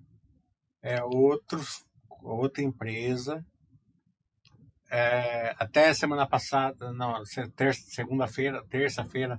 é 0.81 1.03
outro, 1.03 1.61
outra 2.23 2.63
empresa. 2.63 3.45
É, 4.91 5.55
até 5.59 5.93
semana 5.93 6.27
passada, 6.27 6.93
não, 6.93 7.23
segunda-feira, 7.73 8.65
terça-feira, 8.69 9.39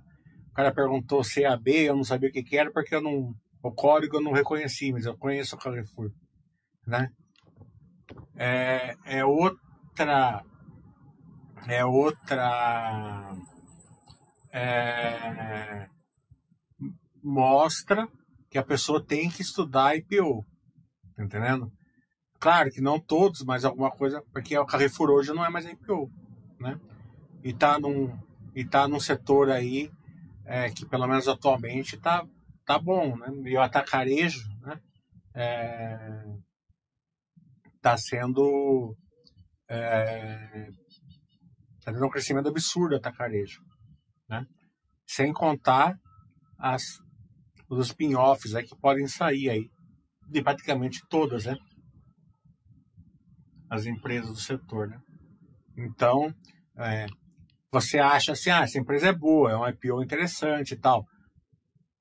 o 0.51 0.53
cara 0.53 0.71
perguntou 0.71 1.23
CAB, 1.23 1.69
eu 1.69 1.95
não 1.95 2.03
sabia 2.03 2.29
o 2.29 2.31
que, 2.31 2.43
que 2.43 2.57
era 2.57 2.71
porque 2.71 2.93
eu 2.93 3.01
não, 3.01 3.33
o 3.63 3.71
código 3.71 4.17
eu 4.17 4.21
não 4.21 4.31
reconheci, 4.31 4.91
mas 4.91 5.05
eu 5.05 5.17
conheço 5.17 5.55
o 5.55 5.59
Carrefour, 5.59 6.11
né? 6.85 7.09
É, 8.41 8.95
é 9.03 9.25
outra, 9.25 10.41
é 11.67 11.83
outra 11.83 13.35
é, 14.53 15.89
mostra 17.21 18.07
que 18.49 18.57
a 18.57 18.63
pessoa 18.63 19.05
tem 19.05 19.29
que 19.29 19.41
estudar 19.41 19.97
IPO. 19.97 20.45
Tá 21.17 21.23
entendendo? 21.25 21.69
Claro 22.39 22.71
que 22.71 22.79
não 22.79 22.97
todos, 22.97 23.43
mas 23.43 23.65
alguma 23.65 23.91
coisa, 23.91 24.23
porque 24.31 24.57
o 24.57 24.65
Carrefour 24.65 25.09
hoje 25.09 25.33
não 25.33 25.43
é 25.43 25.49
mais 25.49 25.65
IPO, 25.65 26.09
né? 26.61 26.79
E 27.43 27.51
tá 27.51 27.77
num, 27.77 28.17
e 28.55 28.63
tá 28.63 28.87
num 28.87 29.01
setor 29.01 29.51
aí 29.51 29.91
é, 30.45 30.69
que 30.69 30.85
pelo 30.85 31.07
menos 31.07 31.27
atualmente 31.27 31.97
tá, 31.97 32.25
tá 32.65 32.79
bom, 32.79 33.17
né? 33.17 33.27
E 33.43 33.57
o 33.57 33.61
atacarejo, 33.61 34.47
né? 34.61 34.79
É, 35.35 36.23
tá 37.81 37.97
sendo 37.97 38.95
é, 39.69 40.67
tá 41.83 41.93
tendo 41.93 42.05
um 42.05 42.09
crescimento 42.09 42.49
absurdo 42.49 42.95
atacarejo, 42.95 43.61
né? 44.27 44.45
Sem 45.07 45.31
contar 45.33 45.95
as 46.57 46.83
os 47.69 47.87
spin-offs 47.87 48.53
que 48.67 48.75
podem 48.81 49.07
sair 49.07 49.49
aí 49.49 49.69
de 50.27 50.41
praticamente 50.41 51.01
todas, 51.09 51.45
né? 51.45 51.55
As 53.69 53.85
empresas 53.85 54.29
do 54.29 54.39
setor, 54.39 54.87
né? 54.87 54.99
Então, 55.77 56.33
é, 56.77 57.05
você 57.71 57.99
acha 57.99 58.31
assim, 58.31 58.49
ah, 58.49 58.63
essa 58.63 58.79
empresa 58.79 59.07
é 59.07 59.13
boa, 59.13 59.51
é 59.51 59.55
um 59.55 59.67
IPO 59.67 60.03
interessante 60.03 60.73
e 60.73 60.79
tal. 60.79 61.05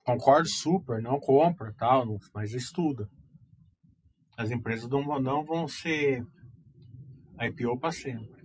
Concordo 0.05 0.49
super, 0.49 1.03
não 1.03 1.21
compra 1.21 1.75
tal, 1.77 2.07
mas 2.35 2.55
estuda. 2.55 3.07
As 4.39 4.53
empresas 4.53 4.89
não, 4.89 5.03
não 5.21 5.45
vão 5.45 5.67
ser 5.67 6.25
IPO 7.41 7.77
para 7.81 7.91
sempre. 7.91 8.39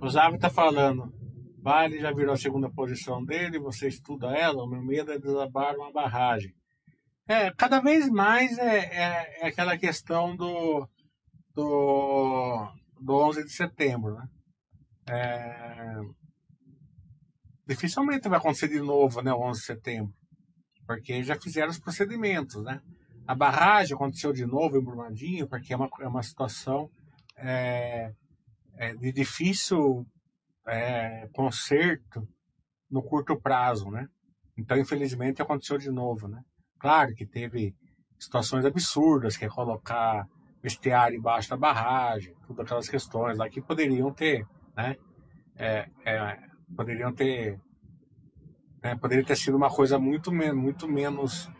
O 0.00 0.08
Zavi 0.08 0.36
está 0.36 0.48
falando, 0.48 1.12
Vale 1.60 2.00
já 2.00 2.10
virou 2.10 2.32
a 2.32 2.38
segunda 2.38 2.70
posição 2.70 3.22
dele, 3.22 3.58
você 3.58 3.88
estuda 3.88 4.34
ela, 4.34 4.64
o 4.64 4.66
meu 4.66 4.82
medo 4.82 5.12
é 5.12 5.18
desabar 5.18 5.76
uma 5.76 5.92
barragem. 5.92 6.54
É, 7.28 7.50
cada 7.52 7.78
vez 7.80 8.08
mais 8.08 8.56
é, 8.56 8.78
é, 8.78 9.40
é 9.42 9.46
aquela 9.48 9.76
questão 9.76 10.34
do, 10.34 10.88
do, 11.54 12.72
do 13.02 13.14
11 13.14 13.44
de 13.44 13.52
setembro, 13.52 14.14
né? 14.14 14.28
É, 15.10 16.00
dificilmente 17.66 18.30
vai 18.30 18.38
acontecer 18.38 18.68
de 18.68 18.80
novo, 18.80 19.20
né, 19.20 19.30
o 19.30 19.40
11 19.40 19.60
de 19.60 19.66
setembro, 19.66 20.14
porque 20.86 21.22
já 21.22 21.38
fizeram 21.38 21.68
os 21.68 21.78
procedimentos, 21.78 22.62
né? 22.64 22.80
A 23.26 23.34
barragem 23.34 23.94
aconteceu 23.94 24.32
de 24.32 24.44
novo 24.44 24.76
em 24.76 24.84
Brumadinho, 24.84 25.48
porque 25.48 25.72
é 25.72 25.76
uma, 25.76 25.88
é 26.00 26.06
uma 26.06 26.22
situação 26.22 26.90
é, 27.36 28.12
é 28.76 28.94
de 28.94 29.12
difícil 29.12 30.06
é, 30.66 31.28
conserto 31.32 32.26
no 32.90 33.02
curto 33.02 33.40
prazo, 33.40 33.90
né? 33.90 34.06
Então, 34.56 34.76
infelizmente, 34.76 35.42
aconteceu 35.42 35.78
de 35.78 35.90
novo, 35.90 36.28
né? 36.28 36.40
Claro 36.78 37.14
que 37.14 37.26
teve 37.26 37.74
situações 38.18 38.64
absurdas, 38.64 39.36
que 39.36 39.44
é 39.44 39.48
colocar 39.48 40.26
vestiário 40.62 41.18
embaixo 41.18 41.50
da 41.50 41.56
barragem, 41.56 42.34
todas 42.46 42.64
aquelas 42.64 42.88
questões 42.88 43.36
lá 43.38 43.48
que 43.48 43.60
poderiam 43.60 44.12
ter, 44.12 44.46
né? 44.76 44.96
É, 45.56 45.88
é, 46.04 46.38
poderiam 46.76 47.12
ter, 47.12 47.60
né? 48.82 48.96
poderia 48.96 49.24
ter 49.24 49.36
sido 49.36 49.56
uma 49.56 49.70
coisa 49.70 49.98
muito, 49.98 50.32
muito 50.32 50.88
menos 50.88 51.50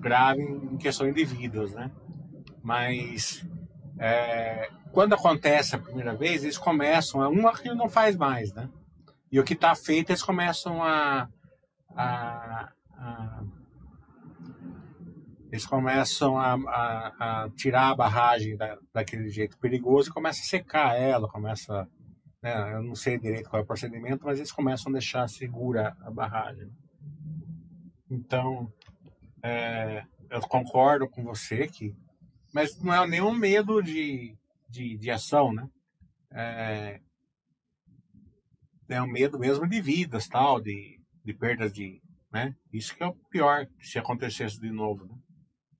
grave 0.00 0.42
em 0.42 0.76
questões 0.76 1.14
de 1.14 1.24
vidas, 1.24 1.72
né? 1.72 1.90
Mas 2.62 3.44
é, 3.98 4.70
quando 4.92 5.14
acontece 5.14 5.74
a 5.74 5.78
primeira 5.78 6.14
vez, 6.14 6.42
eles 6.42 6.58
começam, 6.58 7.22
é 7.22 7.28
uma 7.28 7.52
que 7.52 7.72
não 7.74 7.88
faz 7.88 8.16
mais, 8.16 8.52
né? 8.52 8.68
E 9.30 9.40
o 9.40 9.44
que 9.44 9.54
está 9.54 9.74
feito, 9.74 10.10
eles 10.10 10.22
começam 10.22 10.82
a, 10.82 11.28
a, 11.94 12.72
a 12.96 13.44
eles 15.50 15.66
começam 15.66 16.38
a, 16.38 16.54
a, 16.54 17.44
a, 17.44 17.50
tirar 17.50 17.90
a 17.90 17.94
barragem 17.94 18.56
da, 18.56 18.78
daquele 18.92 19.28
jeito 19.28 19.56
perigoso 19.58 20.10
e 20.10 20.12
começa 20.12 20.40
a 20.40 20.44
secar 20.44 20.96
ela, 20.96 21.28
começa, 21.28 21.88
né, 22.42 22.74
eu 22.74 22.82
não 22.82 22.94
sei 22.94 23.18
direito 23.18 23.48
qual 23.48 23.60
é 23.60 23.62
o 23.64 23.66
procedimento, 23.66 24.24
mas 24.24 24.38
eles 24.38 24.52
começam 24.52 24.90
a 24.90 24.94
deixar 24.94 25.28
segura 25.28 25.96
a 26.00 26.10
barragem. 26.10 26.68
Então, 28.10 28.72
é, 29.46 30.04
eu 30.30 30.40
concordo 30.42 31.08
com 31.08 31.22
você 31.22 31.66
que, 31.68 31.94
mas 32.52 32.80
não 32.80 32.92
é 32.92 33.06
nenhum 33.06 33.32
medo 33.32 33.82
de 33.82 34.36
de, 34.68 34.96
de 34.96 35.10
ação, 35.10 35.52
né? 35.52 35.68
É, 36.32 37.00
é 38.88 39.02
um 39.02 39.06
medo 39.06 39.38
mesmo 39.38 39.66
de 39.66 39.80
vidas, 39.80 40.28
tal, 40.28 40.60
de, 40.60 41.00
de 41.24 41.34
perdas 41.34 41.72
de, 41.72 42.00
né? 42.32 42.54
Isso 42.72 42.94
que 42.94 43.02
é 43.02 43.06
o 43.06 43.14
pior 43.30 43.66
se 43.80 43.98
acontecesse 43.98 44.60
de 44.60 44.70
novo, 44.70 45.06
né? 45.06 45.14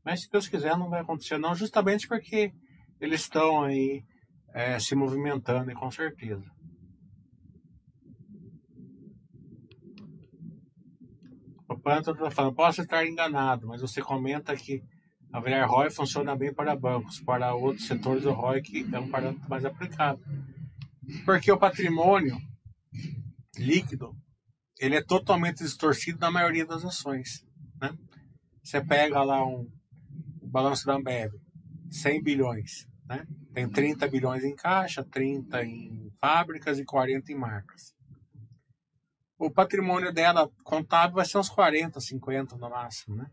Mas 0.05 0.23
se 0.23 0.31
Deus 0.31 0.49
quiser 0.49 0.77
não 0.77 0.89
vai 0.89 1.01
acontecer 1.01 1.37
não, 1.37 1.55
justamente 1.55 2.07
porque 2.07 2.53
eles 3.01 3.23
estão 3.23 3.65
aí 3.65 4.03
é, 4.55 4.79
se 4.79 4.95
movimentando 4.95 5.71
e 5.71 5.75
com 5.75 5.91
certeza. 5.91 6.45
O 11.87 11.89
Panther 11.89 12.15
está 12.15 12.33
falando, 12.33 12.53
posso 12.57 12.83
estar 12.83 13.07
enganado, 13.07 13.69
mas 13.69 13.81
você 13.81 14.03
comenta 14.03 14.57
que 14.57 14.83
a 15.33 15.39
Avaliar 15.39 15.71
ROI 15.71 15.89
funciona 15.89 16.35
bem 16.35 16.53
para 16.53 16.75
bancos, 16.75 17.21
para 17.21 17.55
outros 17.55 17.87
setores 17.87 18.25
o 18.25 18.33
ROI 18.33 18.61
que 18.61 18.85
é 18.93 18.99
um 18.99 19.09
parâmetro 19.09 19.49
mais 19.49 19.65
aplicado. 19.65 20.21
Porque 21.25 21.53
o 21.53 21.57
patrimônio 21.57 22.37
líquido 23.57 24.17
ele 24.81 24.97
é 24.97 25.01
totalmente 25.01 25.59
distorcido 25.59 26.19
na 26.19 26.29
maioria 26.29 26.67
das 26.67 26.85
ações. 26.85 27.47
Né? 27.81 27.97
Você 28.65 28.85
pega 28.85 29.23
lá 29.23 29.47
um, 29.47 29.71
o 30.43 30.49
balanço 30.49 30.85
da 30.87 30.95
Ambev, 30.95 31.35
100 31.89 32.21
bilhões. 32.21 32.89
Né? 33.09 33.25
Tem 33.55 33.71
30 33.71 34.09
bilhões 34.09 34.43
em 34.43 34.57
caixa, 34.57 35.05
30 35.05 35.65
em 35.65 36.11
fábricas 36.21 36.81
e 36.81 36.85
40 36.85 37.31
em 37.31 37.37
marcas. 37.37 37.96
O 39.39 39.51
patrimônio 39.51 40.13
dela 40.13 40.51
contábil 40.65 41.17
vai 41.17 41.25
ser 41.25 41.39
uns 41.39 41.49
40, 41.49 42.01
50 42.01 42.57
no 42.57 42.71
máximo. 42.71 43.17
Né? 43.17 43.27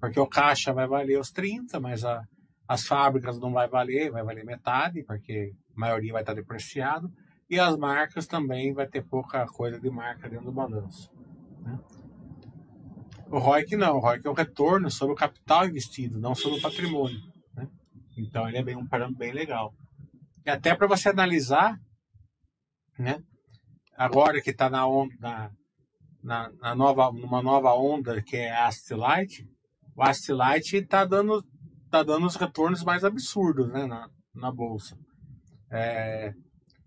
Porque 0.00 0.18
o 0.18 0.26
caixa 0.26 0.72
vai 0.72 0.86
valer 0.86 1.18
os 1.18 1.30
30, 1.30 1.78
mas 1.80 2.04
a, 2.04 2.22
as 2.66 2.86
fábricas 2.86 3.38
não 3.38 3.52
vai 3.52 3.68
valer, 3.68 4.10
vai 4.10 4.22
valer 4.22 4.44
metade, 4.44 5.02
porque 5.04 5.52
a 5.76 5.80
maioria 5.80 6.12
vai 6.12 6.22
estar 6.22 6.34
depreciado. 6.34 7.10
E 7.50 7.58
as 7.58 7.76
marcas 7.76 8.26
também 8.26 8.72
vai 8.72 8.86
ter 8.86 9.02
pouca 9.02 9.46
coisa 9.46 9.80
de 9.80 9.90
marca 9.90 10.28
dentro 10.28 10.46
do 10.46 10.52
balanço. 10.52 11.10
Né? 11.60 11.78
O 13.30 13.38
ROIC 13.38 13.76
não, 13.76 13.96
o 13.96 14.00
ROIC 14.00 14.26
é 14.26 14.30
o 14.30 14.34
retorno 14.34 14.90
sobre 14.90 15.12
o 15.12 15.16
capital 15.16 15.66
investido, 15.66 16.18
não 16.18 16.34
sobre 16.34 16.58
o 16.58 16.62
patrimônio. 16.62 17.20
Né? 17.54 17.68
Então 18.16 18.48
ele 18.48 18.58
é 18.58 18.62
bem, 18.62 18.76
um 18.76 18.86
parâmetro 18.86 19.18
bem 19.18 19.32
legal. 19.32 19.74
E 20.44 20.50
até 20.50 20.74
para 20.74 20.86
você 20.86 21.10
analisar, 21.10 21.78
né? 22.98 23.22
Agora 23.98 24.40
que 24.40 24.50
está 24.50 24.70
na 24.70 24.86
onda, 24.86 25.50
na, 26.22 26.50
na, 26.60 26.74
nova, 26.74 27.10
numa 27.10 27.42
nova 27.42 27.74
onda 27.74 28.22
que 28.22 28.36
é 28.36 28.52
a 28.52 28.70
Light, 28.92 29.44
o 29.96 30.34
Light 30.34 30.76
está 30.76 31.04
dando, 31.04 31.44
tá 31.90 32.04
dando 32.04 32.24
os 32.26 32.36
retornos 32.36 32.84
mais 32.84 33.02
absurdos 33.04 33.68
né, 33.72 33.86
na, 33.86 34.08
na 34.32 34.52
bolsa. 34.52 34.96
É, 35.70 36.32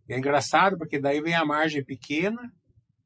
é 0.07 0.18
engraçado 0.18 0.78
porque 0.78 0.99
daí 0.99 1.22
vem 1.22 1.36
a 1.36 1.45
margem 1.45 1.84
pequena, 1.84 2.49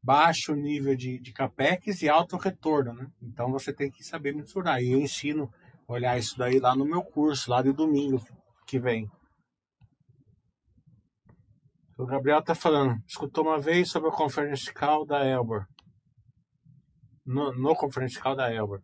baixo 0.03 0.53
nível 0.53 0.95
de, 0.95 1.19
de 1.19 1.33
capex 1.33 2.03
e 2.03 2.07
alto 2.07 2.37
retorno. 2.37 2.93
Né? 2.93 3.07
Então 3.23 3.51
você 3.51 3.73
tem 3.73 3.89
que 3.89 4.03
saber 4.03 4.35
mensurar. 4.35 4.83
E 4.83 4.91
eu 4.91 4.99
ensino 4.99 5.51
olhar 5.87 6.17
isso 6.17 6.37
daí 6.37 6.59
lá 6.59 6.75
no 6.75 6.85
meu 6.85 7.01
curso, 7.01 7.49
lá 7.49 7.63
de 7.63 7.73
domingo 7.73 8.23
que 8.67 8.79
vem. 8.79 9.09
O 11.97 12.05
Gabriel 12.05 12.39
está 12.39 12.53
falando, 12.53 13.01
escutou 13.07 13.45
uma 13.45 13.59
vez 13.59 13.89
sobre 13.89 14.09
o 14.09 14.11
conference 14.11 14.73
call 14.73 15.05
da 15.05 15.25
Elbor. 15.25 15.65
No, 17.25 17.53
no 17.53 17.73
conference 17.73 18.19
call 18.19 18.35
da 18.35 18.53
Elbor. 18.53 18.81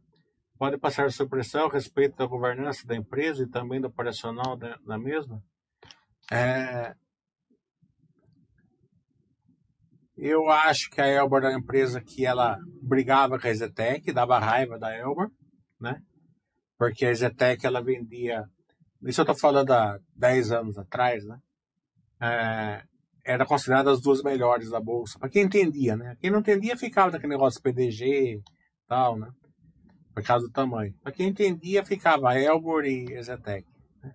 pode 0.58 0.78
passar 0.78 1.12
sua 1.12 1.26
impressão 1.26 1.66
a 1.66 1.72
respeito 1.72 2.16
da 2.16 2.26
governança 2.26 2.88
da 2.88 2.96
empresa 2.96 3.44
e 3.44 3.50
também 3.50 3.82
do 3.82 3.88
operacional 3.88 4.56
da, 4.56 4.78
da 4.78 4.98
mesma? 4.98 5.44
É, 6.32 6.96
eu 10.16 10.50
acho 10.50 10.90
que 10.90 11.02
a 11.02 11.08
Elbor 11.08 11.40
era 11.40 11.50
uma 11.50 11.60
empresa 11.60 12.00
que 12.00 12.26
ela 12.26 12.58
brigava 12.82 13.38
com 13.38 13.48
a 13.48 13.54
Zetec, 13.54 14.14
dava 14.14 14.40
raiva 14.40 14.80
da 14.80 14.96
Elbor, 14.96 15.30
né? 15.80 16.02
Porque 16.78 17.06
a 17.06 17.14
Zetec 17.14 17.66
ela 17.66 17.82
vendia, 17.82 18.46
isso 19.04 19.20
eu 19.20 19.24
estou 19.24 19.36
falando 19.36 19.72
há 19.72 20.00
10 20.16 20.52
anos 20.52 20.78
atrás, 20.78 21.26
né? 21.26 21.40
É, 22.22 22.91
era 23.26 23.46
considerada 23.46 23.92
as 23.92 24.02
duas 24.02 24.24
melhores 24.24 24.70
da 24.70 24.80
bolsa. 24.80 25.20
Para 25.20 25.30
quem 25.30 25.44
entendia, 25.44 25.96
né? 25.96 26.16
Quem 26.20 26.32
não 26.32 26.40
entendia 26.40 26.78
ficava 26.78 27.12
daquele 27.12 27.34
negócio 27.34 27.62
PDG 27.62 28.42
tal, 28.88 29.18
né? 29.18 29.30
Por 30.14 30.24
causa 30.24 30.48
do 30.48 30.52
tamanho. 30.52 30.94
Para 31.02 31.12
quem 31.12 31.30
entendia 31.30 31.84
ficava 31.84 32.38
Elbor 32.38 32.86
e 32.86 33.14
Ezetec. 33.14 33.66
Né? 34.04 34.14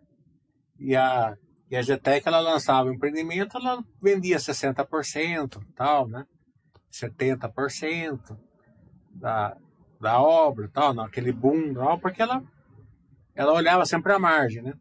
E 0.79 0.97
a 0.97 1.37
e 1.69 1.77
a 1.77 1.83
Zetec 1.83 2.27
ela 2.29 2.39
lançava 2.39 2.89
o 2.89 2.93
empreendimento, 2.93 3.57
ela 3.57 3.83
vendia 4.01 4.37
60%, 4.37 5.61
tal, 5.75 6.07
né? 6.07 6.25
70% 6.93 8.39
da, 9.11 9.57
da 10.01 10.21
obra, 10.21 10.71
tal, 10.73 10.95
naquele 10.95 11.33
boom, 11.33 11.75
tal, 11.75 11.99
porque 11.99 12.23
ela 12.23 12.43
ela 13.35 13.53
olhava 13.53 13.85
sempre 13.85 14.13
a 14.13 14.19
margem, 14.19 14.63
né? 14.63 14.75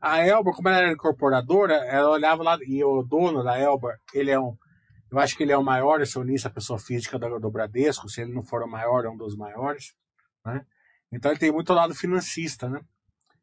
A 0.00 0.18
Elba, 0.18 0.52
como 0.52 0.68
ela 0.68 0.78
era 0.78 0.92
incorporadora, 0.92 1.74
ela 1.86 2.10
olhava 2.10 2.42
lá, 2.42 2.58
e 2.66 2.82
o 2.84 3.02
dono 3.02 3.42
da 3.42 3.58
Elba, 3.58 3.98
ele 4.14 4.30
é 4.30 4.38
um, 4.38 4.56
eu 5.10 5.18
acho 5.18 5.36
que 5.36 5.42
ele 5.42 5.52
é 5.52 5.56
o 5.56 5.64
maior 5.64 6.00
acionista, 6.00 6.50
pessoa 6.50 6.78
física 6.78 7.18
do, 7.18 7.38
do 7.38 7.50
Bradesco, 7.50 8.08
se 8.08 8.20
ele 8.20 8.32
não 8.32 8.42
for 8.42 8.62
o 8.62 8.68
maior, 8.68 9.04
é 9.04 9.08
um 9.08 9.16
dos 9.16 9.34
maiores, 9.36 9.94
né? 10.44 10.64
Então 11.10 11.30
ele 11.30 11.40
tem 11.40 11.50
muito 11.50 11.72
lado 11.72 11.94
financista, 11.94 12.68
né? 12.68 12.80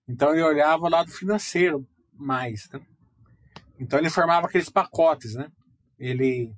Então 0.08 0.32
ele 0.32 0.44
olhava 0.44 0.84
o 0.84 0.90
lado 0.90 1.10
financeiro 1.10 1.88
mais, 2.14 2.70
né? 2.72 2.80
Então 3.80 3.98
ele 3.98 4.10
formava 4.10 4.46
aqueles 4.48 4.70
pacotes, 4.70 5.34
né? 5.34 5.50
Ele 5.98 6.54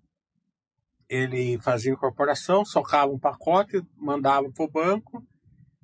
ele 1.09 1.57
fazia 1.59 1.93
incorporação, 1.93 2.65
socava 2.65 3.13
um 3.13 3.19
pacote, 3.19 3.81
mandava 3.95 4.51
para 4.51 4.65
o 4.65 4.69
banco, 4.69 5.25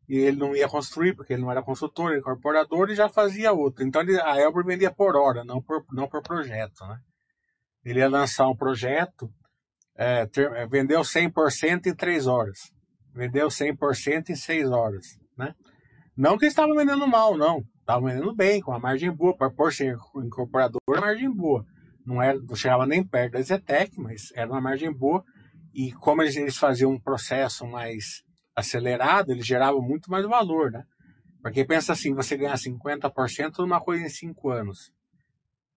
e 0.08 0.18
ele 0.18 0.38
não 0.38 0.56
ia 0.56 0.68
construir, 0.68 1.16
porque 1.16 1.34
ele 1.34 1.42
não 1.42 1.52
era 1.52 1.64
consultor, 1.64 2.08
ele 2.08 2.16
era 2.16 2.22
incorporador, 2.22 2.90
e 2.90 2.96
já 2.96 3.08
fazia 3.08 3.54
outro. 3.54 3.86
Então 3.86 4.02
ele, 4.02 4.20
a 4.20 4.40
Elbor 4.40 4.66
vendia 4.66 4.92
por 4.92 5.16
hora, 5.16 5.44
não 5.44 5.62
por, 5.62 5.84
não 5.92 6.08
por 6.08 6.22
projeto. 6.22 6.86
Né? 6.86 6.98
Ele 7.86 8.00
ia 8.00 8.10
lançar 8.10 8.48
um 8.48 8.56
projeto, 8.56 9.30
é, 9.96 10.26
ter, 10.26 10.52
é, 10.54 10.68
vendeu 10.68 11.02
100% 11.02 11.88
em 11.88 11.96
3 11.96 12.28
horas, 12.28 12.58
vendeu 13.14 13.48
100% 13.48 14.30
em 14.30 14.36
6 14.36 14.70
horas. 14.72 15.06
Né? 15.38 15.54
Não 16.16 16.38
que 16.38 16.46
estava 16.46 16.74
vendendo 16.76 17.08
mal, 17.08 17.38
não. 17.38 17.64
Estava 17.80 18.06
vendendo 18.06 18.34
bem, 18.36 18.62
com 18.62 18.72
uma 18.72 18.80
margem 18.80 19.12
boa, 19.12 19.36
para 19.36 19.52
por 19.52 19.74
ser 19.74 19.98
incorporador, 20.16 20.80
margem 20.88 21.30
boa. 21.30 21.66
Não, 22.06 22.22
era, 22.22 22.38
não 22.40 22.56
chegava 22.56 22.86
nem 22.86 23.06
perto 23.06 23.34
da 23.34 23.42
Zetec, 23.42 23.98
mas 23.98 24.32
era 24.36 24.50
uma 24.50 24.62
margem 24.62 24.92
boa. 24.92 25.24
E 25.74 25.92
como 25.94 26.22
eles 26.22 26.58
faziam 26.58 26.92
um 26.92 27.00
processo 27.00 27.66
mais 27.66 28.24
acelerado, 28.56 29.32
ele 29.32 29.42
gerava 29.42 29.80
muito 29.80 30.10
mais 30.10 30.26
valor, 30.26 30.72
né? 30.72 30.84
Porque 31.42 31.66
pensa 31.66 31.94
assim, 31.94 32.14
você 32.14 32.38
ganhar 32.38 32.56
50% 32.56 33.60
numa 33.60 33.82
coisa 33.82 34.06
em 34.06 34.10
5 34.10 34.50
anos. 34.50 34.94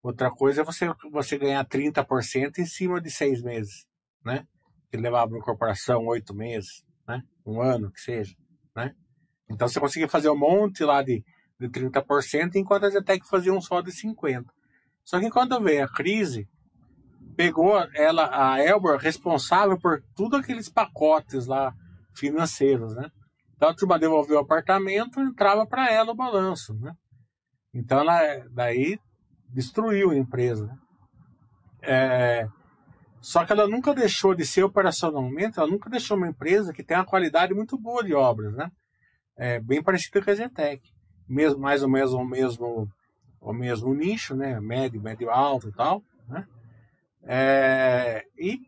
Outra 0.01 0.31
coisa 0.31 0.61
é 0.61 0.63
você, 0.63 0.89
você 1.11 1.37
ganhar 1.37 1.65
30% 1.65 2.59
em 2.59 2.65
cima 2.65 3.01
de 3.01 3.11
6 3.11 3.41
meses, 3.41 3.85
né? 4.23 4.47
Que 4.89 4.97
levava 4.97 5.33
uma 5.33 5.43
corporação 5.43 6.05
8 6.05 6.33
meses, 6.33 6.85
né? 7.07 7.21
Um 7.45 7.61
ano, 7.61 7.91
que 7.91 7.99
seja, 7.99 8.35
né? 8.75 8.95
Então 9.49 9.67
você 9.67 9.79
conseguia 9.79 10.07
fazer 10.07 10.29
um 10.29 10.37
monte 10.37 10.83
lá 10.83 11.01
de, 11.01 11.23
de 11.59 11.67
30%, 11.67 12.55
enquanto 12.55 12.85
a 12.85 12.89
Zetec 12.89 13.27
fazia 13.27 13.53
um 13.53 13.61
só 13.61 13.81
de 13.81 13.91
50%. 13.91 14.45
Só 15.03 15.19
que 15.19 15.29
quando 15.29 15.59
veio 15.61 15.85
a 15.85 15.91
crise, 15.91 16.47
pegou 17.35 17.77
ela, 17.93 18.29
a 18.31 18.61
Elbor, 18.61 18.97
responsável 18.97 19.77
por 19.79 20.03
tudo 20.15 20.37
aqueles 20.37 20.69
pacotes 20.69 21.45
lá, 21.45 21.73
financeiros, 22.17 22.95
né? 22.95 23.09
Então 23.55 23.69
a 23.69 23.75
turma 23.75 23.97
devolveu 23.97 24.37
o 24.37 24.41
apartamento, 24.41 25.19
entrava 25.19 25.65
para 25.65 25.91
ela 25.91 26.11
o 26.11 26.15
balanço, 26.15 26.73
né? 26.75 26.93
Então 27.73 27.99
ela 27.99 28.45
daí 28.51 28.99
destruiu 29.49 30.11
a 30.11 30.15
empresa. 30.15 30.67
Né? 30.67 30.77
É, 31.81 32.47
só 33.21 33.45
que 33.45 33.51
ela 33.51 33.67
nunca 33.67 33.93
deixou 33.93 34.35
de 34.35 34.45
ser 34.45 34.63
operacionalmente, 34.63 35.59
ela 35.59 35.67
nunca 35.67 35.89
deixou 35.89 36.17
uma 36.17 36.27
empresa 36.27 36.71
que 36.71 36.83
tem 36.83 36.97
uma 36.97 37.05
qualidade 37.05 37.53
muito 37.53 37.77
boa 37.77 38.03
de 38.03 38.13
obras, 38.13 38.53
né? 38.53 38.71
É, 39.35 39.59
bem 39.59 39.83
parecida 39.83 40.21
com 40.21 40.31
a 40.31 40.33
Zetec. 40.33 40.81
Mesmo, 41.27 41.59
mais 41.59 41.83
ou 41.83 41.89
menos 41.89 42.13
o 42.13 42.23
mesmo, 42.23 42.87
o 43.41 43.53
mesmo 43.53 43.93
nicho, 43.93 44.35
né? 44.35 44.59
Médio, 44.59 45.01
médio 45.01 45.29
alto 45.29 45.69
e 45.69 45.71
tal, 45.71 46.03
né? 46.27 46.47
É, 47.23 48.23
e 48.37 48.61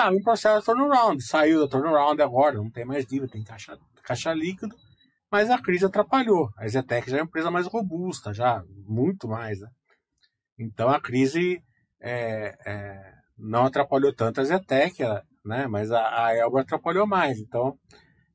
estava 0.00 0.16
em 0.16 0.22
processo 0.22 0.60
de 0.60 0.64
turnaround. 0.64 1.22
Saiu 1.22 1.60
da 1.60 1.68
turnaround 1.68 2.20
agora, 2.22 2.56
não 2.56 2.70
tem 2.70 2.84
mais 2.84 3.04
dívida, 3.04 3.32
tem 3.32 3.44
caixa, 3.44 3.78
caixa 4.02 4.32
líquido, 4.32 4.74
mas 5.30 5.50
a 5.50 5.60
crise 5.60 5.84
atrapalhou. 5.84 6.48
A 6.56 6.66
Zetec 6.66 7.10
já 7.10 7.18
é 7.18 7.20
uma 7.20 7.26
empresa 7.26 7.50
mais 7.50 7.66
robusta, 7.66 8.32
já, 8.32 8.64
muito 8.86 9.28
mais. 9.28 9.60
Né? 9.60 9.68
Então 10.58 10.88
a 10.88 11.00
crise 11.00 11.62
é, 12.00 12.56
é, 12.66 13.14
não 13.36 13.66
atrapalhou 13.66 14.14
tanto 14.14 14.40
a 14.40 14.44
Zetec, 14.44 15.02
né? 15.44 15.66
mas 15.66 15.90
a, 15.90 16.26
a 16.26 16.34
Elba 16.34 16.62
atrapalhou 16.62 17.06
mais. 17.06 17.38
Então 17.38 17.78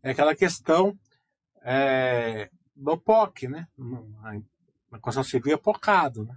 é 0.04 0.12
aquela 0.12 0.36
questão 0.36 0.94
é, 1.64 2.48
do 2.76 2.96
POC, 2.96 3.48
né? 3.48 3.66
A 4.92 5.00
construção 5.00 5.24
civil 5.24 5.56
é 5.56 5.58
pocado, 5.58 6.26
né? 6.26 6.36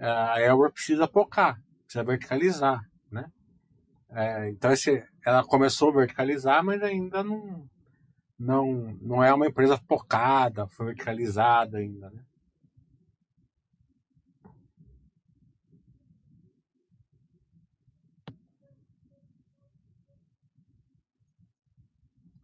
A 0.00 0.40
Elba 0.40 0.70
precisa 0.70 1.08
pocar, 1.08 1.58
precisa 1.84 2.04
verticalizar, 2.04 2.80
né? 3.10 3.28
É, 4.10 4.48
então 4.50 4.72
esse, 4.72 5.04
ela 5.24 5.44
começou 5.44 5.90
a 5.90 5.96
verticalizar, 5.96 6.64
mas 6.64 6.82
ainda 6.82 7.22
não, 7.22 7.68
não, 8.38 8.96
não 9.00 9.22
é 9.22 9.32
uma 9.32 9.46
empresa 9.46 9.76
focada, 9.88 10.66
foi 10.68 10.86
verticalizada 10.86 11.78
ainda. 11.78 12.10
Né? 12.10 12.22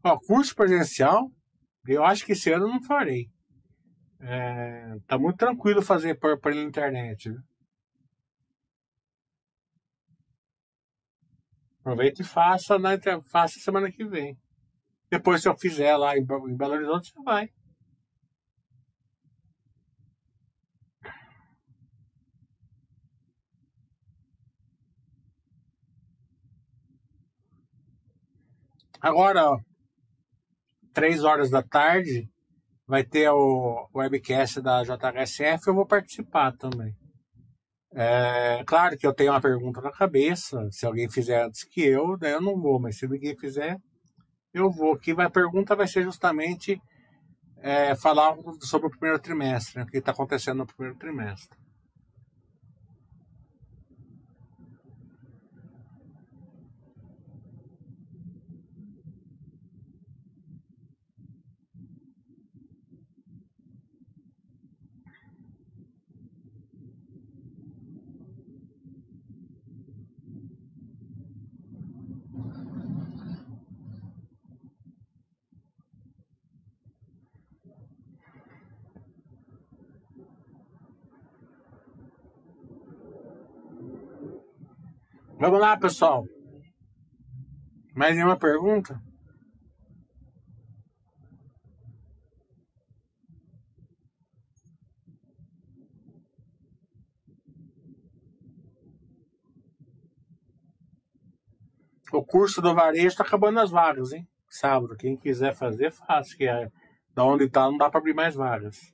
Ó, 0.04 0.18
curso 0.18 0.54
presencial, 0.54 1.30
eu 1.86 2.04
acho 2.04 2.26
que 2.26 2.32
esse 2.32 2.52
ano 2.52 2.66
eu 2.66 2.72
não 2.72 2.82
farei. 2.82 3.30
É, 4.20 4.96
tá 5.06 5.18
muito 5.18 5.36
tranquilo 5.38 5.80
fazer 5.82 6.14
por, 6.16 6.38
internet. 6.54 7.30
Né? 7.30 7.42
Aproveita 11.84 12.22
e 12.22 12.24
faça, 12.24 12.78
na, 12.78 12.92
faça 13.30 13.60
semana 13.60 13.92
que 13.92 14.06
vem. 14.06 14.38
Depois, 15.10 15.42
se 15.42 15.48
eu 15.48 15.54
fizer 15.54 15.94
lá 15.98 16.16
em, 16.16 16.22
em 16.22 16.56
Belo 16.56 16.72
Horizonte, 16.72 17.12
você 17.12 17.22
vai. 17.22 17.50
Agora, 28.98 29.50
ó, 29.50 29.60
três 30.94 31.22
horas 31.22 31.50
da 31.50 31.62
tarde, 31.62 32.26
vai 32.86 33.04
ter 33.04 33.28
o 33.28 33.90
webcast 33.94 34.62
da 34.62 34.82
JHSF, 34.82 35.66
eu 35.66 35.74
vou 35.74 35.84
participar 35.84 36.56
também. 36.56 36.96
É, 37.94 38.64
claro 38.66 38.98
que 38.98 39.06
eu 39.06 39.14
tenho 39.14 39.32
uma 39.32 39.40
pergunta 39.40 39.80
na 39.80 39.92
cabeça. 39.92 40.68
Se 40.70 40.84
alguém 40.84 41.08
fizer 41.08 41.44
antes 41.44 41.64
que 41.64 41.80
eu, 41.80 42.16
daí 42.18 42.32
eu 42.32 42.40
não 42.40 42.60
vou, 42.60 42.80
mas 42.80 42.98
se 42.98 43.06
ninguém 43.06 43.36
fizer, 43.36 43.78
eu 44.52 44.70
vou. 44.70 44.98
Que 44.98 45.12
a 45.12 45.30
pergunta 45.30 45.76
vai 45.76 45.86
ser 45.86 46.02
justamente 46.02 46.80
é, 47.58 47.94
falar 47.94 48.36
sobre 48.60 48.88
o 48.88 48.90
primeiro 48.90 49.18
trimestre, 49.18 49.78
né, 49.78 49.84
o 49.84 49.86
que 49.86 49.98
está 49.98 50.12
acontecendo 50.12 50.58
no 50.58 50.66
primeiro 50.66 50.98
trimestre. 50.98 51.58
Vamos 85.44 85.60
lá, 85.60 85.76
pessoal. 85.76 86.24
Mais 87.94 88.16
nenhuma 88.16 88.38
pergunta? 88.38 88.98
O 102.10 102.24
curso 102.24 102.62
do 102.62 102.74
varejo 102.74 103.08
está 103.08 103.22
acabando 103.22 103.60
as 103.60 103.70
vagas, 103.70 104.12
hein? 104.12 104.26
Sábado. 104.48 104.96
Quem 104.96 105.14
quiser 105.14 105.54
fazer, 105.54 105.92
faça. 105.92 106.34
Que 106.34 106.48
é, 106.48 106.70
da 107.14 107.22
onde 107.22 107.44
está, 107.44 107.64
não 107.64 107.76
dá 107.76 107.90
para 107.90 108.00
abrir 108.00 108.14
mais 108.14 108.34
vagas. 108.34 108.93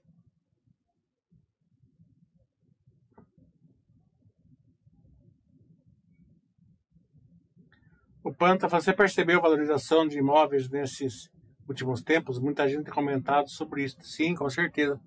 Panta, 8.40 8.68
você 8.68 8.90
percebeu 8.90 9.38
a 9.38 9.42
valorização 9.42 10.08
de 10.08 10.16
imóveis 10.16 10.66
nesses 10.70 11.30
últimos 11.68 12.00
tempos? 12.00 12.38
Muita 12.38 12.66
gente 12.66 12.84
tem 12.84 12.94
comentado 12.94 13.50
sobre 13.50 13.84
isso. 13.84 13.98
Sim, 14.00 14.34
com 14.34 14.48
certeza. 14.48 14.98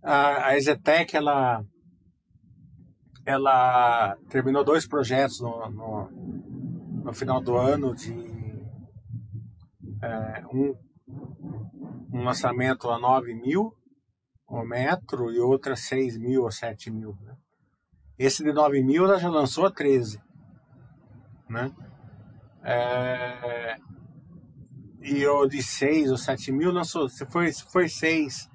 A, 0.00 0.50
a 0.50 0.56
Ezetec, 0.56 1.16
ela, 1.16 1.64
ela 3.24 4.16
terminou 4.28 4.62
dois 4.62 4.86
projetos 4.86 5.40
no, 5.40 5.68
no, 5.70 6.08
no 7.06 7.12
final 7.12 7.40
do 7.40 7.56
ano 7.56 7.92
de 7.96 8.12
é, 10.00 10.44
um, 10.46 10.72
um 12.12 12.22
lançamento 12.22 12.88
a 12.88 12.96
9 12.96 13.34
mil 13.34 13.74
o 14.46 14.62
metro 14.64 15.32
e 15.32 15.40
outra 15.40 15.72
a 15.72 15.76
6 15.76 16.16
mil 16.16 16.44
ou 16.44 16.52
7 16.52 16.92
mil. 16.92 17.18
Né? 17.22 17.36
Esse 18.16 18.44
de 18.44 18.52
9 18.52 18.84
mil 18.84 19.04
ela 19.04 19.18
já 19.18 19.28
lançou 19.28 19.66
a 19.66 19.70
13. 19.72 20.22
Né? 21.50 21.74
É, 22.68 23.76
e 25.00 25.24
o 25.24 25.46
de 25.46 25.62
6 25.62 26.10
ou 26.10 26.16
7 26.16 26.50
mil 26.50 26.72
lançou, 26.72 27.08
se 27.08 27.24
foi, 27.26 27.52
se 27.52 27.62
foi 27.70 27.88
6, 27.88 28.50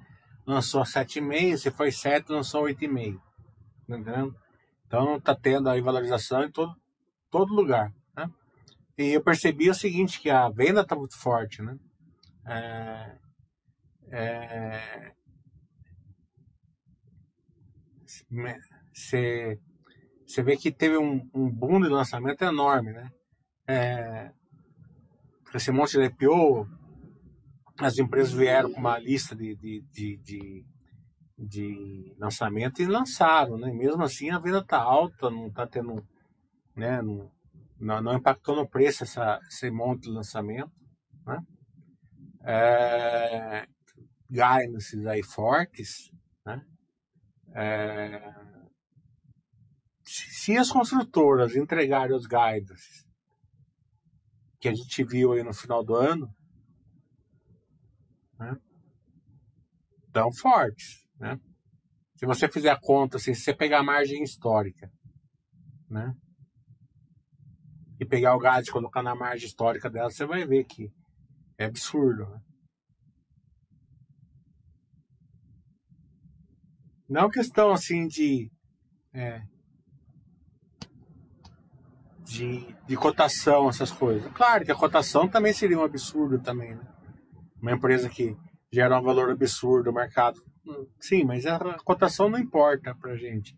lançou 0.46 0.82
7,5, 0.82 1.56
se 1.56 1.70
foi 1.70 1.90
7, 1.90 2.30
lançou 2.30 2.64
8,5. 2.64 3.18
Tá 3.88 3.96
entendendo? 3.96 4.36
Então 4.86 5.18
tá 5.18 5.34
tendo 5.34 5.70
aí 5.70 5.80
valorização 5.80 6.44
em 6.44 6.50
todo, 6.50 6.76
todo 7.30 7.54
lugar. 7.54 7.90
Né? 8.14 8.30
E 8.98 9.12
eu 9.14 9.22
percebi 9.22 9.70
o 9.70 9.74
seguinte, 9.74 10.20
que 10.20 10.28
a 10.28 10.46
venda 10.50 10.84
tá 10.84 10.94
muito 10.94 11.18
forte, 11.18 11.62
né? 11.62 11.78
É, 12.46 13.16
é, 14.10 15.12
você 20.26 20.42
vê 20.42 20.56
que 20.58 20.70
teve 20.70 20.98
um, 20.98 21.26
um 21.32 21.48
boom 21.48 21.80
de 21.80 21.88
lançamento 21.88 22.42
enorme, 22.42 22.92
né? 22.92 23.10
É, 23.72 24.32
esse 25.54 25.70
monte 25.70 25.98
de 25.98 26.04
IPO, 26.04 26.68
as 27.78 27.98
empresas 27.98 28.32
vieram 28.32 28.72
com 28.72 28.80
uma 28.80 28.98
lista 28.98 29.34
de, 29.34 29.56
de, 29.56 29.82
de, 29.90 30.16
de, 30.18 30.66
de 31.38 32.14
lançamento 32.18 32.82
e 32.82 32.86
lançaram, 32.86 33.56
né? 33.56 33.72
Mesmo 33.72 34.02
assim 34.02 34.30
a 34.30 34.38
venda 34.38 34.58
está 34.58 34.78
alta, 34.78 35.30
não 35.30 35.48
está 35.48 35.66
tendo, 35.66 36.06
né? 36.76 37.00
Não, 37.02 38.00
não, 38.00 38.14
impactou 38.14 38.54
no 38.54 38.68
preço 38.68 39.02
essa, 39.04 39.40
esse 39.48 39.70
monte 39.70 40.02
de 40.02 40.10
lançamento, 40.10 40.72
né? 41.26 41.38
É, 42.44 43.66
guidances 44.30 45.06
aí 45.06 45.22
fortes, 45.22 46.10
né? 46.44 46.62
É, 47.54 48.34
se 50.04 50.56
as 50.56 50.70
construtoras 50.70 51.56
entregarem 51.56 52.14
os 52.14 52.26
guidances 52.26 53.01
que 54.62 54.68
a 54.68 54.74
gente 54.74 55.02
viu 55.02 55.32
aí 55.32 55.42
no 55.42 55.52
final 55.52 55.82
do 55.82 55.96
ano, 55.96 56.32
né, 58.38 58.56
tão 60.12 60.32
fortes, 60.32 61.04
né? 61.18 61.36
Se 62.14 62.24
você 62.24 62.48
fizer 62.48 62.70
a 62.70 62.78
conta, 62.80 63.16
assim, 63.16 63.34
se 63.34 63.40
você 63.40 63.52
pegar 63.52 63.80
a 63.80 63.82
margem 63.82 64.22
histórica, 64.22 64.88
né? 65.90 66.14
E 67.98 68.04
pegar 68.04 68.36
o 68.36 68.38
gás 68.38 68.68
e 68.68 68.70
colocar 68.70 69.02
na 69.02 69.16
margem 69.16 69.48
histórica 69.48 69.90
dela, 69.90 70.10
você 70.10 70.24
vai 70.24 70.46
ver 70.46 70.62
que 70.62 70.92
é 71.58 71.64
absurdo, 71.64 72.28
né? 72.28 72.40
Não 77.08 77.28
questão 77.28 77.72
assim 77.72 78.06
de 78.06 78.48
é, 79.12 79.42
de, 82.24 82.74
de 82.86 82.96
cotação, 82.96 83.68
essas 83.68 83.90
coisas. 83.90 84.30
Claro 84.32 84.64
que 84.64 84.72
a 84.72 84.76
cotação 84.76 85.28
também 85.28 85.52
seria 85.52 85.78
um 85.78 85.84
absurdo 85.84 86.38
também, 86.38 86.74
né? 86.74 86.86
Uma 87.60 87.72
empresa 87.72 88.08
que 88.08 88.36
gera 88.72 88.98
um 88.98 89.02
valor 89.02 89.30
absurdo 89.30 89.90
no 89.90 89.96
mercado. 89.96 90.40
Sim, 91.00 91.24
mas 91.24 91.46
a 91.46 91.58
cotação 91.84 92.28
não 92.28 92.38
importa 92.38 92.94
pra 92.94 93.16
gente, 93.16 93.56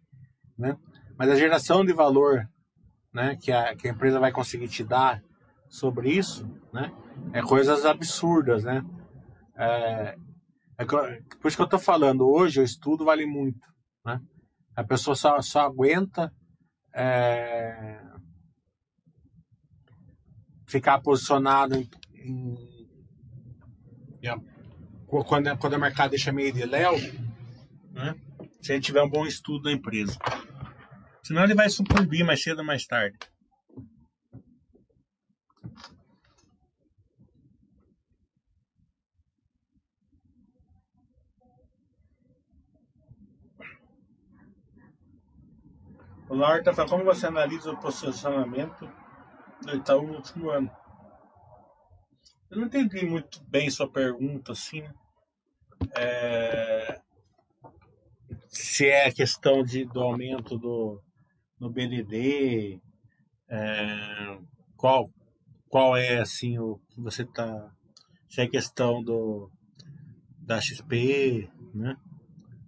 né? 0.58 0.76
Mas 1.18 1.30
a 1.30 1.36
geração 1.36 1.84
de 1.84 1.92
valor, 1.92 2.48
né, 3.12 3.36
que 3.40 3.52
a, 3.52 3.76
que 3.76 3.86
a 3.86 3.92
empresa 3.92 4.18
vai 4.18 4.32
conseguir 4.32 4.68
te 4.68 4.82
dar 4.82 5.22
sobre 5.68 6.10
isso, 6.10 6.48
né, 6.72 6.92
é 7.32 7.40
coisas 7.42 7.84
absurdas, 7.84 8.64
né? 8.64 8.82
É, 9.56 10.16
é, 10.78 10.84
por 10.84 11.46
isso 11.48 11.56
que 11.56 11.62
eu 11.62 11.68
tô 11.68 11.78
falando, 11.78 12.28
hoje 12.28 12.60
o 12.60 12.64
estudo 12.64 13.04
vale 13.04 13.26
muito, 13.26 13.66
né? 14.04 14.20
A 14.74 14.82
pessoa 14.82 15.14
só, 15.14 15.40
só 15.40 15.60
aguenta 15.60 16.32
é, 16.92 18.00
ficar 20.66 21.00
posicionado 21.00 21.76
em, 21.76 21.88
em, 22.16 22.54
em 24.22 24.28
quando, 25.06 25.56
quando 25.58 25.74
o 25.74 25.80
mercado 25.80 26.10
deixa 26.10 26.32
meio 26.32 26.52
de 26.52 26.64
léu, 26.64 26.94
né? 27.92 28.14
se 28.60 28.72
ele 28.72 28.80
tiver 28.80 29.02
um 29.02 29.08
bom 29.08 29.26
estudo 29.26 29.64
da 29.64 29.72
empresa. 29.72 30.18
Senão 31.22 31.44
ele 31.44 31.54
vai 31.54 31.68
sucumbir 31.68 32.24
mais 32.24 32.42
cedo 32.42 32.58
ou 32.58 32.64
mais 32.64 32.86
tarde. 32.86 33.16
O 46.28 46.34
Laura 46.34 46.58
está 46.58 46.72
falando 46.72 46.90
como 46.90 47.04
você 47.04 47.26
analisa 47.26 47.70
o 47.70 47.76
posicionamento 47.76 48.90
do 49.62 49.76
Itaú 49.76 50.06
no 50.06 50.16
último 50.16 50.50
ano. 50.50 50.70
Eu 52.50 52.58
não 52.58 52.66
entendi 52.66 53.04
muito 53.04 53.42
bem 53.44 53.70
sua 53.70 53.90
pergunta, 53.90 54.52
assim, 54.52 54.82
né? 54.82 54.94
É... 55.96 57.00
Se 58.48 58.86
é 58.86 59.06
a 59.06 59.12
questão 59.12 59.64
de, 59.64 59.84
do 59.84 60.00
aumento 60.00 60.56
do, 60.56 61.02
no 61.58 61.70
BDD, 61.70 62.80
é... 63.48 64.38
qual, 64.76 65.10
qual 65.68 65.96
é, 65.96 66.20
assim, 66.20 66.58
o 66.58 66.78
que 66.90 67.00
você 67.00 67.22
está... 67.22 67.72
Se 68.28 68.40
é 68.40 68.48
questão 68.48 69.02
do, 69.02 69.50
da 70.44 70.60
XP, 70.60 71.50
né? 71.74 71.96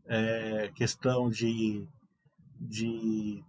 É 0.07 0.71
questão 0.75 1.29
de, 1.29 1.89
de 2.61 3.43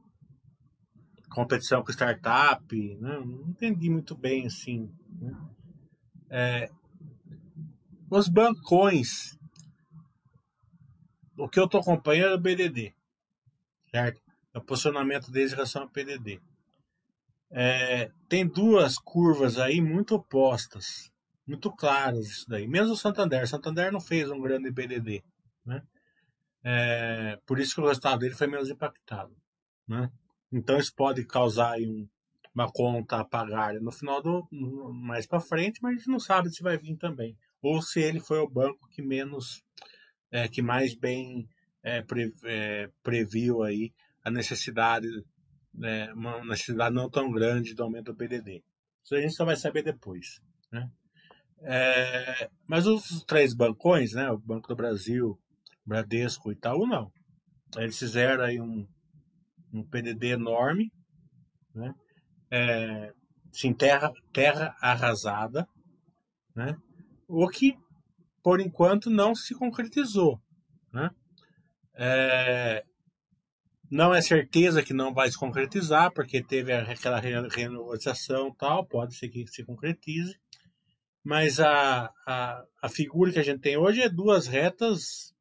competição 1.38 1.84
com 1.84 1.92
startup, 1.92 2.76
né? 2.96 3.20
não 3.20 3.50
entendi 3.50 3.92
muito 3.92 4.16
bem 4.16 4.48
assim. 4.48 4.92
Né? 5.22 5.38
É, 6.32 6.72
os 8.10 8.28
bancões, 8.28 9.38
o 11.38 11.48
que 11.48 11.60
eu 11.60 11.66
estou 11.66 11.80
acompanhando 11.80 12.32
é 12.32 12.36
o 12.36 12.40
BDD, 12.40 12.92
certo? 13.92 14.20
É 14.52 14.58
o 14.58 14.64
posicionamento 14.64 15.30
deles 15.30 15.52
em 15.52 15.56
relação 15.56 15.84
ao 15.84 15.90
PDD. 15.90 16.42
É, 17.52 18.12
tem 18.28 18.48
duas 18.48 18.98
curvas 18.98 19.60
aí 19.60 19.80
muito 19.80 20.16
opostas, 20.16 21.12
muito 21.46 21.72
claras 21.72 22.26
isso 22.26 22.50
daí. 22.50 22.68
Mesmo 22.68 22.94
o 22.94 22.98
Santander, 22.98 23.44
o 23.44 23.48
Santander 23.48 23.92
não 23.92 24.02
fez 24.02 24.32
um 24.32 24.42
grande 24.42 24.72
BDD, 24.72 25.24
né? 25.64 25.84
É, 26.64 27.40
por 27.46 27.60
isso 27.60 27.76
que 27.76 27.82
o 27.82 27.86
resultado 27.86 28.22
dele 28.22 28.34
foi 28.34 28.48
menos 28.48 28.72
impactado, 28.72 29.38
né? 29.88 30.12
Então 30.52 30.78
isso 30.78 30.94
pode 30.96 31.26
causar 31.26 31.78
um, 31.80 32.08
uma 32.54 32.72
conta 32.72 33.18
a 33.18 33.26
pagar 33.26 33.74
no 33.76 33.92
final 33.92 34.22
do 34.22 34.48
mais 34.94 35.26
para 35.26 35.40
frente, 35.40 35.80
mas 35.82 35.94
a 35.94 35.98
gente 35.98 36.10
não 36.10 36.20
sabe 36.20 36.50
se 36.50 36.64
vai 36.64 36.78
vir 36.78 36.96
também 36.98 37.38
ou 37.62 37.82
se 37.82 38.00
ele 38.02 38.20
foi 38.20 38.40
o 38.40 38.50
banco 38.50 38.88
que 38.90 39.02
menos 39.02 39.64
é, 40.32 40.48
que 40.48 40.62
mais 40.62 40.96
bem 40.96 41.50
é, 41.84 42.02
pre, 42.02 42.34
é, 42.44 42.90
previu 43.04 43.64
aí 43.64 43.94
a 44.24 44.32
necessidade 44.32 45.08
né, 45.74 46.12
uma 46.14 46.44
necessidade 46.44 46.96
não 46.96 47.10
tão 47.10 47.32
grande 47.32 47.74
do 47.74 47.84
aumento 47.84 48.12
do 48.12 48.16
PDD. 48.16 48.64
Isso 49.04 49.16
a 49.16 49.22
gente 49.22 49.36
só 49.36 49.46
vai 49.46 49.56
saber 49.56 49.84
depois, 49.84 50.42
né? 50.72 50.90
É, 51.60 52.50
mas 52.68 52.86
os 52.86 53.24
três 53.26 53.54
bancões, 53.54 54.14
né, 54.14 54.30
o 54.30 54.38
Banco 54.38 54.68
do 54.68 54.76
Brasil, 54.76 55.40
Bradesco 55.86 56.52
e 56.52 56.54
Itaú, 56.54 56.86
não. 56.86 57.12
Eles 57.78 57.98
fizeram 57.98 58.44
aí 58.44 58.60
um, 58.60 58.88
um 59.74 59.84
PDD 59.84 60.30
enorme, 60.30 60.92
né? 61.74 61.94
É, 62.50 63.14
sim, 63.52 63.74
terra, 63.74 64.12
terra 64.32 64.76
arrasada, 64.82 65.68
né? 66.56 66.78
o 67.28 67.48
que, 67.50 67.78
por 68.42 68.60
enquanto, 68.62 69.10
não 69.10 69.36
se 69.36 69.54
concretizou. 69.54 70.42
Né? 70.94 71.10
É, 71.96 72.84
Não 73.92 74.14
é 74.14 74.22
certeza 74.22 74.82
que 74.82 74.94
não 74.94 75.14
vai 75.14 75.30
se 75.30 75.38
concretizar, 75.38 76.12
porque 76.14 76.42
teve 76.42 76.74
aquela 76.74 77.20
renegociação 77.20 78.54
tal, 78.54 78.86
pode 78.86 79.16
ser 79.16 79.30
que 79.30 79.46
se 79.48 79.64
concretize. 79.64 80.40
Mas 81.24 81.60
a, 81.60 82.10
a, 82.26 82.64
a 82.82 82.90
figura 82.90 83.32
que 83.32 83.40
a 83.40 83.44
gente 83.44 83.60
tem 83.60 83.76
hoje 83.76 84.02
é 84.02 84.10
duas 84.10 84.48
retas, 84.48 85.34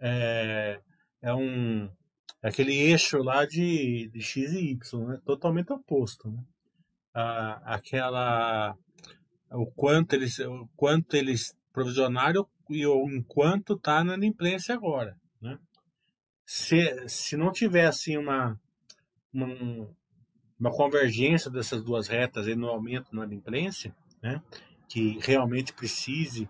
é, 0.00 0.80
é 1.22 1.32
um 1.32 1.88
aquele 2.44 2.74
eixo 2.74 3.18
lá 3.18 3.46
de, 3.46 4.08
de 4.08 4.20
X 4.20 4.52
e 4.52 4.72
Y, 4.72 5.06
né? 5.06 5.18
totalmente 5.24 5.72
oposto. 5.72 6.30
Né? 6.30 6.44
A, 7.14 7.74
aquela 7.74 8.76
o 9.50 9.66
quanto 9.66 10.14
eles 10.14 10.38
o 10.40 10.68
quanto 10.76 11.14
eles 11.16 11.56
provisionaram 11.72 12.46
e 12.68 12.86
o 12.86 13.08
enquanto 13.10 13.74
está 13.74 14.04
na 14.04 14.14
inadimplência 14.14 14.74
agora. 14.74 15.16
Né? 15.40 15.58
Se, 16.44 17.08
se 17.08 17.36
não 17.36 17.50
tiver 17.50 17.86
assim 17.86 18.16
uma, 18.18 18.60
uma, 19.32 19.46
uma 20.60 20.70
convergência 20.70 21.50
dessas 21.50 21.82
duas 21.82 22.08
retas 22.08 22.46
no 22.56 22.68
aumento 22.68 23.14
na 23.14 23.24
inadimplência, 23.24 23.94
né? 24.22 24.42
que 24.88 25.18
realmente 25.20 25.72
precise 25.72 26.48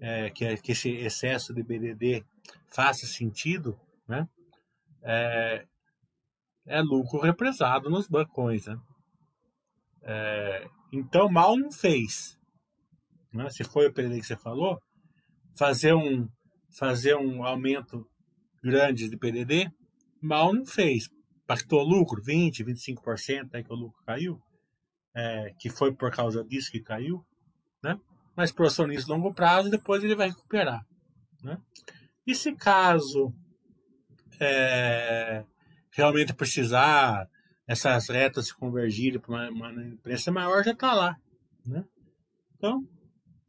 é, 0.00 0.30
que, 0.30 0.56
que 0.56 0.72
esse 0.72 0.90
excesso 0.90 1.54
de 1.54 1.62
BDD 1.62 2.24
faça 2.68 3.06
sentido, 3.06 3.78
né? 4.06 4.28
É, 5.02 5.66
é 6.66 6.80
lucro 6.80 7.20
represado 7.20 7.88
nos 7.90 8.08
bancões. 8.08 8.66
Né? 8.66 8.78
É, 10.02 10.68
então, 10.92 11.28
mal 11.28 11.56
não 11.56 11.70
fez. 11.70 12.38
Né? 13.32 13.48
Se 13.50 13.64
foi 13.64 13.86
o 13.86 13.92
PDD 13.92 14.20
que 14.20 14.26
você 14.26 14.36
falou, 14.36 14.78
fazer 15.56 15.94
um, 15.94 16.28
fazer 16.78 17.16
um 17.16 17.44
aumento 17.44 18.06
grande 18.62 19.08
de 19.08 19.16
PDD, 19.16 19.70
mal 20.20 20.52
não 20.52 20.66
fez. 20.66 21.08
Pactou 21.46 21.82
lucro, 21.82 22.22
20%, 22.22 22.64
25% 22.64 23.48
aí 23.54 23.64
que 23.64 23.72
o 23.72 23.76
lucro 23.76 24.02
caiu, 24.04 24.38
é, 25.14 25.52
que 25.58 25.70
foi 25.70 25.94
por 25.94 26.10
causa 26.10 26.44
disso 26.44 26.70
que 26.70 26.80
caiu, 26.80 27.24
né? 27.82 27.98
mas 28.36 28.52
para 28.52 28.64
o 28.64 28.66
acionista 28.66 29.12
longo 29.12 29.32
prazo, 29.32 29.70
depois 29.70 30.04
ele 30.04 30.14
vai 30.14 30.28
recuperar. 30.28 30.84
Né? 31.42 31.58
E 32.26 32.34
se 32.34 32.54
caso 32.54 33.32
é, 34.40 35.44
realmente 35.90 36.34
precisar 36.34 37.28
essas 37.66 38.08
retas 38.08 38.46
se 38.46 38.54
convergirem 38.54 39.20
para 39.20 39.50
uma, 39.50 39.70
uma 39.70 39.84
imprensa 39.84 40.32
maior, 40.32 40.64
já 40.64 40.72
está 40.72 40.94
lá. 40.94 41.16
Né? 41.66 41.84
Então, 42.56 42.82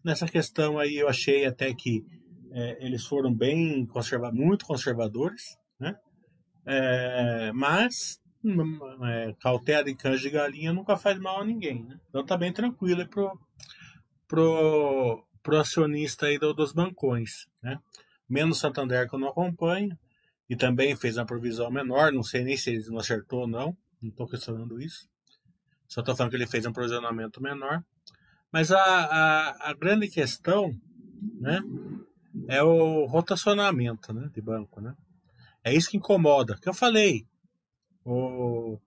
nessa 0.03 0.27
questão 0.27 0.77
aí, 0.77 0.97
eu 0.97 1.07
achei 1.07 1.45
até 1.45 1.73
que 1.73 2.05
é, 2.51 2.85
eles 2.85 3.05
foram 3.05 3.33
bem 3.33 3.85
conserva 3.85 4.31
muito 4.31 4.65
conservadores, 4.65 5.57
né? 5.79 5.95
É, 6.65 7.51
mas 7.53 8.19
hum, 8.43 8.79
é, 9.05 9.33
cautela 9.39 9.89
em 9.89 9.95
canja 9.95 10.21
de 10.21 10.29
galinha 10.29 10.73
nunca 10.73 10.97
faz 10.97 11.17
mal 11.19 11.41
a 11.41 11.45
ninguém, 11.45 11.83
né? 11.83 11.99
Então 12.09 12.25
tá 12.25 12.37
bem 12.37 12.51
tranquilo 12.51 13.07
pro, 13.07 13.39
pro, 14.27 15.25
pro 15.41 15.59
acionista 15.59 16.25
aí 16.25 16.37
do, 16.37 16.53
dos 16.53 16.73
bancões, 16.73 17.47
né? 17.61 17.79
Menos 18.27 18.59
Santander 18.59 19.07
que 19.07 19.15
eu 19.15 19.19
não 19.19 19.29
acompanho, 19.29 19.97
e 20.49 20.55
também 20.55 20.95
fez 20.95 21.15
uma 21.17 21.25
provisão 21.25 21.69
menor, 21.69 22.11
não 22.11 22.23
sei 22.23 22.43
nem 22.43 22.57
se 22.57 22.71
ele 22.71 22.89
não 22.89 22.97
acertou 22.97 23.41
ou 23.41 23.47
não, 23.47 23.77
não 24.01 24.09
estou 24.09 24.27
questionando 24.27 24.81
isso. 24.81 25.07
Só 25.87 26.01
estou 26.01 26.15
falando 26.15 26.31
que 26.31 26.37
ele 26.37 26.47
fez 26.47 26.65
um 26.65 26.73
provisionamento 26.73 27.41
menor. 27.41 27.83
Mas 28.51 28.71
a, 28.71 28.79
a, 28.79 29.69
a, 29.69 29.73
grande 29.73 30.07
questão 30.07 30.73
né, 31.39 31.61
é 32.47 32.63
o 32.63 33.05
rotacionamento 33.05 34.11
né, 34.13 34.29
de 34.33 34.41
banco. 34.41 34.81
Né? 34.81 34.93
É 35.63 35.73
isso 35.73 35.89
que 35.89 35.97
incomoda. 35.97 36.57
Que 36.59 36.69
eu 36.69 36.73
falei. 36.73 37.27
O, 38.03 38.79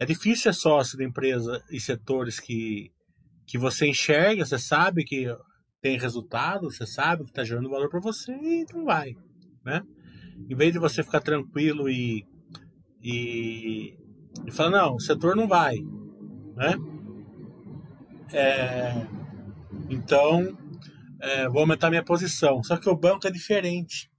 é 0.00 0.06
difícil 0.06 0.52
ser 0.52 0.54
sócio 0.54 0.98
de 0.98 1.04
empresa 1.04 1.62
e 1.70 1.80
setores 1.80 2.40
que, 2.40 2.92
que 3.46 3.58
você 3.58 3.86
enxerga, 3.86 4.44
você 4.44 4.58
sabe 4.58 5.04
que 5.04 5.26
tem 5.80 5.98
resultado, 5.98 6.70
você 6.70 6.86
sabe 6.86 7.24
que 7.24 7.30
está 7.30 7.44
gerando 7.44 7.70
valor 7.70 7.88
para 7.88 8.00
você 8.00 8.32
e 8.32 8.66
não 8.72 8.84
vai. 8.84 9.14
Né? 9.64 9.82
Em 10.48 10.54
vez 10.54 10.72
de 10.72 10.78
você 10.78 11.02
ficar 11.02 11.20
tranquilo 11.20 11.88
e, 11.88 12.26
e, 13.02 13.96
e 14.46 14.50
falar, 14.52 14.70
não, 14.70 14.94
o 14.96 15.00
setor 15.00 15.34
não 15.34 15.48
vai, 15.48 15.76
né? 16.56 16.74
É, 18.32 19.06
então, 19.88 20.56
é, 21.20 21.48
vou 21.48 21.60
aumentar 21.60 21.90
minha 21.90 22.04
posição. 22.04 22.62
Só 22.62 22.76
que 22.76 22.88
o 22.88 22.96
banco 22.96 23.26
é 23.26 23.30
diferente. 23.30 24.10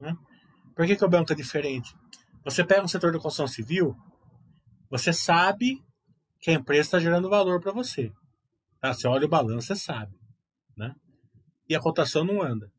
Né? 0.00 0.16
Por 0.74 0.86
que, 0.86 0.96
que 0.96 1.04
o 1.04 1.08
banco 1.08 1.32
é 1.32 1.36
diferente? 1.36 1.94
Você 2.44 2.64
pega 2.64 2.84
um 2.84 2.88
setor 2.88 3.12
da 3.12 3.18
construção 3.18 3.48
civil, 3.48 3.96
você 4.88 5.12
sabe 5.12 5.82
que 6.40 6.50
a 6.50 6.54
empresa 6.54 6.82
está 6.82 7.00
gerando 7.00 7.28
valor 7.28 7.60
para 7.60 7.72
você. 7.72 8.12
Tá? 8.80 8.94
Você 8.94 9.08
olha 9.08 9.26
o 9.26 9.28
balanço, 9.28 9.68
você 9.68 9.76
sabe. 9.76 10.12
Né? 10.76 10.94
E 11.68 11.74
a 11.74 11.80
cotação 11.80 12.24
não 12.24 12.42
anda. 12.42 12.70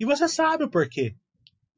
E 0.00 0.04
você 0.04 0.28
sabe 0.28 0.64
o 0.64 0.70
porquê. 0.70 1.14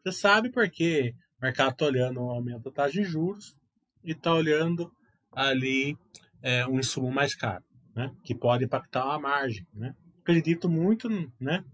Você 0.02 0.12
sabe 0.12 0.50
porque 0.50 1.14
o 1.38 1.44
mercado 1.44 1.72
está 1.72 1.86
olhando 1.86 2.20
o 2.20 2.30
aumento 2.30 2.64
da 2.64 2.70
taxa 2.70 2.92
de 2.92 3.04
juros 3.04 3.56
e 4.04 4.12
está 4.12 4.34
olhando 4.34 4.90
ali 5.32 5.96
é, 6.42 6.66
um 6.66 6.78
insumo 6.78 7.10
mais 7.10 7.34
caro, 7.34 7.64
né? 7.94 8.10
que 8.24 8.34
pode 8.34 8.64
impactar 8.64 9.14
a 9.14 9.18
margem. 9.18 9.66
Né? 9.74 9.94
Acredito 10.20 10.68
muito 10.68 11.08
né? 11.40 11.64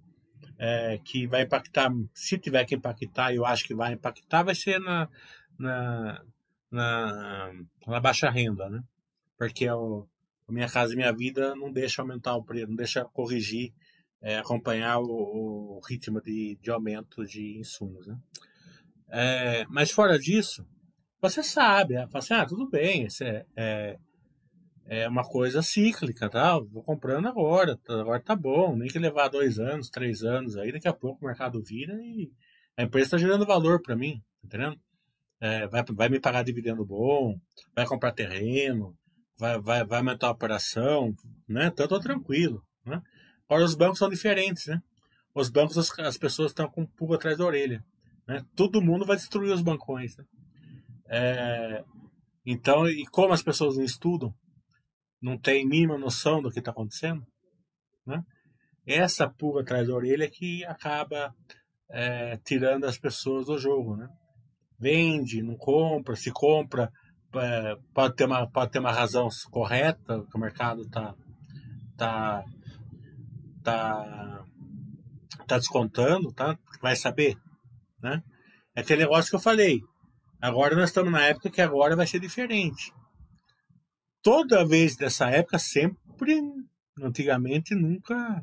É, 0.58 0.98
que 1.04 1.26
vai 1.26 1.42
impactar, 1.42 1.90
se 2.14 2.38
tiver 2.38 2.64
que 2.64 2.76
impactar, 2.76 3.34
eu 3.34 3.44
acho 3.44 3.64
que 3.64 3.74
vai 3.74 3.92
impactar, 3.92 4.44
vai 4.44 4.54
ser 4.54 4.78
na, 4.78 5.08
na, 5.58 6.22
na, 6.70 7.52
na 7.86 8.00
baixa 8.00 8.30
renda, 8.30 8.68
né? 8.70 8.80
porque 9.36 9.68
o, 9.68 10.06
a 10.48 10.52
Minha 10.52 10.68
Casa 10.68 10.92
e 10.92 10.96
Minha 10.96 11.12
Vida 11.12 11.54
não 11.56 11.72
deixa 11.72 12.02
aumentar 12.02 12.36
o 12.36 12.44
preço, 12.44 12.68
não 12.68 12.76
deixa 12.76 13.04
corrigir 13.04 13.72
é, 14.24 14.38
acompanhar 14.38 14.98
o, 15.00 15.76
o, 15.76 15.80
ritmo 15.86 16.20
de, 16.22 16.58
de 16.60 16.70
aumento 16.70 17.24
de 17.26 17.58
insumos. 17.58 18.06
Né? 18.06 18.16
É, 19.10 19.66
mas 19.68 19.90
fora 19.90 20.18
disso, 20.18 20.66
você 21.20 21.42
sabe, 21.42 21.94
é, 21.94 22.08
fala 22.08 22.18
assim, 22.18 22.34
ah, 22.34 22.46
tudo 22.46 22.68
bem, 22.68 23.04
isso 23.04 23.22
é, 23.22 23.44
é, 23.54 23.98
é, 24.86 25.08
uma 25.08 25.22
coisa 25.22 25.60
cíclica, 25.60 26.30
tá? 26.30 26.58
Vou 26.58 26.82
comprando 26.82 27.28
agora, 27.28 27.76
tá, 27.84 28.00
agora 28.00 28.20
tá 28.20 28.34
bom, 28.34 28.74
nem 28.74 28.88
que 28.88 28.98
levar 28.98 29.28
dois 29.28 29.58
anos, 29.58 29.90
três 29.90 30.22
anos, 30.22 30.56
aí 30.56 30.72
daqui 30.72 30.88
a 30.88 30.94
pouco 30.94 31.22
o 31.22 31.28
mercado 31.28 31.62
vira 31.62 31.94
e 32.02 32.32
a 32.78 32.82
empresa 32.82 33.08
está 33.08 33.18
gerando 33.18 33.46
valor 33.46 33.82
para 33.82 33.94
mim, 33.94 34.22
tá 34.40 34.46
entendendo? 34.46 34.80
É, 35.38 35.66
vai, 35.68 35.84
vai 35.84 36.08
me 36.08 36.18
pagar 36.18 36.42
dividendo 36.42 36.84
bom, 36.84 37.38
vai 37.76 37.86
comprar 37.86 38.12
terreno, 38.12 38.96
vai, 39.38 39.60
vai, 39.60 39.84
vai 39.84 39.98
aumentar 39.98 40.28
a 40.28 40.32
operação, 40.32 41.14
né? 41.46 41.66
Então 41.66 41.86
eu 41.90 42.00
tranquilo, 42.00 42.62
Agora 43.48 43.64
os 43.64 43.74
bancos 43.74 43.98
são 43.98 44.08
diferentes, 44.08 44.66
né? 44.66 44.80
Os 45.34 45.50
bancos, 45.50 45.76
as, 45.76 45.98
as 45.98 46.16
pessoas 46.16 46.50
estão 46.50 46.68
com 46.68 46.82
um 46.82 46.86
pulga 46.86 47.16
atrás 47.16 47.38
da 47.38 47.44
orelha. 47.44 47.84
Né? 48.26 48.44
Todo 48.54 48.82
mundo 48.82 49.04
vai 49.04 49.16
destruir 49.16 49.52
os 49.52 49.62
bancões. 49.62 50.16
Né? 50.16 50.24
É, 51.08 51.84
então, 52.46 52.88
e 52.88 53.04
como 53.06 53.32
as 53.32 53.42
pessoas 53.42 53.76
não 53.76 53.84
estudam, 53.84 54.32
não 55.20 55.38
têm 55.38 55.66
mínima 55.66 55.98
noção 55.98 56.40
do 56.40 56.50
que 56.50 56.58
está 56.58 56.70
acontecendo, 56.70 57.24
né? 58.06 58.22
essa 58.86 59.28
pulga 59.28 59.62
atrás 59.62 59.88
da 59.88 59.94
orelha 59.94 60.24
é 60.24 60.30
que 60.30 60.64
acaba 60.66 61.34
é, 61.90 62.36
tirando 62.44 62.84
as 62.84 62.98
pessoas 62.98 63.46
do 63.46 63.58
jogo. 63.58 63.96
Né? 63.96 64.08
Vende, 64.78 65.42
não 65.42 65.56
compra, 65.56 66.14
se 66.14 66.30
compra, 66.30 66.90
é, 67.34 67.76
pode, 67.92 68.14
ter 68.14 68.24
uma, 68.24 68.48
pode 68.48 68.70
ter 68.70 68.78
uma 68.78 68.92
razão 68.92 69.28
correta, 69.50 70.24
que 70.30 70.36
o 70.36 70.40
mercado 70.40 70.82
está 70.82 71.14
tá, 71.96 72.44
tá, 73.64 74.44
tá 75.48 75.58
descontando, 75.58 76.32
tá? 76.32 76.56
Vai 76.80 76.94
saber, 76.94 77.36
né? 78.00 78.22
É 78.76 78.82
aquele 78.82 79.02
negócio 79.02 79.30
que 79.30 79.36
eu 79.36 79.40
falei. 79.40 79.80
Agora 80.40 80.76
nós 80.76 80.90
estamos 80.90 81.10
na 81.10 81.22
época 81.22 81.50
que 81.50 81.62
agora 81.62 81.96
vai 81.96 82.06
ser 82.06 82.20
diferente. 82.20 82.92
Toda 84.22 84.66
vez 84.66 84.96
dessa 84.96 85.28
época, 85.30 85.58
sempre, 85.58 86.40
antigamente, 87.00 87.74
nunca, 87.74 88.42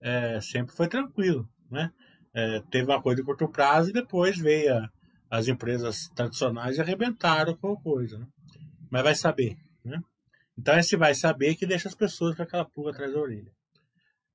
é, 0.00 0.40
sempre 0.40 0.74
foi 0.74 0.88
tranquilo, 0.88 1.48
né? 1.70 1.90
É, 2.34 2.60
teve 2.70 2.90
uma 2.90 3.00
coisa 3.00 3.20
de 3.20 3.26
curto 3.26 3.48
prazo 3.48 3.90
e 3.90 3.92
depois 3.92 4.38
veio 4.38 4.74
a, 4.74 4.88
as 5.30 5.48
empresas 5.48 6.08
tradicionais 6.14 6.76
e 6.76 6.80
arrebentaram 6.80 7.56
com 7.56 7.72
a 7.72 7.80
coisa, 7.80 8.18
né? 8.18 8.26
Mas 8.90 9.02
vai 9.02 9.14
saber, 9.14 9.56
né? 9.84 10.00
Então 10.56 10.78
esse 10.78 10.96
vai 10.96 11.14
saber 11.14 11.54
que 11.54 11.66
deixa 11.66 11.88
as 11.88 11.94
pessoas 11.94 12.36
com 12.36 12.42
aquela 12.42 12.64
pulga 12.64 12.90
atrás 12.90 13.12
da 13.12 13.20
orelha. 13.20 13.52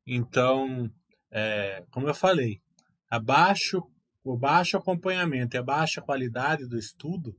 Então, 0.05 0.91
é, 1.31 1.83
como 1.91 2.07
eu 2.07 2.13
falei, 2.13 2.61
abaixo, 3.09 3.81
o 4.23 4.37
baixo 4.37 4.77
acompanhamento 4.77 5.55
e 5.55 5.59
a 5.59 5.63
baixa 5.63 6.01
qualidade 6.01 6.67
do 6.67 6.77
estudo 6.77 7.35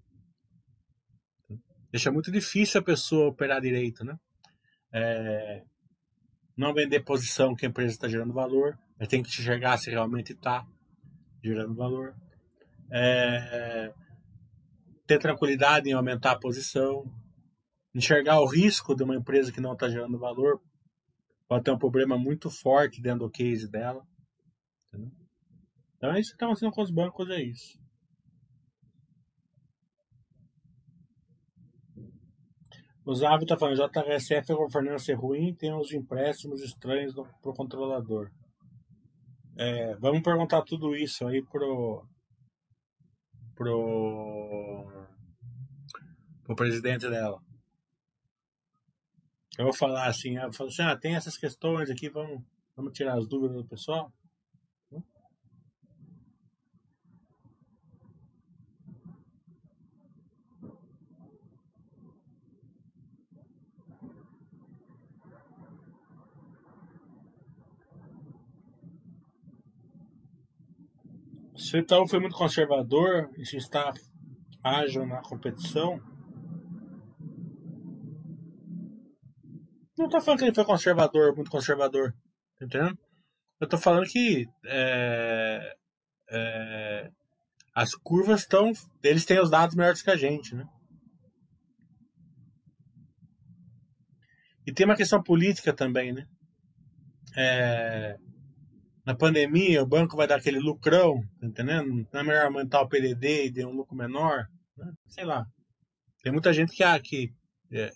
deixa 1.91 2.11
muito 2.11 2.33
difícil 2.33 2.81
a 2.81 2.85
pessoa 2.85 3.29
operar 3.29 3.61
direito, 3.61 4.05
né? 4.05 4.19
É, 4.93 5.63
não 6.57 6.75
vender 6.75 7.05
posição 7.05 7.55
que 7.55 7.65
a 7.65 7.69
empresa 7.69 7.93
está 7.93 8.09
gerando 8.09 8.33
valor, 8.33 8.77
mas 8.99 9.09
tem 9.09 9.23
que 9.23 9.29
enxergar 9.29 9.77
se 9.79 9.91
realmente 9.91 10.33
está 10.33 10.67
gerando 11.43 11.75
valor. 11.75 12.15
É, 12.91 13.93
ter 15.07 15.19
tranquilidade 15.19 15.89
em 15.89 15.93
aumentar 15.93 16.33
a 16.33 16.39
posição, 16.39 17.05
enxergar 17.95 18.41
o 18.41 18.47
risco 18.47 18.95
de 18.95 19.03
uma 19.03 19.15
empresa 19.15 19.53
que 19.53 19.61
não 19.61 19.75
está 19.75 19.89
gerando 19.89 20.19
valor, 20.19 20.61
pode 21.49 21.65
ter 21.65 21.71
um 21.71 21.79
problema 21.79 22.17
muito 22.19 22.51
forte 22.51 23.01
dentro 23.01 23.21
do 23.21 23.31
case 23.31 23.71
dela. 23.71 24.03
Entendeu? 24.89 25.13
Então 25.97 26.13
é 26.13 26.21
isso 26.21 26.31
que 26.31 26.37
está 26.37 26.47
acontecendo 26.47 26.73
com 26.73 26.83
os 26.83 26.91
bancos, 26.91 27.31
é 27.31 27.43
isso. 27.43 27.79
O 33.07 33.15
Zav 33.15 33.43
está 33.43 33.57
falando, 33.59 33.77
JRSF 33.77 34.53
a 34.53 34.57
governança 34.57 35.13
é 35.13 35.15
ruim, 35.15 35.55
tem 35.55 35.75
uns 35.75 35.93
empréstimos 35.93 36.63
estranhos 36.63 37.15
para 37.15 37.51
o 37.51 37.55
controlador. 37.55 38.31
É, 39.59 39.95
vamos 39.97 40.23
perguntar 40.23 40.63
tudo 40.63 40.97
isso 40.97 41.27
aí 41.27 41.45
pro, 41.45 42.07
pro, 43.55 45.09
pro 46.45 46.57
presidente 46.57 47.09
dela. 47.09 47.39
Eu 49.57 49.67
vou 49.67 49.73
falar 49.73 50.07
assim, 50.07 50.37
eu 50.37 50.53
falo 50.53 50.69
assim, 50.69 50.83
ah, 50.83 50.97
tem 50.97 51.15
essas 51.15 51.37
questões 51.37 51.89
aqui, 51.89 52.09
vamos, 52.09 52.43
vamos 52.77 52.93
tirar 52.93 53.17
as 53.17 53.27
dúvidas 53.27 53.57
do 53.57 53.65
pessoal. 53.65 54.13
Se 71.57 71.77
o 71.77 71.81
Itaú 71.81 72.07
foi 72.09 72.19
muito 72.19 72.37
conservador 72.37 73.31
e 73.39 73.47
se 73.47 73.57
está 73.57 73.93
ágil 74.63 75.07
na 75.07 75.23
competição, 75.23 76.01
não 79.97 80.07
estou 80.07 80.21
falando 80.21 80.39
que 80.41 80.45
ele 80.47 80.55
foi 80.55 80.65
conservador, 80.65 81.35
muito 81.35 81.51
conservador, 81.51 82.13
tá 82.59 82.65
entendendo? 82.65 82.99
Eu 83.61 83.65
estou 83.65 83.79
falando 83.79 84.07
que 84.07 84.47
é, 84.67 85.77
é, 86.31 87.11
as 87.75 87.95
curvas 87.95 88.41
estão, 88.41 88.73
eles 89.03 89.25
têm 89.25 89.41
os 89.41 89.51
dados 89.51 89.77
melhores 89.77 90.03
que 90.03 90.11
a 90.11 90.17
gente, 90.17 90.55
né? 90.55 90.67
E 94.67 94.73
tem 94.73 94.87
uma 94.87 94.97
questão 94.97 95.23
política 95.23 95.73
também, 95.73 96.13
né? 96.13 96.27
É, 97.37 98.17
na 99.05 99.15
pandemia 99.15 99.83
o 99.83 99.87
banco 99.87 100.17
vai 100.17 100.27
dar 100.27 100.37
aquele 100.37 100.59
lucrão, 100.59 101.21
tá 101.41 101.47
entendendo? 101.47 102.07
Não 102.13 102.21
é 102.21 102.23
melhor 102.23 102.47
aumentar 102.47 102.81
o 102.81 102.89
PDD 102.89 103.47
e 103.47 103.53
ter 103.53 103.67
um 103.67 103.73
lucro 103.73 103.97
menor? 103.97 104.47
Né? 104.77 104.93
Sei 105.09 105.25
lá. 105.25 105.45
Tem 106.23 106.33
muita 106.33 106.53
gente 106.53 106.75
que, 106.75 106.83
ah, 106.83 106.99
que 106.99 107.31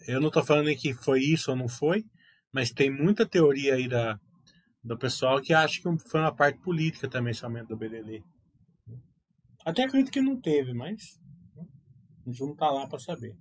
eu 0.07 0.21
não 0.21 0.29
estou 0.29 0.45
falando 0.45 0.75
que 0.77 0.93
foi 0.93 1.21
isso 1.21 1.51
ou 1.51 1.57
não 1.57 1.69
foi, 1.69 2.05
mas 2.53 2.71
tem 2.71 2.91
muita 2.91 3.25
teoria 3.25 3.75
aí 3.75 3.89
da, 3.89 4.19
do 4.83 4.99
pessoal 4.99 5.41
que 5.41 5.53
acha 5.53 5.81
que 5.81 6.09
foi 6.09 6.21
uma 6.21 6.35
parte 6.35 6.59
política 6.59 7.09
também 7.09 7.31
esse 7.31 7.45
aumento 7.45 7.69
do 7.69 7.77
BDD. 7.77 8.25
Até 9.65 9.85
acredito 9.85 10.11
que 10.11 10.21
não 10.21 10.41
teve, 10.41 10.73
mas 10.73 11.21
a 12.27 12.31
gente 12.31 12.41
não 12.41 12.53
está 12.53 12.71
lá 12.71 12.87
para 12.89 12.99
saber. 12.99 13.37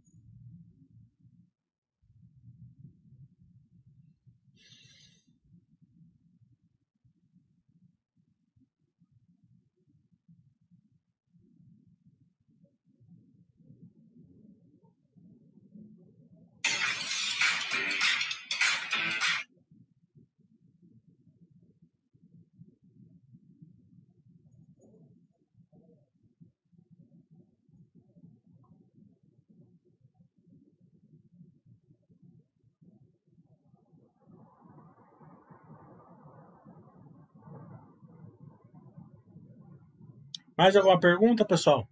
Mais 40.57 40.75
alguma 40.75 40.99
pergunta, 40.99 41.45
pessoal? 41.45 41.88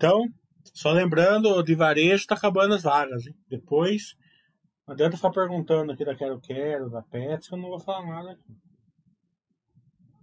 Então, 0.00 0.26
só 0.72 0.92
lembrando, 0.92 1.62
de 1.62 1.74
varejo 1.74 2.22
está 2.22 2.34
acabando 2.34 2.72
as 2.72 2.82
vagas. 2.84 3.26
Hein? 3.26 3.34
Depois, 3.50 4.16
não 4.88 4.94
adianta 4.94 5.18
ficar 5.18 5.30
perguntando 5.30 5.92
aqui 5.92 6.06
da 6.06 6.16
Quero 6.16 6.40
Quero, 6.40 6.88
da 6.88 7.02
Pets, 7.02 7.46
que 7.46 7.54
eu 7.54 7.58
não 7.58 7.68
vou 7.68 7.78
falar 7.78 8.06
nada 8.06 8.32
aqui. 8.32 8.56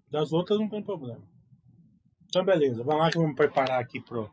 Das 0.09 0.33
outras 0.33 0.57
não 0.57 0.67
tem 0.67 0.83
problema. 0.83 1.23
Então, 2.25 2.43
beleza. 2.43 2.83
Vamos 2.83 3.01
lá 3.01 3.11
que 3.11 3.19
vamos 3.19 3.35
preparar 3.35 3.79
aqui 3.79 4.01
pro, 4.01 4.27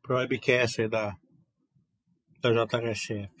pro 0.00 0.18
webcast 0.18 0.80
aí 0.80 0.88
da, 0.88 1.16
da 2.40 2.52
JHSF. 2.52 3.34